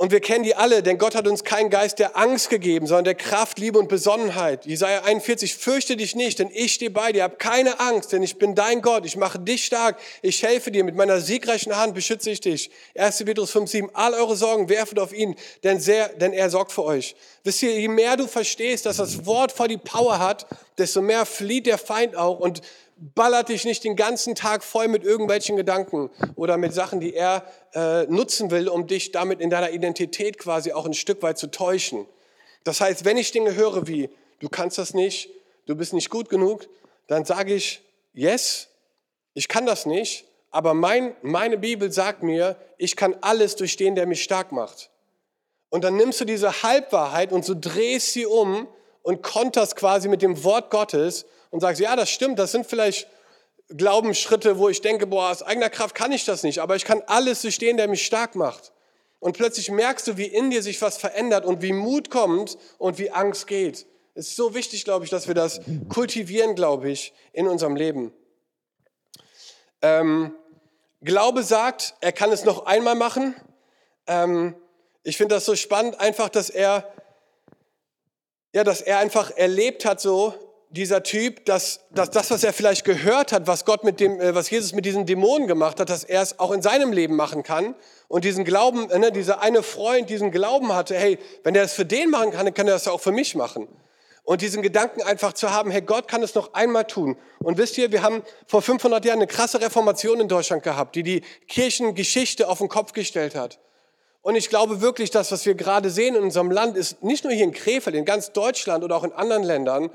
Und 0.00 0.12
wir 0.12 0.20
kennen 0.20 0.44
die 0.44 0.54
alle, 0.54 0.82
denn 0.82 0.96
Gott 0.96 1.14
hat 1.14 1.28
uns 1.28 1.44
keinen 1.44 1.68
Geist 1.68 1.98
der 1.98 2.16
Angst 2.16 2.48
gegeben, 2.48 2.86
sondern 2.86 3.04
der 3.04 3.14
Kraft, 3.16 3.58
Liebe 3.58 3.78
und 3.78 3.90
Besonnenheit. 3.90 4.64
Jesaja 4.64 5.02
41, 5.02 5.54
fürchte 5.54 5.94
dich 5.94 6.16
nicht, 6.16 6.38
denn 6.38 6.48
ich 6.54 6.72
stehe 6.72 6.90
bei 6.90 7.12
dir. 7.12 7.24
Hab 7.24 7.38
keine 7.38 7.80
Angst, 7.80 8.12
denn 8.12 8.22
ich 8.22 8.38
bin 8.38 8.54
dein 8.54 8.80
Gott. 8.80 9.04
Ich 9.04 9.18
mache 9.18 9.38
dich 9.38 9.66
stark. 9.66 9.98
Ich 10.22 10.42
helfe 10.42 10.70
dir. 10.70 10.84
Mit 10.84 10.96
meiner 10.96 11.20
siegreichen 11.20 11.76
Hand 11.76 11.94
beschütze 11.94 12.30
ich 12.30 12.40
dich. 12.40 12.70
1. 12.96 13.24
Petrus 13.26 13.50
5, 13.50 13.70
7. 13.70 13.90
All 13.92 14.14
eure 14.14 14.36
Sorgen 14.36 14.70
werfet 14.70 14.98
auf 14.98 15.12
ihn, 15.12 15.36
denn, 15.64 15.80
sehr, 15.80 16.08
denn 16.08 16.32
er 16.32 16.48
sorgt 16.48 16.72
für 16.72 16.84
euch. 16.84 17.14
Wisst 17.44 17.62
ihr, 17.62 17.78
je 17.78 17.88
mehr 17.88 18.16
du 18.16 18.26
verstehst, 18.26 18.86
dass 18.86 18.96
das 18.96 19.26
Wort 19.26 19.52
voll 19.52 19.68
die 19.68 19.76
Power 19.76 20.18
hat, 20.18 20.46
desto 20.78 21.02
mehr 21.02 21.26
flieht 21.26 21.66
der 21.66 21.76
Feind 21.76 22.16
auch 22.16 22.40
und 22.40 22.62
ballert 23.00 23.48
dich 23.48 23.64
nicht 23.64 23.82
den 23.82 23.96
ganzen 23.96 24.34
Tag 24.34 24.62
voll 24.62 24.88
mit 24.88 25.02
irgendwelchen 25.04 25.56
Gedanken 25.56 26.10
oder 26.36 26.58
mit 26.58 26.74
Sachen, 26.74 27.00
die 27.00 27.14
er 27.14 27.44
äh, 27.74 28.04
nutzen 28.04 28.50
will, 28.50 28.68
um 28.68 28.86
dich 28.86 29.10
damit 29.10 29.40
in 29.40 29.48
deiner 29.48 29.70
Identität 29.70 30.38
quasi 30.38 30.72
auch 30.72 30.84
ein 30.84 30.92
Stück 30.92 31.22
weit 31.22 31.38
zu 31.38 31.50
täuschen. 31.50 32.06
Das 32.62 32.80
heißt, 32.80 33.06
wenn 33.06 33.16
ich 33.16 33.32
Dinge 33.32 33.54
höre 33.54 33.86
wie, 33.86 34.10
du 34.40 34.50
kannst 34.50 34.76
das 34.76 34.92
nicht, 34.92 35.30
du 35.66 35.74
bist 35.74 35.94
nicht 35.94 36.10
gut 36.10 36.28
genug, 36.28 36.68
dann 37.06 37.24
sage 37.24 37.54
ich, 37.54 37.82
yes, 38.12 38.68
ich 39.32 39.48
kann 39.48 39.64
das 39.64 39.86
nicht, 39.86 40.26
aber 40.50 40.74
mein, 40.74 41.16
meine 41.22 41.56
Bibel 41.56 41.90
sagt 41.90 42.22
mir, 42.22 42.56
ich 42.76 42.96
kann 42.96 43.16
alles 43.22 43.56
durchstehen, 43.56 43.94
der 43.94 44.06
mich 44.06 44.22
stark 44.22 44.52
macht. 44.52 44.90
Und 45.70 45.84
dann 45.84 45.96
nimmst 45.96 46.20
du 46.20 46.24
diese 46.24 46.62
Halbwahrheit 46.62 47.32
und 47.32 47.44
so 47.44 47.54
drehst 47.58 48.12
sie 48.12 48.26
um 48.26 48.68
und 49.02 49.22
konterst 49.22 49.76
quasi 49.76 50.08
mit 50.08 50.20
dem 50.20 50.44
Wort 50.44 50.70
Gottes 50.70 51.24
und 51.50 51.60
sagst, 51.60 51.80
ja, 51.80 51.96
das 51.96 52.10
stimmt, 52.10 52.38
das 52.38 52.52
sind 52.52 52.66
vielleicht 52.66 53.08
Glaubensschritte, 53.68 54.58
wo 54.58 54.68
ich 54.68 54.80
denke, 54.80 55.06
boah, 55.06 55.30
aus 55.30 55.42
eigener 55.42 55.70
Kraft 55.70 55.94
kann 55.94 56.12
ich 56.12 56.24
das 56.24 56.42
nicht, 56.42 56.58
aber 56.58 56.76
ich 56.76 56.84
kann 56.84 57.02
alles 57.06 57.42
durchstehen, 57.42 57.76
der 57.76 57.88
mich 57.88 58.04
stark 58.04 58.34
macht. 58.34 58.72
Und 59.20 59.36
plötzlich 59.36 59.70
merkst 59.70 60.08
du, 60.08 60.16
wie 60.16 60.24
in 60.24 60.50
dir 60.50 60.62
sich 60.62 60.80
was 60.80 60.96
verändert 60.96 61.44
und 61.44 61.62
wie 61.62 61.72
Mut 61.72 62.10
kommt 62.10 62.56
und 62.78 62.98
wie 62.98 63.10
Angst 63.10 63.46
geht. 63.46 63.86
Es 64.14 64.28
ist 64.28 64.36
so 64.36 64.54
wichtig, 64.54 64.84
glaube 64.84 65.04
ich, 65.04 65.10
dass 65.10 65.28
wir 65.28 65.34
das 65.34 65.60
kultivieren, 65.88 66.54
glaube 66.54 66.90
ich, 66.90 67.12
in 67.32 67.46
unserem 67.46 67.76
Leben. 67.76 68.12
Ähm, 69.82 70.34
Glaube 71.02 71.42
sagt, 71.42 71.94
er 72.02 72.12
kann 72.12 72.30
es 72.30 72.44
noch 72.44 72.66
einmal 72.66 72.94
machen. 72.94 73.34
Ähm, 74.06 74.54
ich 75.02 75.16
finde 75.16 75.34
das 75.34 75.46
so 75.46 75.56
spannend, 75.56 75.98
einfach, 75.98 76.28
dass 76.28 76.50
er, 76.50 76.92
ja, 78.52 78.64
dass 78.64 78.82
er 78.82 78.98
einfach 78.98 79.30
erlebt 79.30 79.86
hat, 79.86 79.98
so, 79.98 80.34
dieser 80.70 81.02
Typ, 81.02 81.44
dass, 81.46 81.80
dass 81.90 82.10
das, 82.10 82.30
was 82.30 82.44
er 82.44 82.52
vielleicht 82.52 82.84
gehört 82.84 83.32
hat, 83.32 83.46
was 83.48 83.64
Gott 83.64 83.82
mit 83.82 83.98
dem, 83.98 84.20
äh, 84.20 84.34
was 84.34 84.50
Jesus 84.50 84.72
mit 84.72 84.84
diesen 84.84 85.04
Dämonen 85.04 85.48
gemacht 85.48 85.80
hat, 85.80 85.90
dass 85.90 86.04
er 86.04 86.22
es 86.22 86.38
auch 86.38 86.52
in 86.52 86.62
seinem 86.62 86.92
Leben 86.92 87.16
machen 87.16 87.42
kann 87.42 87.74
und 88.08 88.24
diesen 88.24 88.44
Glauben, 88.44 88.88
äh, 88.90 88.98
ne, 88.98 89.10
dieser 89.10 89.42
eine 89.42 89.62
Freund 89.62 90.08
diesen 90.08 90.30
Glauben 90.30 90.72
hatte, 90.72 90.96
hey, 90.96 91.18
wenn 91.42 91.56
er 91.56 91.64
es 91.64 91.72
für 91.72 91.84
den 91.84 92.10
machen 92.10 92.30
kann, 92.30 92.46
dann 92.46 92.54
kann 92.54 92.68
er 92.68 92.74
das 92.74 92.86
auch 92.86 93.00
für 93.00 93.12
mich 93.12 93.34
machen. 93.34 93.68
Und 94.22 94.42
diesen 94.42 94.62
Gedanken 94.62 95.02
einfach 95.02 95.32
zu 95.32 95.50
haben, 95.50 95.72
hey, 95.72 95.82
Gott 95.82 96.06
kann 96.06 96.22
es 96.22 96.36
noch 96.36 96.54
einmal 96.54 96.84
tun. 96.84 97.16
Und 97.40 97.58
wisst 97.58 97.76
ihr, 97.78 97.90
wir 97.90 98.02
haben 98.02 98.22
vor 98.46 98.62
500 98.62 99.04
Jahren 99.04 99.18
eine 99.18 99.26
krasse 99.26 99.60
Reformation 99.60 100.20
in 100.20 100.28
Deutschland 100.28 100.62
gehabt, 100.62 100.94
die 100.94 101.02
die 101.02 101.22
Kirchengeschichte 101.48 102.46
auf 102.46 102.58
den 102.58 102.68
Kopf 102.68 102.92
gestellt 102.92 103.34
hat. 103.34 103.58
Und 104.22 104.36
ich 104.36 104.48
glaube 104.50 104.82
wirklich, 104.82 105.10
dass 105.10 105.32
was 105.32 105.46
wir 105.46 105.54
gerade 105.54 105.90
sehen 105.90 106.14
in 106.14 106.22
unserem 106.22 106.50
Land 106.50 106.76
ist, 106.76 107.02
nicht 107.02 107.24
nur 107.24 107.32
hier 107.32 107.44
in 107.44 107.52
Krefeld, 107.52 107.96
in 107.96 108.04
ganz 108.04 108.32
Deutschland 108.32 108.84
oder 108.84 108.94
auch 108.94 109.04
in 109.04 109.12
anderen 109.12 109.42
Ländern, 109.42 109.90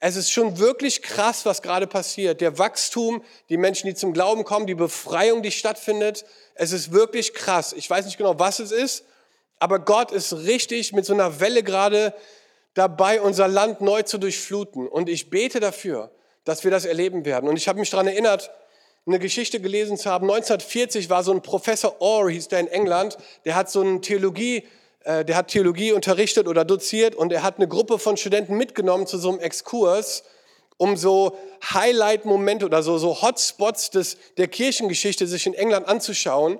es 0.00 0.16
ist 0.16 0.30
schon 0.30 0.58
wirklich 0.58 1.02
krass, 1.02 1.46
was 1.46 1.62
gerade 1.62 1.86
passiert. 1.86 2.40
Der 2.40 2.58
Wachstum, 2.58 3.22
die 3.48 3.56
Menschen, 3.56 3.86
die 3.86 3.94
zum 3.94 4.12
Glauben 4.12 4.44
kommen, 4.44 4.66
die 4.66 4.74
Befreiung, 4.74 5.42
die 5.42 5.50
stattfindet. 5.50 6.24
Es 6.54 6.72
ist 6.72 6.92
wirklich 6.92 7.32
krass. 7.32 7.72
Ich 7.72 7.88
weiß 7.88 8.04
nicht 8.04 8.18
genau, 8.18 8.38
was 8.38 8.58
es 8.58 8.70
ist, 8.70 9.04
aber 9.58 9.78
Gott 9.78 10.12
ist 10.12 10.32
richtig 10.32 10.92
mit 10.92 11.06
so 11.06 11.14
einer 11.14 11.40
Welle 11.40 11.62
gerade 11.62 12.12
dabei, 12.74 13.20
unser 13.20 13.48
Land 13.48 13.80
neu 13.80 14.02
zu 14.02 14.18
durchfluten. 14.18 14.88
Und 14.88 15.08
ich 15.08 15.30
bete 15.30 15.60
dafür, 15.60 16.10
dass 16.44 16.64
wir 16.64 16.70
das 16.70 16.84
erleben 16.84 17.24
werden. 17.24 17.48
Und 17.48 17.56
ich 17.56 17.68
habe 17.68 17.78
mich 17.78 17.90
daran 17.90 18.06
erinnert, 18.06 18.50
eine 19.06 19.18
Geschichte 19.18 19.60
gelesen 19.60 19.96
zu 19.96 20.10
haben. 20.10 20.24
1940 20.30 21.10
war 21.10 21.22
so 21.22 21.32
ein 21.32 21.42
Professor 21.42 22.00
Orr, 22.00 22.30
hieß 22.30 22.48
der 22.48 22.60
in 22.60 22.68
England, 22.68 23.16
der 23.44 23.54
hat 23.54 23.70
so 23.70 23.80
eine 23.80 24.00
Theologie 24.00 24.66
der 25.04 25.36
hat 25.36 25.48
Theologie 25.48 25.92
unterrichtet 25.92 26.48
oder 26.48 26.64
doziert 26.64 27.14
und 27.14 27.32
er 27.32 27.42
hat 27.42 27.56
eine 27.56 27.68
Gruppe 27.68 27.98
von 27.98 28.16
Studenten 28.16 28.56
mitgenommen 28.56 29.06
zu 29.06 29.18
so 29.18 29.30
einem 29.30 29.40
Exkurs, 29.40 30.24
um 30.76 30.96
so 30.96 31.36
Highlight-Momente 31.72 32.64
oder 32.64 32.82
so, 32.82 32.98
so 32.98 33.22
Hotspots 33.22 33.90
des, 33.90 34.16
der 34.36 34.48
Kirchengeschichte 34.48 35.26
sich 35.26 35.46
in 35.46 35.54
England 35.54 35.86
anzuschauen. 35.86 36.58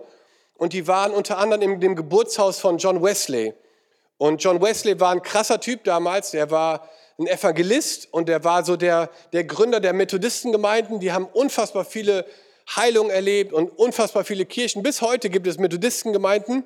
Und 0.56 0.72
die 0.72 0.86
waren 0.86 1.12
unter 1.12 1.38
anderem 1.38 1.74
in 1.74 1.80
dem 1.80 1.96
Geburtshaus 1.96 2.60
von 2.60 2.78
John 2.78 3.02
Wesley. 3.02 3.54
Und 4.18 4.42
John 4.42 4.62
Wesley 4.62 5.00
war 5.00 5.10
ein 5.10 5.22
krasser 5.22 5.60
Typ 5.60 5.82
damals, 5.84 6.30
der 6.30 6.50
war 6.50 6.88
ein 7.18 7.26
Evangelist 7.26 8.12
und 8.12 8.28
der 8.28 8.44
war 8.44 8.64
so 8.64 8.76
der, 8.76 9.10
der 9.32 9.44
Gründer 9.44 9.80
der 9.80 9.92
Methodistengemeinden. 9.92 11.00
Die 11.00 11.12
haben 11.12 11.26
unfassbar 11.26 11.84
viele 11.84 12.26
Heilungen 12.76 13.10
erlebt 13.10 13.52
und 13.52 13.76
unfassbar 13.78 14.24
viele 14.24 14.46
Kirchen. 14.46 14.82
Bis 14.82 15.00
heute 15.00 15.30
gibt 15.30 15.46
es 15.46 15.58
Methodistengemeinden. 15.58 16.64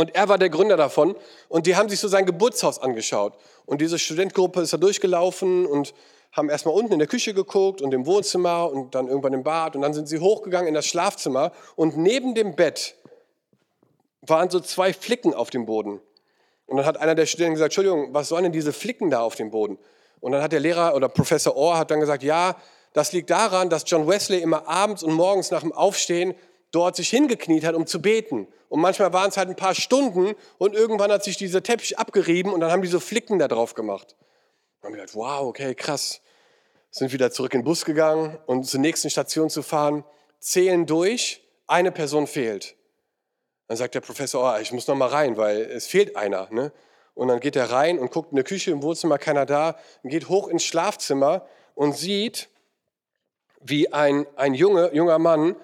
Und 0.00 0.14
er 0.14 0.28
war 0.28 0.38
der 0.38 0.48
Gründer 0.48 0.76
davon. 0.76 1.14
Und 1.48 1.66
die 1.66 1.76
haben 1.76 1.88
sich 1.88 2.00
so 2.00 2.08
sein 2.08 2.24
Geburtshaus 2.24 2.78
angeschaut. 2.78 3.34
Und 3.66 3.80
diese 3.80 3.98
Studentengruppe 3.98 4.62
ist 4.62 4.72
da 4.72 4.78
durchgelaufen 4.78 5.66
und 5.66 5.94
haben 6.32 6.48
erstmal 6.48 6.74
unten 6.74 6.94
in 6.94 6.98
der 6.98 7.08
Küche 7.08 7.34
geguckt 7.34 7.82
und 7.82 7.92
im 7.92 8.06
Wohnzimmer 8.06 8.70
und 8.70 8.94
dann 8.94 9.08
irgendwann 9.08 9.32
im 9.32 9.42
Bad 9.42 9.74
und 9.74 9.82
dann 9.82 9.92
sind 9.92 10.08
sie 10.08 10.20
hochgegangen 10.20 10.68
in 10.68 10.74
das 10.74 10.86
Schlafzimmer 10.86 11.50
und 11.74 11.96
neben 11.96 12.36
dem 12.36 12.54
Bett 12.54 12.94
waren 14.22 14.48
so 14.48 14.60
zwei 14.60 14.92
Flicken 14.92 15.34
auf 15.34 15.50
dem 15.50 15.66
Boden. 15.66 16.00
Und 16.66 16.76
dann 16.76 16.86
hat 16.86 16.98
einer 16.98 17.16
der 17.16 17.26
Studenten 17.26 17.54
gesagt, 17.54 17.76
Entschuldigung, 17.76 18.14
was 18.14 18.28
sollen 18.28 18.44
denn 18.44 18.52
diese 18.52 18.72
Flicken 18.72 19.10
da 19.10 19.22
auf 19.22 19.34
dem 19.34 19.50
Boden? 19.50 19.76
Und 20.20 20.32
dann 20.32 20.42
hat 20.42 20.52
der 20.52 20.60
Lehrer 20.60 20.94
oder 20.94 21.08
Professor 21.08 21.56
Orr 21.56 21.78
hat 21.78 21.90
dann 21.90 22.00
gesagt, 22.00 22.22
ja, 22.22 22.56
das 22.92 23.12
liegt 23.12 23.30
daran, 23.30 23.68
dass 23.70 23.82
John 23.86 24.06
Wesley 24.06 24.40
immer 24.40 24.68
abends 24.68 25.02
und 25.02 25.12
morgens 25.12 25.50
nach 25.50 25.62
dem 25.62 25.72
Aufstehen 25.72 26.34
dort 26.72 26.96
sich 26.96 27.08
hingekniet 27.10 27.64
hat, 27.64 27.74
um 27.74 27.86
zu 27.86 28.00
beten. 28.00 28.46
Und 28.68 28.80
manchmal 28.80 29.12
waren 29.12 29.30
es 29.30 29.36
halt 29.36 29.48
ein 29.48 29.56
paar 29.56 29.74
Stunden 29.74 30.34
und 30.58 30.74
irgendwann 30.74 31.10
hat 31.10 31.24
sich 31.24 31.36
dieser 31.36 31.62
Teppich 31.62 31.98
abgerieben 31.98 32.52
und 32.52 32.60
dann 32.60 32.70
haben 32.70 32.82
die 32.82 32.88
so 32.88 33.00
Flicken 33.00 33.38
da 33.38 33.48
drauf 33.48 33.74
gemacht. 33.74 34.16
Und 34.80 34.86
haben 34.86 34.94
gedacht, 34.94 35.14
wow, 35.14 35.46
okay, 35.46 35.74
krass. 35.74 36.20
Sind 36.92 37.12
wieder 37.12 37.30
zurück 37.30 37.54
in 37.54 37.60
den 37.60 37.64
Bus 37.64 37.84
gegangen 37.84 38.38
und 38.46 38.64
zur 38.64 38.80
nächsten 38.80 39.10
Station 39.10 39.50
zu 39.50 39.62
fahren, 39.62 40.04
zählen 40.38 40.86
durch, 40.86 41.42
eine 41.66 41.92
Person 41.92 42.26
fehlt. 42.26 42.74
Dann 43.68 43.76
sagt 43.76 43.94
der 43.94 44.00
Professor, 44.00 44.54
oh, 44.54 44.60
ich 44.60 44.72
muss 44.72 44.88
noch 44.88 44.96
mal 44.96 45.08
rein, 45.08 45.36
weil 45.36 45.60
es 45.60 45.86
fehlt 45.86 46.16
einer. 46.16 46.48
Ne? 46.50 46.72
Und 47.14 47.28
dann 47.28 47.38
geht 47.38 47.54
er 47.54 47.70
rein 47.70 47.98
und 47.98 48.10
guckt 48.10 48.32
in 48.32 48.36
der 48.36 48.44
Küche, 48.44 48.72
im 48.72 48.82
Wohnzimmer 48.82 49.18
keiner 49.18 49.46
da, 49.46 49.76
geht 50.02 50.28
hoch 50.28 50.48
ins 50.48 50.64
Schlafzimmer 50.64 51.46
und 51.74 51.96
sieht, 51.96 52.48
wie 53.60 53.92
ein, 53.92 54.26
ein 54.36 54.54
Junge, 54.54 54.92
junger 54.94 55.18
Mann 55.18 55.54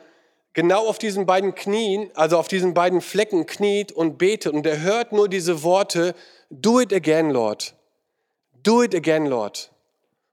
genau 0.57 0.89
auf 0.89 0.97
diesen 0.97 1.27
beiden 1.27 1.55
Knien, 1.55 2.11
also 2.15 2.39
auf 2.39 2.49
diesen 2.49 2.73
beiden 2.73 3.03
Flecken 3.03 3.45
kniet 3.45 3.93
und 3.93 4.17
betet. 4.17 4.55
Und 4.55 4.67
er 4.67 4.81
hört 4.81 5.13
nur 5.13 5.29
diese 5.29 5.63
Worte, 5.63 6.15
do 6.49 6.81
it 6.81 6.95
again, 6.95 7.31
Lord. 7.31 7.75
Do 8.63 8.83
it 8.83 8.95
again, 8.95 9.27
Lord. 9.27 9.71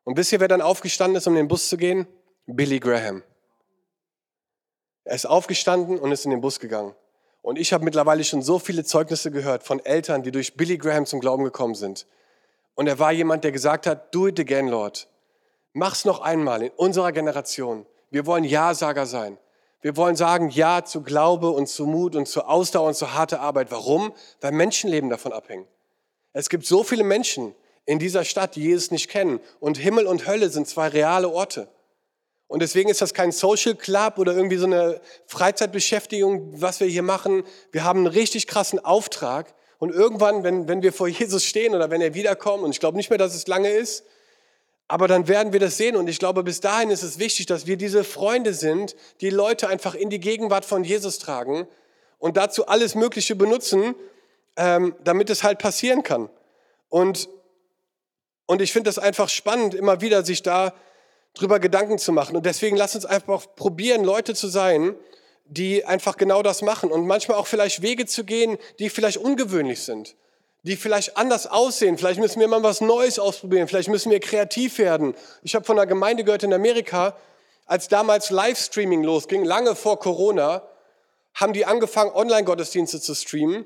Und 0.05 0.15
wisst 0.15 0.31
ihr, 0.31 0.39
wer 0.39 0.47
dann 0.47 0.61
aufgestanden 0.61 1.17
ist, 1.17 1.27
um 1.27 1.33
in 1.33 1.43
den 1.43 1.47
Bus 1.49 1.67
zu 1.67 1.75
gehen? 1.75 2.07
Billy 2.45 2.79
Graham. 2.79 3.21
Er 5.03 5.15
ist 5.15 5.25
aufgestanden 5.25 5.99
und 5.99 6.13
ist 6.13 6.23
in 6.23 6.31
den 6.31 6.39
Bus 6.39 6.61
gegangen. 6.61 6.95
Und 7.41 7.59
ich 7.59 7.73
habe 7.73 7.83
mittlerweile 7.83 8.23
schon 8.23 8.41
so 8.41 8.59
viele 8.59 8.85
Zeugnisse 8.85 9.29
gehört 9.29 9.63
von 9.63 9.83
Eltern, 9.83 10.23
die 10.23 10.31
durch 10.31 10.55
Billy 10.55 10.77
Graham 10.77 11.05
zum 11.05 11.19
Glauben 11.19 11.43
gekommen 11.43 11.75
sind. 11.75 12.07
Und 12.75 12.87
er 12.87 12.97
war 12.97 13.11
jemand, 13.11 13.43
der 13.43 13.51
gesagt 13.51 13.87
hat, 13.87 14.15
do 14.15 14.27
it 14.27 14.39
again, 14.39 14.69
Lord. 14.69 15.09
Mach's 15.73 16.05
noch 16.05 16.21
einmal 16.21 16.63
in 16.63 16.71
unserer 16.77 17.11
Generation. 17.11 17.85
Wir 18.09 18.25
wollen 18.25 18.45
Ja-Sager 18.45 19.05
sein. 19.05 19.37
Wir 19.83 19.97
wollen 19.97 20.15
sagen 20.15 20.49
Ja 20.49 20.85
zu 20.85 21.01
Glaube 21.01 21.49
und 21.49 21.67
zu 21.67 21.85
Mut 21.85 22.15
und 22.15 22.25
zu 22.25 22.45
Ausdauer 22.45 22.87
und 22.87 22.93
zu 22.93 23.13
harter 23.13 23.41
Arbeit. 23.41 23.69
Warum? 23.69 24.13
Weil 24.39 24.53
Menschenleben 24.53 25.09
davon 25.09 25.33
abhängen. 25.33 25.67
Es 26.31 26.47
gibt 26.47 26.65
so 26.65 26.85
viele 26.85 27.03
Menschen 27.03 27.53
in 27.85 27.99
dieser 27.99 28.23
Stadt, 28.23 28.55
die 28.55 28.63
Jesus 28.63 28.91
nicht 28.91 29.09
kennen. 29.09 29.41
Und 29.59 29.77
Himmel 29.77 30.07
und 30.07 30.25
Hölle 30.25 30.49
sind 30.49 30.69
zwei 30.69 30.87
reale 30.87 31.27
Orte. 31.27 31.67
Und 32.47 32.61
deswegen 32.61 32.89
ist 32.89 33.01
das 33.01 33.13
kein 33.13 33.33
Social 33.33 33.75
Club 33.75 34.19
oder 34.19 34.33
irgendwie 34.33 34.55
so 34.55 34.67
eine 34.67 35.01
Freizeitbeschäftigung, 35.27 36.61
was 36.61 36.79
wir 36.79 36.87
hier 36.87 37.03
machen. 37.03 37.43
Wir 37.73 37.83
haben 37.83 37.99
einen 37.99 38.07
richtig 38.07 38.47
krassen 38.47 38.79
Auftrag. 38.79 39.53
Und 39.79 39.91
irgendwann, 39.91 40.45
wenn, 40.45 40.69
wenn 40.69 40.81
wir 40.81 40.93
vor 40.93 41.09
Jesus 41.09 41.43
stehen 41.43 41.75
oder 41.75 41.89
wenn 41.89 41.99
er 41.99 42.13
wiederkommt, 42.13 42.63
und 42.63 42.71
ich 42.71 42.79
glaube 42.79 42.95
nicht 42.95 43.09
mehr, 43.09 43.19
dass 43.19 43.35
es 43.35 43.47
lange 43.47 43.69
ist, 43.69 44.05
aber 44.87 45.07
dann 45.07 45.27
werden 45.27 45.53
wir 45.53 45.59
das 45.59 45.77
sehen. 45.77 45.95
Und 45.95 46.07
ich 46.07 46.19
glaube, 46.19 46.43
bis 46.43 46.59
dahin 46.59 46.89
ist 46.89 47.03
es 47.03 47.19
wichtig, 47.19 47.45
dass 47.45 47.67
wir 47.67 47.77
diese 47.77 48.03
Freunde 48.03 48.53
sind, 48.53 48.95
die 49.21 49.29
Leute 49.29 49.67
einfach 49.67 49.95
in 49.95 50.09
die 50.09 50.19
Gegenwart 50.19 50.65
von 50.65 50.83
Jesus 50.83 51.19
tragen 51.19 51.67
und 52.19 52.37
dazu 52.37 52.67
alles 52.67 52.95
Mögliche 52.95 53.35
benutzen, 53.35 53.95
ähm, 54.55 54.95
damit 55.03 55.29
es 55.29 55.43
halt 55.43 55.59
passieren 55.59 56.03
kann. 56.03 56.29
Und, 56.89 57.27
und 58.45 58.61
ich 58.61 58.71
finde 58.71 58.89
das 58.89 58.99
einfach 58.99 59.29
spannend, 59.29 59.73
immer 59.73 60.01
wieder 60.01 60.23
sich 60.23 60.43
da 60.43 60.73
drüber 61.33 61.59
Gedanken 61.59 61.97
zu 61.97 62.11
machen. 62.11 62.35
Und 62.35 62.45
deswegen 62.45 62.77
lass 62.77 62.95
uns 62.95 63.05
einfach 63.05 63.47
probieren, 63.55 64.03
Leute 64.03 64.35
zu 64.35 64.47
sein, 64.47 64.95
die 65.45 65.85
einfach 65.85 66.17
genau 66.17 66.41
das 66.41 66.61
machen 66.61 66.91
und 66.91 67.05
manchmal 67.05 67.37
auch 67.37 67.47
vielleicht 67.47 67.81
Wege 67.81 68.05
zu 68.05 68.23
gehen, 68.23 68.57
die 68.79 68.89
vielleicht 68.89 69.17
ungewöhnlich 69.17 69.81
sind, 69.81 70.15
die 70.63 70.75
vielleicht 70.75 71.17
anders 71.17 71.47
aussehen. 71.47 71.97
Vielleicht 71.97 72.19
müssen 72.19 72.39
wir 72.39 72.47
mal 72.47 72.63
was 72.63 72.81
Neues 72.81 73.19
ausprobieren, 73.19 73.67
vielleicht 73.67 73.89
müssen 73.89 74.11
wir 74.11 74.19
kreativ 74.19 74.77
werden. 74.77 75.15
Ich 75.43 75.55
habe 75.55 75.65
von 75.65 75.77
einer 75.77 75.87
Gemeinde 75.87 76.23
gehört 76.23 76.43
in 76.43 76.53
Amerika, 76.53 77.15
als 77.65 77.87
damals 77.87 78.29
Livestreaming 78.29 79.03
losging, 79.03 79.43
lange 79.45 79.75
vor 79.75 79.99
Corona, 79.99 80.63
haben 81.33 81.53
die 81.53 81.65
angefangen, 81.65 82.11
Online-Gottesdienste 82.11 82.99
zu 82.99 83.15
streamen 83.15 83.65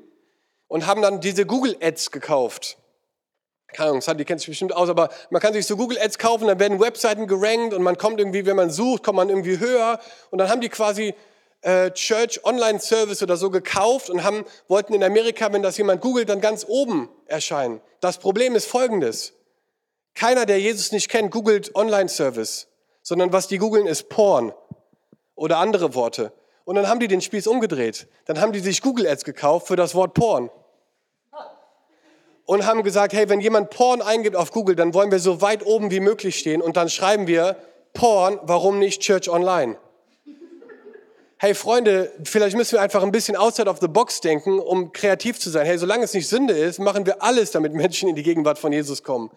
und 0.68 0.86
haben 0.86 1.02
dann 1.02 1.20
diese 1.20 1.46
Google 1.46 1.76
Ads 1.80 2.10
gekauft 2.10 2.78
keine 3.72 3.90
Ahnung, 3.90 4.02
die 4.16 4.24
kennt 4.24 4.40
sich 4.40 4.48
bestimmt 4.48 4.74
aus, 4.74 4.88
aber 4.88 5.10
man 5.30 5.42
kann 5.42 5.52
sich 5.52 5.66
so 5.66 5.76
Google 5.76 5.98
Ads 6.00 6.18
kaufen, 6.18 6.46
dann 6.46 6.58
werden 6.58 6.80
Webseiten 6.80 7.26
gerankt 7.26 7.74
und 7.74 7.82
man 7.82 7.98
kommt 7.98 8.18
irgendwie, 8.18 8.46
wenn 8.46 8.56
man 8.56 8.70
sucht, 8.70 9.02
kommt 9.02 9.16
man 9.16 9.28
irgendwie 9.28 9.58
höher 9.58 10.00
und 10.30 10.38
dann 10.38 10.48
haben 10.48 10.60
die 10.60 10.70
quasi 10.70 11.14
äh, 11.62 11.90
Church 11.90 12.44
Online 12.44 12.80
Service 12.80 13.22
oder 13.22 13.36
so 13.36 13.50
gekauft 13.50 14.10
und 14.10 14.24
haben, 14.24 14.44
wollten 14.68 14.94
in 14.94 15.02
Amerika, 15.02 15.52
wenn 15.52 15.62
das 15.62 15.76
jemand 15.76 16.00
googelt, 16.00 16.28
dann 16.28 16.40
ganz 16.40 16.64
oben 16.68 17.08
erscheinen. 17.26 17.80
Das 18.00 18.18
Problem 18.18 18.54
ist 18.54 18.66
folgendes. 18.66 19.34
Keiner, 20.14 20.46
der 20.46 20.60
Jesus 20.60 20.92
nicht 20.92 21.08
kennt, 21.08 21.30
googelt 21.30 21.74
Online 21.74 22.08
Service, 22.08 22.68
sondern 23.02 23.32
was 23.32 23.48
die 23.48 23.58
googeln 23.58 23.86
ist 23.86 24.08
Porn 24.08 24.52
oder 25.34 25.58
andere 25.58 25.94
Worte. 25.94 26.32
Und 26.64 26.74
dann 26.74 26.88
haben 26.88 27.00
die 27.00 27.08
den 27.08 27.20
Spieß 27.20 27.46
umgedreht. 27.46 28.08
Dann 28.26 28.40
haben 28.40 28.52
die 28.52 28.60
sich 28.60 28.82
Google 28.82 29.06
Ads 29.06 29.24
gekauft 29.24 29.68
für 29.68 29.76
das 29.76 29.94
Wort 29.94 30.14
Porn 30.14 30.50
und 32.48 32.64
haben 32.64 32.82
gesagt, 32.82 33.12
hey, 33.12 33.28
wenn 33.28 33.42
jemand 33.42 33.68
Porn 33.68 34.00
eingibt 34.00 34.34
auf 34.34 34.52
Google, 34.52 34.74
dann 34.74 34.94
wollen 34.94 35.10
wir 35.10 35.18
so 35.18 35.42
weit 35.42 35.66
oben 35.66 35.90
wie 35.90 36.00
möglich 36.00 36.38
stehen 36.38 36.62
und 36.62 36.78
dann 36.78 36.88
schreiben 36.88 37.26
wir 37.26 37.56
Porn, 37.92 38.38
warum 38.42 38.78
nicht 38.78 39.02
Church 39.02 39.28
Online? 39.28 39.76
Hey 41.40 41.54
Freunde, 41.54 42.10
vielleicht 42.24 42.56
müssen 42.56 42.72
wir 42.72 42.80
einfach 42.80 43.00
ein 43.00 43.12
bisschen 43.12 43.36
outside 43.36 43.70
of 43.70 43.78
the 43.80 43.86
box 43.86 44.20
denken, 44.20 44.58
um 44.58 44.92
kreativ 44.92 45.38
zu 45.38 45.50
sein. 45.50 45.66
Hey, 45.66 45.78
solange 45.78 46.02
es 46.02 46.12
nicht 46.12 46.26
Sünde 46.28 46.52
ist, 46.52 46.80
machen 46.80 47.06
wir 47.06 47.22
alles, 47.22 47.52
damit 47.52 47.74
Menschen 47.74 48.08
in 48.08 48.16
die 48.16 48.24
Gegenwart 48.24 48.58
von 48.58 48.72
Jesus 48.72 49.04
kommen. 49.04 49.30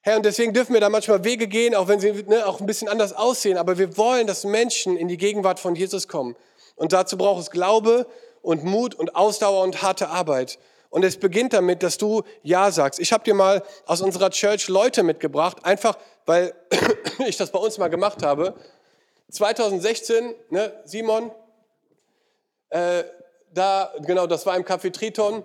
Hey, 0.00 0.14
und 0.14 0.24
deswegen 0.24 0.52
dürfen 0.52 0.74
wir 0.74 0.80
da 0.80 0.88
manchmal 0.88 1.24
Wege 1.24 1.48
gehen, 1.48 1.74
auch 1.74 1.88
wenn 1.88 1.98
sie 1.98 2.12
ne, 2.12 2.46
auch 2.46 2.60
ein 2.60 2.66
bisschen 2.66 2.88
anders 2.88 3.12
aussehen. 3.12 3.58
Aber 3.58 3.78
wir 3.78 3.96
wollen, 3.96 4.28
dass 4.28 4.44
Menschen 4.44 4.96
in 4.96 5.08
die 5.08 5.16
Gegenwart 5.16 5.58
von 5.58 5.74
Jesus 5.74 6.06
kommen. 6.06 6.36
Und 6.76 6.92
dazu 6.92 7.18
braucht 7.18 7.42
es 7.42 7.50
Glaube 7.50 8.06
und 8.40 8.62
Mut 8.62 8.94
und 8.94 9.16
Ausdauer 9.16 9.64
und 9.64 9.82
harte 9.82 10.10
Arbeit. 10.10 10.60
Und 10.88 11.04
es 11.04 11.16
beginnt 11.16 11.52
damit, 11.52 11.82
dass 11.82 11.98
du 11.98 12.22
Ja 12.44 12.70
sagst. 12.70 13.00
Ich 13.00 13.12
habe 13.12 13.24
dir 13.24 13.34
mal 13.34 13.64
aus 13.86 14.02
unserer 14.02 14.30
Church 14.30 14.68
Leute 14.68 15.02
mitgebracht, 15.02 15.64
einfach 15.64 15.98
weil 16.26 16.54
ich 17.26 17.36
das 17.36 17.50
bei 17.50 17.58
uns 17.58 17.76
mal 17.76 17.88
gemacht 17.88 18.22
habe. 18.22 18.54
2016, 19.30 20.34
ne, 20.50 20.72
Simon, 20.84 21.30
äh, 22.70 23.04
da, 23.52 23.92
genau, 24.00 24.26
das 24.26 24.46
war 24.46 24.56
im 24.56 24.64
Café 24.64 24.92
Triton. 24.92 25.44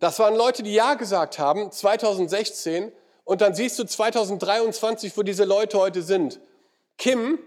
Das 0.00 0.18
waren 0.18 0.34
Leute, 0.34 0.62
die 0.62 0.74
Ja 0.74 0.94
gesagt 0.94 1.38
haben, 1.38 1.70
2016. 1.70 2.92
Und 3.24 3.40
dann 3.40 3.54
siehst 3.54 3.78
du 3.78 3.84
2023, 3.84 5.16
wo 5.16 5.22
diese 5.22 5.44
Leute 5.44 5.78
heute 5.78 6.02
sind. 6.02 6.40
Kim, 6.98 7.38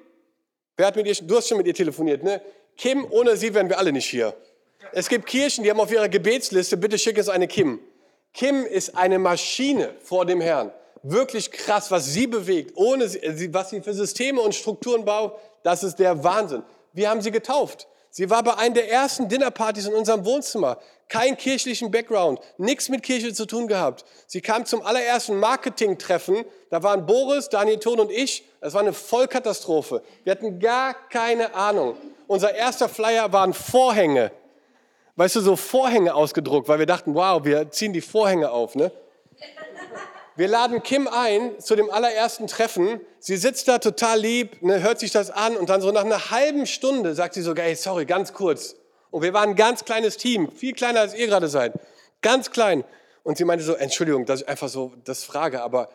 wer 0.77 0.88
hat 0.88 0.95
mit 0.95 1.05
ihr, 1.05 1.15
du 1.15 1.38
hast 1.38 1.49
schon 1.49 1.57
mit 1.57 1.67
ihr 1.67 1.73
telefoniert, 1.73 2.23
ne? 2.23 2.41
Kim, 2.77 3.05
ohne 3.09 3.38
sie 3.38 3.53
wären 3.53 3.69
wir 3.69 3.77
alle 3.77 3.91
nicht 3.91 4.07
hier. 4.09 4.33
Es 4.91 5.09
gibt 5.09 5.25
Kirchen, 5.25 5.63
die 5.63 5.69
haben 5.69 5.79
auf 5.79 5.91
ihrer 5.91 6.09
Gebetsliste, 6.09 6.77
bitte 6.77 6.97
schick 6.97 7.17
es 7.17 7.29
eine 7.29 7.47
Kim. 7.47 7.79
Kim 8.33 8.65
ist 8.65 8.97
eine 8.97 9.19
Maschine 9.19 9.93
vor 10.01 10.25
dem 10.25 10.41
Herrn. 10.41 10.71
Wirklich 11.07 11.51
krass, 11.51 11.91
was 11.91 12.05
sie 12.05 12.25
bewegt, 12.25 12.71
ohne 12.75 13.07
sie, 13.07 13.53
was 13.53 13.69
sie 13.69 13.79
für 13.79 13.93
Systeme 13.93 14.41
und 14.41 14.55
Strukturen 14.55 15.05
baut, 15.05 15.37
das 15.61 15.83
ist 15.83 15.97
der 15.97 16.23
Wahnsinn. 16.23 16.63
Wir 16.93 17.11
haben 17.11 17.21
sie 17.21 17.29
getauft. 17.29 17.87
Sie 18.09 18.27
war 18.31 18.41
bei 18.41 18.55
einer 18.55 18.73
der 18.73 18.91
ersten 18.91 19.29
Dinnerpartys 19.29 19.85
in 19.85 19.93
unserem 19.93 20.25
Wohnzimmer. 20.25 20.79
Kein 21.07 21.37
kirchlichen 21.37 21.91
Background, 21.91 22.39
nichts 22.57 22.89
mit 22.89 23.03
Kirche 23.03 23.33
zu 23.35 23.45
tun 23.45 23.67
gehabt. 23.67 24.03
Sie 24.25 24.41
kam 24.41 24.65
zum 24.65 24.81
allerersten 24.81 25.39
Marketing-Treffen. 25.39 26.43
Da 26.71 26.81
waren 26.81 27.05
Boris, 27.05 27.49
Daniel 27.49 27.77
Thon 27.77 27.99
und 27.99 28.09
ich. 28.09 28.43
Es 28.59 28.73
war 28.73 28.81
eine 28.81 28.93
Vollkatastrophe. 28.93 30.01
Wir 30.23 30.31
hatten 30.31 30.59
gar 30.59 30.95
keine 31.09 31.53
Ahnung. 31.53 31.97
Unser 32.25 32.55
erster 32.55 32.89
Flyer 32.89 33.31
waren 33.31 33.53
Vorhänge 33.53 34.31
weißt 35.15 35.37
du, 35.37 35.41
so 35.41 35.55
Vorhänge 35.55 36.13
ausgedruckt, 36.13 36.67
weil 36.67 36.79
wir 36.79 36.85
dachten, 36.85 37.15
wow, 37.15 37.43
wir 37.43 37.71
ziehen 37.71 37.93
die 37.93 38.01
Vorhänge 38.01 38.51
auf. 38.51 38.75
Ne? 38.75 38.91
Wir 40.38 40.50
laden 40.50 40.84
Kim 40.84 41.08
ein 41.08 41.60
zu 41.62 41.78
dem 41.78 41.89
allerersten 41.89 42.48
Treffen. 42.48 43.00
Sie 43.19 43.38
sitzt 43.38 43.69
da 43.69 43.78
total 43.78 44.19
lieb, 44.19 44.62
ne, 44.62 44.82
hört 44.82 45.00
sich 45.00 45.12
das 45.12 45.32
an 45.32 45.56
und 45.56 45.69
dann 45.69 45.80
so 45.80 45.91
nach 45.91 46.04
einer 46.04 46.30
halben 46.30 46.65
Stunde 46.65 47.15
sagt 47.15 47.36
sie 47.36 47.41
so, 47.41 47.56
hey, 47.56 47.74
sorry, 47.76 48.06
ganz 48.06 48.34
kurz. 48.34 48.76
Und 49.12 49.21
wir 49.21 49.34
waren 49.34 49.52
ein 49.52 49.56
ganz 49.56 49.86
kleines 49.86 50.17
Team, 50.17 50.52
viel 50.52 50.74
kleiner 50.74 51.00
als 51.00 51.15
ihr 51.15 51.28
gerade 51.28 51.48
seid. 51.48 51.74
Ganz 52.21 52.52
klein. 52.52 52.84
Und 53.24 53.38
sie 53.38 53.45
meinte 53.45 53.63
so, 53.63 53.76
Entschuldigung, 53.76 54.26
dass 54.26 54.41
ich 54.41 54.50
einfach 54.50 54.67
so 54.67 54.91
das 55.06 55.24
frage, 55.24 55.62
aber 55.62 55.89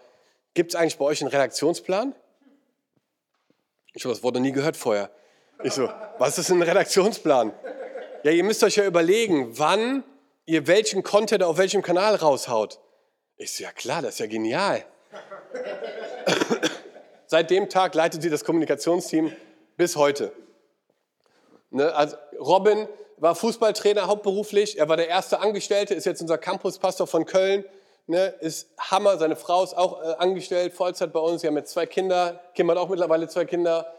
gibt 0.55 0.72
es 0.72 0.81
eigentlich 0.81 0.96
bei 0.96 1.05
euch 1.05 1.20
einen 1.20 1.31
Redaktionsplan? 1.31 2.14
Ich 3.92 4.05
habe 4.05 4.14
das 4.14 4.22
Wort 4.22 4.37
noch 4.37 4.40
nie 4.40 4.53
gehört 4.53 4.76
vorher. 4.76 5.11
Ich 5.62 5.74
so, 5.74 5.90
was 6.18 6.38
ist 6.38 6.50
ein 6.50 6.62
Redaktionsplan? 6.62 7.53
Ja, 8.22 8.31
ihr 8.31 8.44
müsst 8.44 8.64
euch 8.64 8.76
ja 8.76 8.87
überlegen, 8.87 9.59
wann 9.59 10.03
ihr 10.46 10.66
welchen 10.66 11.03
Content 11.03 11.42
auf 11.42 11.59
welchem 11.59 11.83
Kanal 11.83 12.14
raushaut. 12.14 12.81
Ich 13.40 13.55
so, 13.55 13.64
ja 13.64 13.72
klar, 13.72 14.03
das 14.03 14.14
ist 14.14 14.18
ja 14.20 14.26
genial. 14.26 14.85
Seit 17.26 17.50
dem 17.50 17.70
Tag 17.70 17.94
leitet 17.94 18.20
sie 18.20 18.29
das 18.29 18.44
Kommunikationsteam 18.44 19.35
bis 19.79 19.96
heute. 19.96 20.31
Ne, 21.70 21.90
also 21.94 22.16
Robin 22.38 22.87
war 23.16 23.35
Fußballtrainer 23.35 24.09
hauptberuflich, 24.09 24.79
er 24.79 24.90
war 24.90 24.98
der 24.98 25.09
erste 25.09 25.40
Angestellte, 25.40 25.94
ist 25.94 26.05
jetzt 26.05 26.20
unser 26.20 26.37
Campuspastor 26.37 27.07
von 27.07 27.24
Köln, 27.24 27.64
ne, 28.07 28.26
ist 28.40 28.68
Hammer, 28.79 29.16
seine 29.16 29.37
Frau 29.37 29.64
ist 29.64 29.74
auch 29.74 30.03
äh, 30.03 30.16
angestellt, 30.18 30.74
Vollzeit 30.74 31.11
bei 31.11 31.20
uns, 31.20 31.40
sie 31.40 31.46
haben 31.46 31.57
jetzt 31.57 31.72
zwei 31.72 31.87
Kinder, 31.87 32.40
Kim 32.55 32.70
hat 32.70 32.76
auch 32.76 32.90
mittlerweile 32.90 33.26
zwei 33.26 33.46
Kinder. 33.46 33.90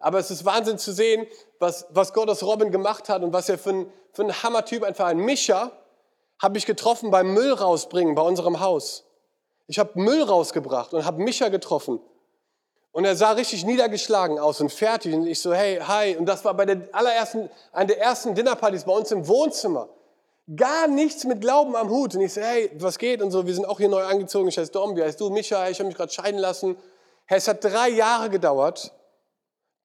Aber 0.00 0.18
es 0.18 0.32
ist 0.32 0.44
Wahnsinn 0.44 0.76
zu 0.76 0.92
sehen, 0.92 1.28
was, 1.60 1.86
was 1.90 2.12
Gott 2.12 2.28
aus 2.28 2.42
Robin 2.42 2.72
gemacht 2.72 3.08
hat 3.08 3.22
und 3.22 3.32
was 3.32 3.48
er 3.48 3.58
für 3.58 3.70
ein, 3.70 3.92
für 4.12 4.22
ein 4.22 4.42
Hammertyp 4.42 4.82
einfach 4.82 5.06
ein. 5.06 5.18
Micha 5.18 5.70
habe 6.40 6.58
ich 6.58 6.66
getroffen 6.66 7.10
beim 7.10 7.32
Müll 7.34 7.52
rausbringen 7.52 8.14
bei 8.14 8.22
unserem 8.22 8.60
Haus. 8.60 9.04
Ich 9.66 9.78
habe 9.78 10.00
Müll 10.00 10.22
rausgebracht 10.22 10.94
und 10.94 11.04
habe 11.04 11.22
Micha 11.22 11.48
getroffen. 11.48 12.00
Und 12.92 13.04
er 13.04 13.16
sah 13.16 13.32
richtig 13.32 13.64
niedergeschlagen 13.64 14.38
aus 14.38 14.60
und 14.60 14.72
fertig. 14.72 15.14
Und 15.14 15.26
ich 15.26 15.40
so, 15.40 15.52
hey, 15.52 15.78
hi. 15.78 16.16
Und 16.16 16.26
das 16.26 16.44
war 16.44 16.54
bei 16.54 16.64
der 16.64 16.88
allerersten, 16.92 17.50
einer 17.72 17.86
der 17.86 18.00
ersten 18.00 18.34
Dinnerpartys 18.34 18.84
bei 18.84 18.92
uns 18.92 19.10
im 19.12 19.28
Wohnzimmer. 19.28 19.88
Gar 20.56 20.88
nichts 20.88 21.24
mit 21.24 21.40
Glauben 21.40 21.76
am 21.76 21.90
Hut. 21.90 22.14
Und 22.14 22.22
ich 22.22 22.32
so, 22.32 22.40
hey, 22.40 22.70
was 22.78 22.98
geht? 22.98 23.20
Und 23.20 23.30
so, 23.30 23.46
wir 23.46 23.54
sind 23.54 23.66
auch 23.66 23.78
hier 23.78 23.90
neu 23.90 24.02
angezogen. 24.02 24.48
Ich 24.48 24.58
heiße 24.58 24.72
Dom, 24.72 24.96
wie 24.96 25.02
heißt 25.02 25.20
du? 25.20 25.28
Micha, 25.28 25.68
ich 25.68 25.78
habe 25.78 25.88
mich 25.88 25.96
gerade 25.96 26.10
scheiden 26.10 26.40
lassen. 26.40 26.76
Hey, 27.26 27.38
es 27.38 27.46
hat 27.46 27.62
drei 27.62 27.90
Jahre 27.90 28.30
gedauert. 28.30 28.92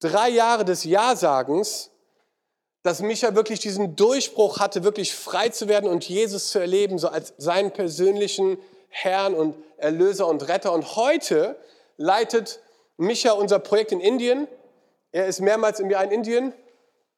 Drei 0.00 0.30
Jahre 0.30 0.64
des 0.64 0.84
Ja-Sagens, 0.84 1.90
dass 2.84 3.00
Micha 3.00 3.34
wirklich 3.34 3.60
diesen 3.60 3.96
Durchbruch 3.96 4.60
hatte, 4.60 4.84
wirklich 4.84 5.14
frei 5.14 5.48
zu 5.48 5.68
werden 5.68 5.88
und 5.88 6.06
Jesus 6.06 6.50
zu 6.50 6.58
erleben, 6.58 6.98
so 6.98 7.08
als 7.08 7.32
seinen 7.38 7.70
persönlichen 7.70 8.58
Herrn 8.90 9.34
und 9.34 9.56
Erlöser 9.78 10.28
und 10.28 10.46
Retter. 10.48 10.70
Und 10.70 10.94
heute 10.94 11.56
leitet 11.96 12.60
Micha 12.98 13.32
unser 13.32 13.58
Projekt 13.58 13.92
in 13.92 14.00
Indien. 14.00 14.46
Er 15.12 15.26
ist 15.26 15.40
mehrmals 15.40 15.80
im 15.80 15.90
Jahr 15.90 16.04
in 16.04 16.10
Indien. 16.10 16.52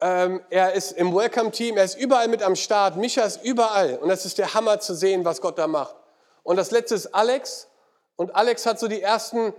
Ähm, 0.01 0.41
er 0.51 0.75
ist 0.75 0.93
im 0.93 1.13
Welcome-Team. 1.13 1.77
Er 1.77 1.85
ist 1.85 1.99
überall 1.99 2.29
mit 2.29 2.45
am 2.45 2.55
Start. 2.55 2.97
Micha 2.97 3.23
ist 3.23 3.43
überall. 3.43 3.99
Und 3.99 4.09
das 4.09 4.25
ist 4.25 4.39
der 4.39 4.55
Hammer 4.55 4.79
zu 4.79 4.95
sehen, 4.95 5.25
was 5.25 5.41
Gott 5.41 5.59
da 5.59 5.67
macht. 5.67 5.97
Und 6.45 6.57
das 6.57 6.71
letzte 6.71 6.95
ist 6.95 7.13
Alex. 7.13 7.67
Und 8.15 8.37
Alex 8.37 8.67
hat 8.67 8.79
so 8.79 8.87
die 8.87 9.03
ersten 9.03 9.53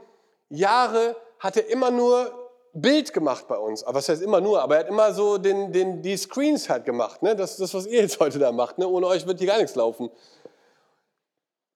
Jahre, 0.47 1.17
hat 1.39 1.57
er 1.57 1.67
immer 1.67 1.91
nur 1.91 2.46
Bild 2.81 3.11
gemacht 3.11 3.47
bei 3.47 3.57
uns. 3.57 3.83
Aber 3.83 3.97
was 3.97 4.09
heißt 4.09 4.21
immer 4.21 4.39
nur? 4.39 4.61
Aber 4.61 4.75
er 4.75 4.79
hat 4.81 4.87
immer 4.87 5.13
so 5.13 5.37
den, 5.37 5.71
den, 5.71 6.01
die 6.01 6.15
Screens 6.15 6.69
halt 6.69 6.85
gemacht. 6.85 7.23
Ne? 7.23 7.35
Das 7.35 7.57
das, 7.57 7.73
was 7.73 7.85
ihr 7.87 8.01
jetzt 8.01 8.19
heute 8.19 8.37
da 8.39 8.51
macht. 8.51 8.77
Ne? 8.77 8.87
Ohne 8.87 9.07
euch 9.07 9.25
wird 9.25 9.39
hier 9.39 9.47
gar 9.47 9.57
nichts 9.57 9.75
laufen. 9.75 10.09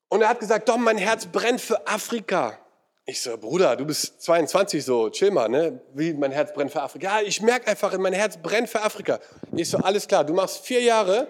Und 0.09 0.21
er 0.21 0.29
hat 0.29 0.39
gesagt, 0.39 0.69
Dom, 0.69 0.83
mein 0.83 0.97
Herz 0.97 1.25
brennt 1.25 1.61
für 1.61 1.87
Afrika. 1.87 2.57
Ich 3.05 3.21
so, 3.21 3.35
Bruder, 3.35 3.75
du 3.75 3.85
bist 3.85 4.21
22, 4.21 4.85
so, 4.85 5.09
chill 5.09 5.31
mal, 5.31 5.49
ne? 5.49 5.81
Wie 5.93 6.13
mein 6.13 6.31
Herz 6.31 6.53
brennt 6.53 6.71
für 6.71 6.81
Afrika. 6.81 7.19
Ja, 7.19 7.25
ich 7.25 7.41
merke 7.41 7.67
einfach, 7.67 7.97
mein 7.97 8.13
Herz 8.13 8.37
brennt 8.37 8.69
für 8.69 8.81
Afrika. 8.81 9.19
Ich 9.55 9.69
so, 9.69 9.79
alles 9.79 10.07
klar, 10.07 10.23
du 10.23 10.33
machst 10.33 10.65
vier 10.65 10.81
Jahre, 10.81 11.27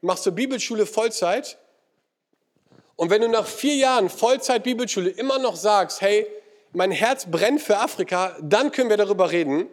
machst 0.00 0.26
du 0.26 0.32
Bibelschule 0.32 0.84
Vollzeit. 0.84 1.58
Und 2.96 3.10
wenn 3.10 3.22
du 3.22 3.28
nach 3.28 3.46
vier 3.46 3.76
Jahren 3.76 4.08
Vollzeit 4.08 4.64
Bibelschule 4.64 5.10
immer 5.10 5.38
noch 5.38 5.54
sagst, 5.54 6.00
hey, 6.00 6.26
mein 6.72 6.90
Herz 6.90 7.26
brennt 7.30 7.60
für 7.60 7.78
Afrika, 7.78 8.36
dann 8.40 8.72
können 8.72 8.90
wir 8.90 8.96
darüber 8.96 9.30
reden. 9.30 9.68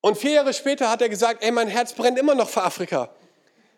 Und 0.00 0.18
vier 0.18 0.32
Jahre 0.32 0.52
später 0.52 0.90
hat 0.90 1.00
er 1.00 1.08
gesagt, 1.08 1.44
ey, 1.44 1.52
mein 1.52 1.68
Herz 1.68 1.92
brennt 1.92 2.18
immer 2.18 2.34
noch 2.34 2.48
für 2.48 2.62
Afrika. 2.62 3.10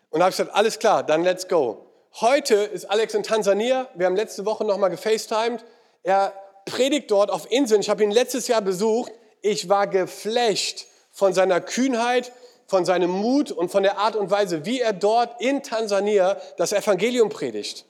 Und 0.09 0.19
da 0.19 0.25
habe 0.25 0.31
ich 0.31 0.37
gesagt, 0.37 0.55
alles 0.55 0.79
klar, 0.79 1.03
dann 1.03 1.23
let's 1.23 1.47
go. 1.47 1.85
Heute 2.19 2.55
ist 2.55 2.85
Alex 2.85 3.13
in 3.13 3.23
Tansania. 3.23 3.87
Wir 3.93 4.05
haben 4.05 4.15
letzte 4.15 4.45
Woche 4.45 4.63
nochmal 4.63 4.89
gefacetimed. 4.89 5.63
Er 6.01 6.33
predigt 6.65 7.11
dort 7.11 7.29
auf 7.29 7.51
Inseln. 7.51 7.81
Ich 7.81 7.89
habe 7.89 8.03
ihn 8.03 8.11
letztes 8.11 8.47
Jahr 8.47 8.61
besucht. 8.61 9.11
Ich 9.41 9.69
war 9.69 9.85
geflasht 9.85 10.87
von 11.11 11.33
seiner 11.33 11.61
Kühnheit, 11.61 12.31
von 12.65 12.85
seinem 12.85 13.11
Mut 13.11 13.51
und 13.51 13.69
von 13.69 13.83
der 13.83 13.99
Art 13.99 14.15
und 14.15 14.31
Weise, 14.31 14.65
wie 14.65 14.81
er 14.81 14.93
dort 14.93 15.39
in 15.41 15.61
Tansania 15.61 16.37
das 16.57 16.73
Evangelium 16.73 17.29
predigt. 17.29 17.85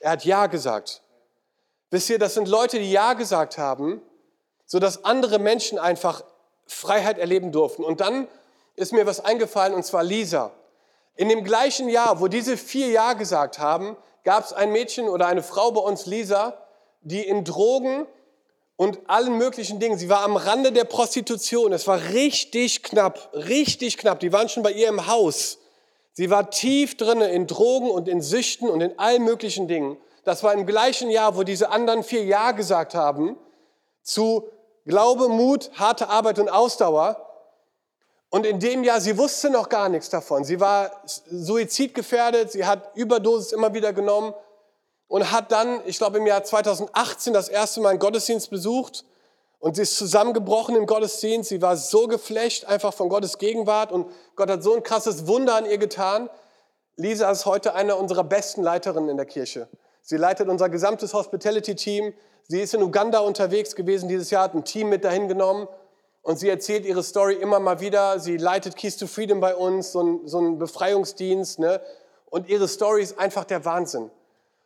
Er 0.00 0.12
hat 0.12 0.24
Ja 0.24 0.46
gesagt. 0.46 1.02
Wisst 1.90 2.08
ihr, 2.10 2.18
das 2.18 2.34
sind 2.34 2.48
Leute, 2.48 2.78
die 2.78 2.90
Ja 2.90 3.14
gesagt 3.14 3.58
haben, 3.58 4.00
sodass 4.66 5.04
andere 5.04 5.38
Menschen 5.38 5.78
einfach 5.78 6.22
Freiheit 6.66 7.18
erleben 7.18 7.50
durften. 7.50 7.82
Und 7.82 8.00
dann 8.00 8.28
ist 8.76 8.92
mir 8.92 9.06
was 9.06 9.24
eingefallen, 9.24 9.74
und 9.74 9.84
zwar 9.84 10.04
Lisa. 10.04 10.52
In 11.16 11.28
dem 11.28 11.44
gleichen 11.44 11.88
Jahr, 11.88 12.20
wo 12.20 12.28
diese 12.28 12.56
vier 12.56 12.88
Ja 12.88 13.14
gesagt 13.14 13.58
haben, 13.58 13.96
gab 14.24 14.44
es 14.44 14.52
ein 14.52 14.70
Mädchen 14.70 15.08
oder 15.08 15.26
eine 15.26 15.42
Frau 15.42 15.72
bei 15.72 15.80
uns, 15.80 16.06
Lisa, 16.06 16.56
die 17.02 17.26
in 17.26 17.44
Drogen 17.44 18.06
und 18.76 18.98
allen 19.08 19.36
möglichen 19.36 19.80
Dingen, 19.80 19.98
sie 19.98 20.08
war 20.08 20.22
am 20.22 20.36
Rande 20.36 20.72
der 20.72 20.84
Prostitution. 20.84 21.72
Es 21.72 21.86
war 21.86 22.00
richtig 22.12 22.82
knapp, 22.82 23.30
richtig 23.34 23.98
knapp. 23.98 24.20
Die 24.20 24.32
waren 24.32 24.48
schon 24.48 24.62
bei 24.62 24.72
ihr 24.72 24.88
im 24.88 25.06
Haus. 25.06 25.58
Sie 26.12 26.30
war 26.30 26.50
tief 26.50 26.96
drinne 26.96 27.30
in 27.30 27.46
Drogen 27.46 27.90
und 27.90 28.08
in 28.08 28.22
Süchten 28.22 28.68
und 28.68 28.80
in 28.80 28.98
allen 28.98 29.24
möglichen 29.24 29.68
Dingen. 29.68 29.96
Das 30.24 30.42
war 30.42 30.52
im 30.54 30.66
gleichen 30.66 31.10
Jahr, 31.10 31.36
wo 31.36 31.42
diese 31.42 31.70
anderen 31.70 32.02
vier 32.02 32.24
Ja 32.24 32.52
gesagt 32.52 32.94
haben 32.94 33.36
zu 34.02 34.48
Glaube, 34.86 35.28
Mut, 35.28 35.70
harte 35.74 36.08
Arbeit 36.08 36.38
und 36.38 36.48
Ausdauer. 36.48 37.26
Und 38.30 38.46
in 38.46 38.60
dem 38.60 38.84
Jahr, 38.84 39.00
sie 39.00 39.18
wusste 39.18 39.50
noch 39.50 39.68
gar 39.68 39.88
nichts 39.88 40.08
davon. 40.08 40.44
Sie 40.44 40.60
war 40.60 40.90
suizidgefährdet, 41.04 42.52
sie 42.52 42.64
hat 42.64 42.96
Überdosis 42.96 43.52
immer 43.52 43.74
wieder 43.74 43.92
genommen 43.92 44.34
und 45.08 45.32
hat 45.32 45.52
dann, 45.52 45.82
ich 45.84 45.98
glaube 45.98 46.18
im 46.18 46.26
Jahr 46.26 46.44
2018 46.44 47.32
das 47.32 47.48
erste 47.48 47.80
Mal 47.80 47.90
einen 47.90 47.98
Gottesdienst 47.98 48.48
besucht 48.50 49.04
und 49.58 49.76
sie 49.76 49.82
ist 49.82 49.98
zusammengebrochen 49.98 50.76
im 50.76 50.86
Gottesdienst. 50.86 51.48
Sie 51.48 51.60
war 51.60 51.76
so 51.76 52.06
geflecht 52.06 52.66
einfach 52.66 52.94
von 52.94 53.08
Gottes 53.08 53.38
Gegenwart 53.38 53.92
und 53.92 54.10
Gott 54.36 54.48
hat 54.48 54.62
so 54.62 54.74
ein 54.74 54.82
krasses 54.82 55.26
Wunder 55.26 55.56
an 55.56 55.66
ihr 55.66 55.78
getan. 55.78 56.30
Lisa 56.96 57.30
ist 57.30 57.46
heute 57.46 57.74
eine 57.74 57.96
unserer 57.96 58.24
besten 58.24 58.62
Leiterinnen 58.62 59.10
in 59.10 59.16
der 59.16 59.26
Kirche. 59.26 59.68
Sie 60.02 60.16
leitet 60.16 60.48
unser 60.48 60.68
gesamtes 60.68 61.14
Hospitality-Team. 61.14 62.12
Sie 62.48 62.60
ist 62.60 62.74
in 62.74 62.82
Uganda 62.82 63.20
unterwegs 63.20 63.76
gewesen 63.76 64.08
dieses 64.08 64.30
Jahr, 64.30 64.44
hat 64.44 64.54
ein 64.54 64.64
Team 64.64 64.88
mit 64.88 65.04
dahin 65.04 65.28
genommen 65.28 65.68
und 66.22 66.38
sie 66.38 66.48
erzählt 66.48 66.84
ihre 66.84 67.02
Story 67.02 67.34
immer 67.34 67.60
mal 67.60 67.80
wieder. 67.80 68.18
Sie 68.18 68.36
leitet 68.36 68.76
Keys 68.76 68.96
to 68.96 69.06
Freedom 69.06 69.40
bei 69.40 69.54
uns, 69.54 69.92
so 69.92 70.02
ein, 70.02 70.20
so 70.26 70.38
ein 70.38 70.58
Befreiungsdienst. 70.58 71.58
Ne? 71.58 71.80
Und 72.26 72.48
ihre 72.48 72.68
Story 72.68 73.02
ist 73.02 73.18
einfach 73.18 73.44
der 73.44 73.64
Wahnsinn. 73.64 74.10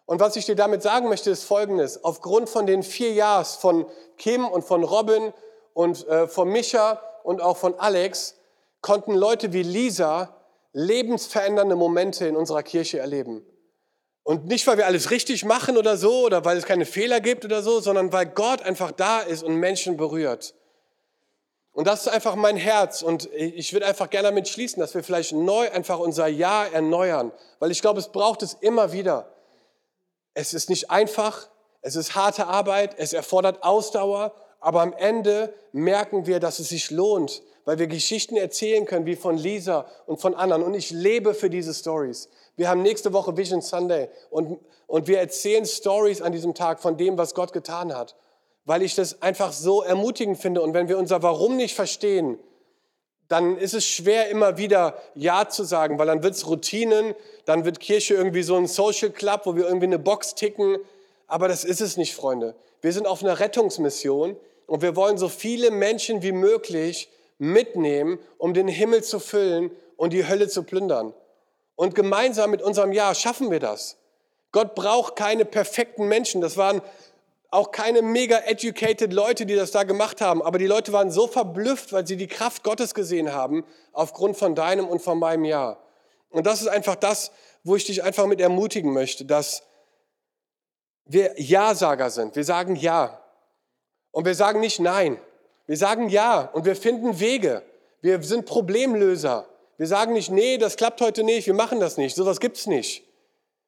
Und 0.07 0.21
was 0.21 0.37
ich 0.37 0.45
dir 0.45 0.57
damit 0.57 0.83
sagen 0.83 1.09
möchte, 1.09 1.31
ist 1.31 1.45
Folgendes. 1.45 2.05
Aufgrund 2.05 2.49
von 2.49 2.67
den 2.67 2.83
vier 2.83 3.13
Jahren 3.13 3.45
von 3.45 3.87
Kim 4.19 4.47
und 4.47 4.63
von 4.63 4.85
Robin 4.85 5.33
und 5.73 6.07
äh, 6.09 6.29
von 6.29 6.49
Micha 6.49 7.01
und 7.23 7.41
auch 7.41 7.57
von 7.57 7.79
Alex 7.79 8.37
konnten 8.83 9.15
Leute 9.15 9.53
wie 9.53 9.63
Lisa 9.63 10.37
lebensverändernde 10.73 11.77
Momente 11.77 12.27
in 12.27 12.37
unserer 12.37 12.63
Kirche 12.63 12.99
erleben. 12.99 13.47
Und 14.25 14.47
nicht, 14.47 14.67
weil 14.67 14.79
wir 14.79 14.87
alles 14.87 15.11
richtig 15.11 15.45
machen 15.45 15.77
oder 15.77 15.99
so 15.99 16.25
oder 16.25 16.45
weil 16.47 16.57
es 16.57 16.65
keine 16.65 16.87
Fehler 16.87 17.21
gibt 17.21 17.45
oder 17.45 17.63
so, 17.63 17.81
sondern 17.81 18.11
weil 18.13 18.27
Gott 18.27 18.63
einfach 18.63 18.91
da 18.91 19.21
ist 19.21 19.43
und 19.43 19.57
Menschen 19.57 19.99
berührt. 19.99 20.55
Und 21.75 21.87
das 21.87 22.07
ist 22.07 22.09
einfach 22.09 22.35
mein 22.35 22.57
Herz 22.57 23.03
und 23.03 23.29
ich 23.35 23.73
würde 23.73 23.85
einfach 23.85 24.09
gerne 24.09 24.29
damit 24.29 24.49
schließen, 24.49 24.81
dass 24.81 24.95
wir 24.95 25.05
vielleicht 25.05 25.33
neu 25.33 25.71
einfach 25.71 25.99
unser 25.99 26.27
Ja 26.27 26.65
erneuern, 26.65 27.33
weil 27.59 27.71
ich 27.71 27.83
glaube, 27.83 27.99
es 28.01 28.09
braucht 28.09 28.43
es 28.43 28.55
immer 28.55 28.93
wieder. 28.93 29.29
Es 30.33 30.55
ist 30.55 30.71
nicht 30.71 30.91
einfach, 30.91 31.49
es 31.83 31.95
ist 31.95 32.15
harte 32.15 32.47
Arbeit, 32.47 32.95
es 32.97 33.13
erfordert 33.13 33.63
Ausdauer, 33.63 34.35
aber 34.61 34.81
am 34.81 34.95
Ende 34.95 35.53
merken 35.73 36.27
wir, 36.27 36.41
dass 36.41 36.61
es 36.61 36.71
sich 36.71 36.91
lohnt, 36.91 37.43
weil 37.65 37.79
wir 37.79 37.89
Geschichten 37.89 38.37
erzählen 38.37 38.87
können, 38.87 39.05
wie 39.05 39.17
von 39.17 39.37
Lisa 39.37 39.87
und 40.07 40.21
von 40.21 40.35
anderen. 40.35 40.63
Und 40.63 40.75
ich 40.75 40.91
lebe 40.91 41.35
für 41.35 41.51
diese 41.51 41.75
Stories. 41.75 42.29
Wir 42.57 42.69
haben 42.69 42.83
nächste 42.83 43.13
Woche 43.13 43.37
Vision 43.37 43.61
Sunday 43.61 44.09
und, 44.31 44.59
und 44.87 45.09
wir 45.09 45.19
erzählen 45.19 45.67
Stories 45.67 46.23
an 46.23 46.33
diesem 46.33 46.55
Tag 46.55 46.81
von 46.81 46.97
dem, 46.97 47.19
was 47.19 47.35
Gott 47.35 47.53
getan 47.53 47.95
hat, 47.95 48.15
weil 48.65 48.83
ich 48.83 48.95
das 48.95 49.23
einfach 49.23 49.53
so 49.53 49.83
ermutigend 49.83 50.39
finde. 50.39 50.63
Und 50.63 50.75
wenn 50.75 50.89
wir 50.89 50.99
unser 50.99 51.23
Warum 51.23 51.57
nicht 51.57 51.75
verstehen, 51.75 52.39
dann 53.29 53.57
ist 53.57 53.75
es 53.75 53.87
schwer, 53.87 54.29
immer 54.29 54.59
wieder 54.59 54.97
Ja 55.15 55.49
zu 55.49 55.65
sagen, 55.65 55.99
weil 55.99 56.07
dann 56.07 56.23
wird 56.23 56.35
es 56.35 56.47
Routinen, 56.47 57.15
dann 57.47 57.65
wird 57.65 57.81
Kirche 57.81 58.15
irgendwie 58.15 58.43
so 58.43 58.55
ein 58.55 58.67
Social 58.67 59.11
Club, 59.11 59.43
wo 59.45 59.57
wir 59.57 59.65
irgendwie 59.65 59.87
eine 59.87 59.99
Box 59.99 60.35
ticken. 60.35 60.79
Aber 61.27 61.49
das 61.49 61.65
ist 61.65 61.81
es 61.81 61.97
nicht, 61.97 62.15
Freunde. 62.15 62.55
Wir 62.83 62.93
sind 62.93 63.07
auf 63.07 63.23
einer 63.23 63.41
Rettungsmission 63.41 64.37
und 64.67 64.83
wir 64.83 64.95
wollen 64.95 65.19
so 65.19 65.29
viele 65.29 65.71
Menschen 65.71 66.23
wie 66.23 66.33
möglich 66.33 67.09
mitnehmen, 67.39 68.19
um 68.39 68.55
den 68.55 68.69
Himmel 68.69 69.03
zu 69.03 69.19
füllen 69.19 69.71
und 69.97 70.13
die 70.13 70.29
Hölle 70.29 70.49
zu 70.49 70.63
plündern. 70.63 71.15
Und 71.77 71.95
gemeinsam 71.95 72.51
mit 72.51 72.63
unserem 72.63 72.93
Ja 72.93 73.15
schaffen 73.15 73.51
wir 73.51 73.61
das. 73.61 73.97
Gott 74.53 74.75
braucht 74.75 75.17
keine 75.17 75.45
perfekten 75.45 76.07
Menschen. 76.07 76.41
Das 76.41 76.57
waren 76.57 76.81
auch 77.51 77.71
keine 77.71 78.03
mega 78.03 78.39
educated 78.39 79.13
Leute, 79.13 79.47
die 79.47 79.55
das 79.55 79.71
da 79.71 79.85
gemacht 79.85 80.21
haben, 80.21 80.43
aber 80.43 80.59
die 80.59 80.67
Leute 80.67 80.93
waren 80.93 81.11
so 81.13 81.29
verblüfft, 81.29 81.93
weil 81.93 82.07
sie 82.07 82.17
die 82.17 82.27
Kraft 82.27 82.65
Gottes 82.65 82.95
gesehen 82.95 83.33
haben, 83.33 83.65
aufgrund 83.93 84.37
von 84.37 84.57
deinem 84.57 84.89
und 84.89 85.01
von 85.01 85.19
meinem 85.19 85.45
Ja. 85.45 85.79
Und 86.31 86.47
das 86.47 86.63
ist 86.63 86.67
einfach 86.67 86.97
das, 86.97 87.31
wo 87.63 87.77
ich 87.77 87.85
dich 87.85 88.03
einfach 88.03 88.27
mit 88.27 88.41
ermutigen 88.41 88.93
möchte, 88.93 89.25
dass 89.25 89.63
wir 91.05 91.41
Ja-Sager 91.41 92.11
sind. 92.11 92.35
Wir 92.35 92.45
sagen 92.45 92.75
Ja. 92.75 93.21
Und 94.11 94.27
wir 94.27 94.35
sagen 94.35 94.61
nicht 94.61 94.81
nein. 94.81 95.21
Wir 95.67 95.77
sagen 95.77 96.09
ja 96.09 96.43
und 96.53 96.65
wir 96.65 96.77
finden 96.77 97.21
Wege. 97.21 97.63
Wir 98.01 98.23
sind 98.23 98.47
Problemlöser. 98.47 99.47
Wir 99.77 99.87
sagen 99.87 100.13
nicht, 100.13 100.31
nee, 100.31 100.59
das 100.59 100.77
klappt 100.77 101.01
heute 101.01 101.25
nicht, 101.25 101.47
wir 101.47 101.55
machen 101.55 101.81
das 101.81 101.97
nicht. 101.97 102.15
Sowas 102.15 102.41
gibt's 102.41 102.67
nicht. 102.67 103.05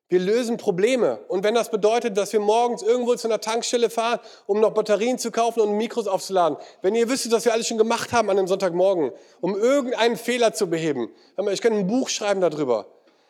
Wir 0.08 0.20
lösen 0.20 0.56
Probleme. 0.56 1.18
Und 1.26 1.42
wenn 1.42 1.54
das 1.54 1.70
bedeutet, 1.70 2.16
dass 2.16 2.32
wir 2.32 2.38
morgens 2.38 2.82
irgendwo 2.82 3.16
zu 3.16 3.26
einer 3.26 3.40
Tankstelle 3.40 3.90
fahren, 3.90 4.20
um 4.46 4.60
noch 4.60 4.72
Batterien 4.72 5.18
zu 5.18 5.32
kaufen 5.32 5.60
und 5.60 5.76
Mikros 5.76 6.06
aufzuladen, 6.06 6.58
wenn 6.80 6.94
ihr 6.94 7.08
wüsstet, 7.08 7.32
was 7.32 7.44
wir 7.44 7.52
alles 7.52 7.66
schon 7.66 7.78
gemacht 7.78 8.12
haben 8.12 8.30
an 8.30 8.38
einem 8.38 8.46
Sonntagmorgen, 8.46 9.10
um 9.40 9.56
irgendeinen 9.56 10.16
Fehler 10.16 10.52
zu 10.52 10.68
beheben, 10.68 11.10
ich 11.50 11.60
könnte 11.60 11.80
ein 11.80 11.88
Buch 11.88 12.08
schreiben 12.08 12.40
darüber. 12.40 12.86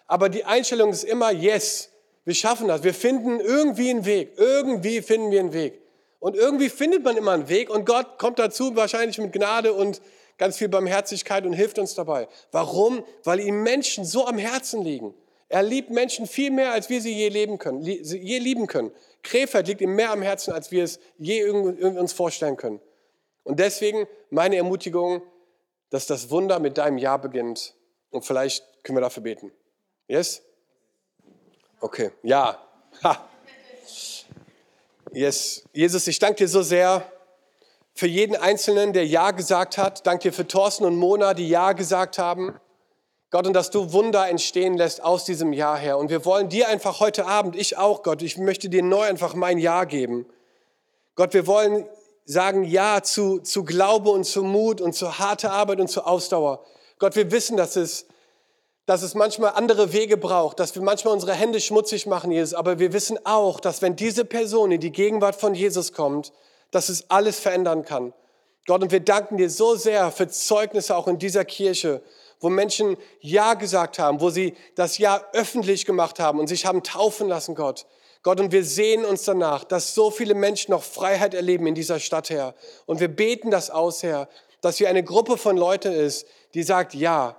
Aber 0.06 0.28
die 0.28 0.44
Einstellung 0.44 0.90
ist 0.90 1.04
immer, 1.04 1.32
yes, 1.32 1.90
wir 2.26 2.34
schaffen 2.34 2.68
das. 2.68 2.82
Wir 2.82 2.92
finden 2.92 3.40
irgendwie 3.40 3.88
einen 3.88 4.04
Weg. 4.04 4.32
Irgendwie 4.36 5.00
finden 5.00 5.30
wir 5.30 5.40
einen 5.40 5.52
Weg. 5.52 5.80
Und 6.18 6.36
irgendwie 6.36 6.68
findet 6.68 7.04
man 7.04 7.16
immer 7.16 7.32
einen 7.32 7.48
Weg 7.48 7.70
und 7.70 7.86
Gott 7.86 8.18
kommt 8.18 8.38
dazu 8.38 8.74
wahrscheinlich 8.74 9.18
mit 9.18 9.32
Gnade 9.32 9.72
und 9.72 10.00
ganz 10.38 10.56
viel 10.58 10.68
Barmherzigkeit 10.68 11.44
und 11.46 11.52
hilft 11.52 11.78
uns 11.78 11.94
dabei. 11.94 12.28
Warum? 12.52 13.04
Weil 13.24 13.40
ihm 13.40 13.62
Menschen 13.62 14.04
so 14.04 14.26
am 14.26 14.38
Herzen 14.38 14.82
liegen. 14.82 15.14
Er 15.48 15.62
liebt 15.62 15.90
Menschen 15.90 16.26
viel 16.26 16.50
mehr, 16.50 16.72
als 16.72 16.88
wir 16.88 17.00
sie 17.00 17.14
je, 17.14 17.28
leben 17.28 17.58
können, 17.58 17.82
je 17.82 18.38
lieben 18.38 18.66
können. 18.66 18.90
Krefeld 19.22 19.68
liegt 19.68 19.80
ihm 19.80 19.94
mehr 19.94 20.10
am 20.10 20.22
Herzen, 20.22 20.52
als 20.52 20.70
wir 20.70 20.84
es 20.84 20.98
je 21.18 21.48
uns 21.48 22.12
vorstellen 22.12 22.56
können. 22.56 22.80
Und 23.44 23.60
deswegen 23.60 24.08
meine 24.30 24.56
Ermutigung, 24.56 25.22
dass 25.90 26.06
das 26.06 26.30
Wunder 26.30 26.58
mit 26.58 26.78
deinem 26.78 26.98
Ja 26.98 27.16
beginnt. 27.16 27.74
Und 28.10 28.24
vielleicht 28.24 28.64
können 28.82 28.96
wir 28.96 29.02
dafür 29.02 29.22
beten. 29.22 29.52
Yes? 30.08 30.42
Okay, 31.80 32.10
ja. 32.22 32.60
Ha. 33.04 33.28
Yes. 35.12 35.64
Jesus, 35.72 36.06
ich 36.08 36.18
danke 36.18 36.38
dir 36.38 36.48
so 36.48 36.62
sehr 36.62 37.10
für 37.96 38.06
jeden 38.06 38.36
Einzelnen, 38.36 38.92
der 38.92 39.06
Ja 39.06 39.30
gesagt 39.30 39.78
hat. 39.78 40.06
Danke 40.06 40.28
dir 40.28 40.32
für 40.34 40.46
Thorsten 40.46 40.84
und 40.84 40.96
Mona, 40.96 41.32
die 41.32 41.48
Ja 41.48 41.72
gesagt 41.72 42.18
haben. 42.18 42.54
Gott, 43.30 43.46
und 43.46 43.54
dass 43.54 43.70
du 43.70 43.90
Wunder 43.92 44.28
entstehen 44.28 44.76
lässt 44.76 45.02
aus 45.02 45.24
diesem 45.24 45.54
Jahr 45.54 45.78
her. 45.78 45.96
Und 45.96 46.10
wir 46.10 46.26
wollen 46.26 46.50
dir 46.50 46.68
einfach 46.68 47.00
heute 47.00 47.26
Abend, 47.26 47.56
ich 47.56 47.78
auch, 47.78 48.02
Gott, 48.02 48.20
ich 48.20 48.36
möchte 48.36 48.68
dir 48.68 48.82
neu 48.82 49.00
einfach 49.00 49.34
mein 49.34 49.56
Ja 49.56 49.84
geben. 49.84 50.26
Gott, 51.14 51.32
wir 51.32 51.46
wollen 51.46 51.88
sagen 52.26 52.64
Ja 52.64 53.02
zu, 53.02 53.38
zu 53.38 53.64
Glaube 53.64 54.10
und 54.10 54.24
zu 54.24 54.42
Mut 54.42 54.82
und 54.82 54.92
zu 54.92 55.18
harter 55.18 55.52
Arbeit 55.52 55.80
und 55.80 55.88
zu 55.88 56.04
Ausdauer. 56.04 56.64
Gott, 56.98 57.16
wir 57.16 57.30
wissen, 57.30 57.56
dass 57.56 57.76
es, 57.76 58.04
dass 58.84 59.02
es 59.02 59.14
manchmal 59.14 59.52
andere 59.54 59.94
Wege 59.94 60.18
braucht, 60.18 60.60
dass 60.60 60.74
wir 60.74 60.82
manchmal 60.82 61.14
unsere 61.14 61.32
Hände 61.32 61.62
schmutzig 61.62 62.04
machen, 62.06 62.30
Jesus. 62.30 62.52
Aber 62.52 62.78
wir 62.78 62.92
wissen 62.92 63.18
auch, 63.24 63.58
dass 63.58 63.80
wenn 63.80 63.96
diese 63.96 64.26
Person 64.26 64.70
in 64.70 64.82
die 64.82 64.92
Gegenwart 64.92 65.36
von 65.36 65.54
Jesus 65.54 65.94
kommt, 65.94 66.32
dass 66.70 66.88
es 66.88 67.10
alles 67.10 67.38
verändern 67.40 67.84
kann. 67.84 68.12
Gott, 68.66 68.82
und 68.82 68.90
wir 68.90 69.00
danken 69.00 69.36
dir 69.36 69.48
so 69.48 69.76
sehr 69.76 70.10
für 70.10 70.28
Zeugnisse 70.28 70.96
auch 70.96 71.06
in 71.06 71.18
dieser 71.18 71.44
Kirche, 71.44 72.02
wo 72.40 72.48
Menschen 72.48 72.96
Ja 73.20 73.54
gesagt 73.54 73.98
haben, 73.98 74.20
wo 74.20 74.30
sie 74.30 74.54
das 74.74 74.98
Ja 74.98 75.22
öffentlich 75.32 75.86
gemacht 75.86 76.18
haben 76.18 76.40
und 76.40 76.48
sich 76.48 76.66
haben 76.66 76.82
taufen 76.82 77.28
lassen, 77.28 77.54
Gott. 77.54 77.86
Gott, 78.22 78.40
und 78.40 78.50
wir 78.50 78.64
sehen 78.64 79.04
uns 79.04 79.22
danach, 79.22 79.62
dass 79.62 79.94
so 79.94 80.10
viele 80.10 80.34
Menschen 80.34 80.72
noch 80.72 80.82
Freiheit 80.82 81.32
erleben 81.32 81.66
in 81.68 81.76
dieser 81.76 82.00
Stadt, 82.00 82.28
Herr. 82.28 82.54
Und 82.84 82.98
wir 82.98 83.08
beten 83.08 83.52
das 83.52 83.70
aus, 83.70 84.02
Herr, 84.02 84.28
dass 84.60 84.80
wir 84.80 84.88
eine 84.88 85.04
Gruppe 85.04 85.38
von 85.38 85.56
Leuten 85.56 85.92
ist, 85.92 86.26
die 86.54 86.64
sagt 86.64 86.92
Ja 86.92 87.36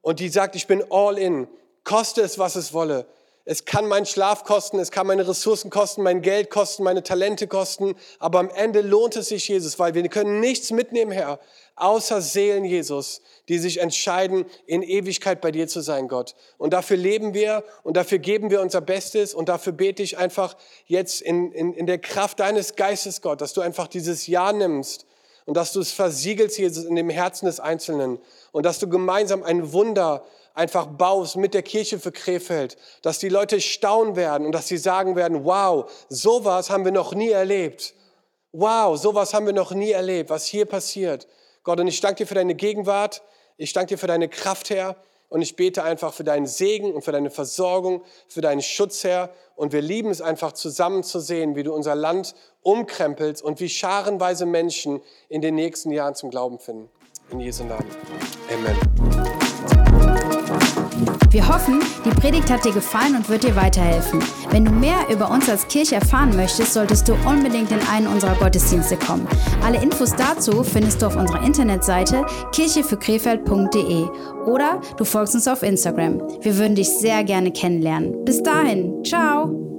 und 0.00 0.20
die 0.20 0.28
sagt, 0.28 0.54
ich 0.54 0.68
bin 0.68 0.84
all 0.90 1.18
in, 1.18 1.48
koste 1.82 2.22
es, 2.22 2.38
was 2.38 2.54
es 2.54 2.72
wolle. 2.72 3.06
Es 3.50 3.64
kann 3.64 3.86
meinen 3.86 4.04
Schlaf 4.04 4.44
kosten, 4.44 4.78
es 4.78 4.90
kann 4.90 5.06
meine 5.06 5.26
Ressourcen 5.26 5.70
kosten, 5.70 6.02
mein 6.02 6.20
Geld 6.20 6.50
kosten, 6.50 6.82
meine 6.82 7.02
Talente 7.02 7.46
kosten, 7.46 7.94
aber 8.18 8.40
am 8.40 8.50
Ende 8.50 8.82
lohnt 8.82 9.16
es 9.16 9.28
sich, 9.28 9.48
Jesus, 9.48 9.78
weil 9.78 9.94
wir 9.94 10.06
können 10.10 10.38
nichts 10.38 10.70
mitnehmen, 10.70 11.12
Herr, 11.12 11.40
außer 11.74 12.20
Seelen, 12.20 12.66
Jesus, 12.66 13.22
die 13.48 13.58
sich 13.58 13.80
entscheiden, 13.80 14.44
in 14.66 14.82
Ewigkeit 14.82 15.40
bei 15.40 15.50
dir 15.50 15.66
zu 15.66 15.80
sein, 15.80 16.08
Gott. 16.08 16.34
Und 16.58 16.74
dafür 16.74 16.98
leben 16.98 17.32
wir 17.32 17.64
und 17.84 17.96
dafür 17.96 18.18
geben 18.18 18.50
wir 18.50 18.60
unser 18.60 18.82
Bestes 18.82 19.32
und 19.32 19.48
dafür 19.48 19.72
bete 19.72 20.02
ich 20.02 20.18
einfach 20.18 20.54
jetzt 20.84 21.22
in, 21.22 21.50
in, 21.52 21.72
in 21.72 21.86
der 21.86 21.98
Kraft 21.98 22.40
deines 22.40 22.76
Geistes, 22.76 23.22
Gott, 23.22 23.40
dass 23.40 23.54
du 23.54 23.62
einfach 23.62 23.88
dieses 23.88 24.26
Ja 24.26 24.52
nimmst 24.52 25.06
und 25.46 25.56
dass 25.56 25.72
du 25.72 25.80
es 25.80 25.92
versiegelst, 25.92 26.58
Jesus, 26.58 26.84
in 26.84 26.96
dem 26.96 27.08
Herzen 27.08 27.46
des 27.46 27.60
Einzelnen 27.60 28.18
und 28.52 28.66
dass 28.66 28.78
du 28.78 28.90
gemeinsam 28.90 29.42
ein 29.42 29.72
Wunder 29.72 30.22
einfach 30.58 30.86
baust 30.86 31.36
mit 31.36 31.54
der 31.54 31.62
Kirche 31.62 31.98
für 31.98 32.12
Krefeld, 32.12 32.76
dass 33.02 33.18
die 33.18 33.28
Leute 33.28 33.60
staunen 33.60 34.16
werden 34.16 34.44
und 34.44 34.52
dass 34.52 34.68
sie 34.68 34.76
sagen 34.76 35.16
werden, 35.16 35.44
wow, 35.44 35.90
sowas 36.08 36.68
haben 36.68 36.84
wir 36.84 36.92
noch 36.92 37.14
nie 37.14 37.30
erlebt. 37.30 37.94
Wow, 38.52 38.98
sowas 38.98 39.32
haben 39.32 39.46
wir 39.46 39.52
noch 39.52 39.72
nie 39.72 39.92
erlebt, 39.92 40.30
was 40.30 40.46
hier 40.46 40.66
passiert. 40.66 41.28
Gott, 41.62 41.80
und 41.80 41.86
ich 41.86 42.00
danke 42.00 42.24
dir 42.24 42.26
für 42.26 42.34
deine 42.34 42.54
Gegenwart, 42.54 43.22
ich 43.56 43.72
danke 43.72 43.94
dir 43.94 43.98
für 43.98 44.06
deine 44.06 44.28
Kraft, 44.28 44.70
Herr, 44.70 44.96
und 45.28 45.42
ich 45.42 45.56
bete 45.56 45.84
einfach 45.84 46.12
für 46.12 46.24
deinen 46.24 46.46
Segen 46.46 46.92
und 46.92 47.02
für 47.02 47.12
deine 47.12 47.30
Versorgung, 47.30 48.02
für 48.28 48.40
deinen 48.40 48.62
Schutz, 48.62 49.04
Herr. 49.04 49.30
Und 49.56 49.72
wir 49.72 49.82
lieben 49.82 50.10
es 50.10 50.22
einfach 50.22 50.52
zusammen 50.52 51.02
zu 51.02 51.20
sehen, 51.20 51.54
wie 51.54 51.62
du 51.62 51.74
unser 51.74 51.94
Land 51.94 52.34
umkrempelst 52.62 53.42
und 53.42 53.60
wie 53.60 53.68
scharenweise 53.68 54.46
Menschen 54.46 55.02
in 55.28 55.42
den 55.42 55.54
nächsten 55.54 55.90
Jahren 55.90 56.14
zum 56.14 56.30
Glauben 56.30 56.58
finden. 56.58 56.88
In 57.30 57.40
Jesu 57.40 57.64
Namen. 57.64 57.84
Amen. 58.50 59.07
Wir 61.30 61.46
hoffen, 61.46 61.80
die 62.04 62.10
Predigt 62.10 62.50
hat 62.50 62.64
dir 62.64 62.72
gefallen 62.72 63.14
und 63.16 63.28
wird 63.28 63.44
dir 63.44 63.54
weiterhelfen. 63.54 64.20
Wenn 64.50 64.64
du 64.64 64.70
mehr 64.70 65.08
über 65.10 65.30
uns 65.30 65.48
als 65.48 65.68
Kirche 65.68 65.96
erfahren 65.96 66.34
möchtest, 66.34 66.72
solltest 66.72 67.06
du 67.06 67.14
unbedingt 67.26 67.70
in 67.70 67.80
einen 67.92 68.06
unserer 68.06 68.34
Gottesdienste 68.36 68.96
kommen. 68.96 69.28
Alle 69.62 69.82
Infos 69.82 70.14
dazu 70.16 70.62
findest 70.62 71.02
du 71.02 71.06
auf 71.06 71.16
unserer 71.16 71.44
Internetseite 71.44 72.24
kirchefürkrefeld.de 72.52 74.06
oder 74.46 74.80
du 74.96 75.04
folgst 75.04 75.34
uns 75.34 75.46
auf 75.46 75.62
Instagram. 75.62 76.22
Wir 76.40 76.56
würden 76.56 76.74
dich 76.74 76.88
sehr 76.88 77.22
gerne 77.24 77.52
kennenlernen. 77.52 78.24
Bis 78.24 78.42
dahin, 78.42 79.04
ciao! 79.04 79.77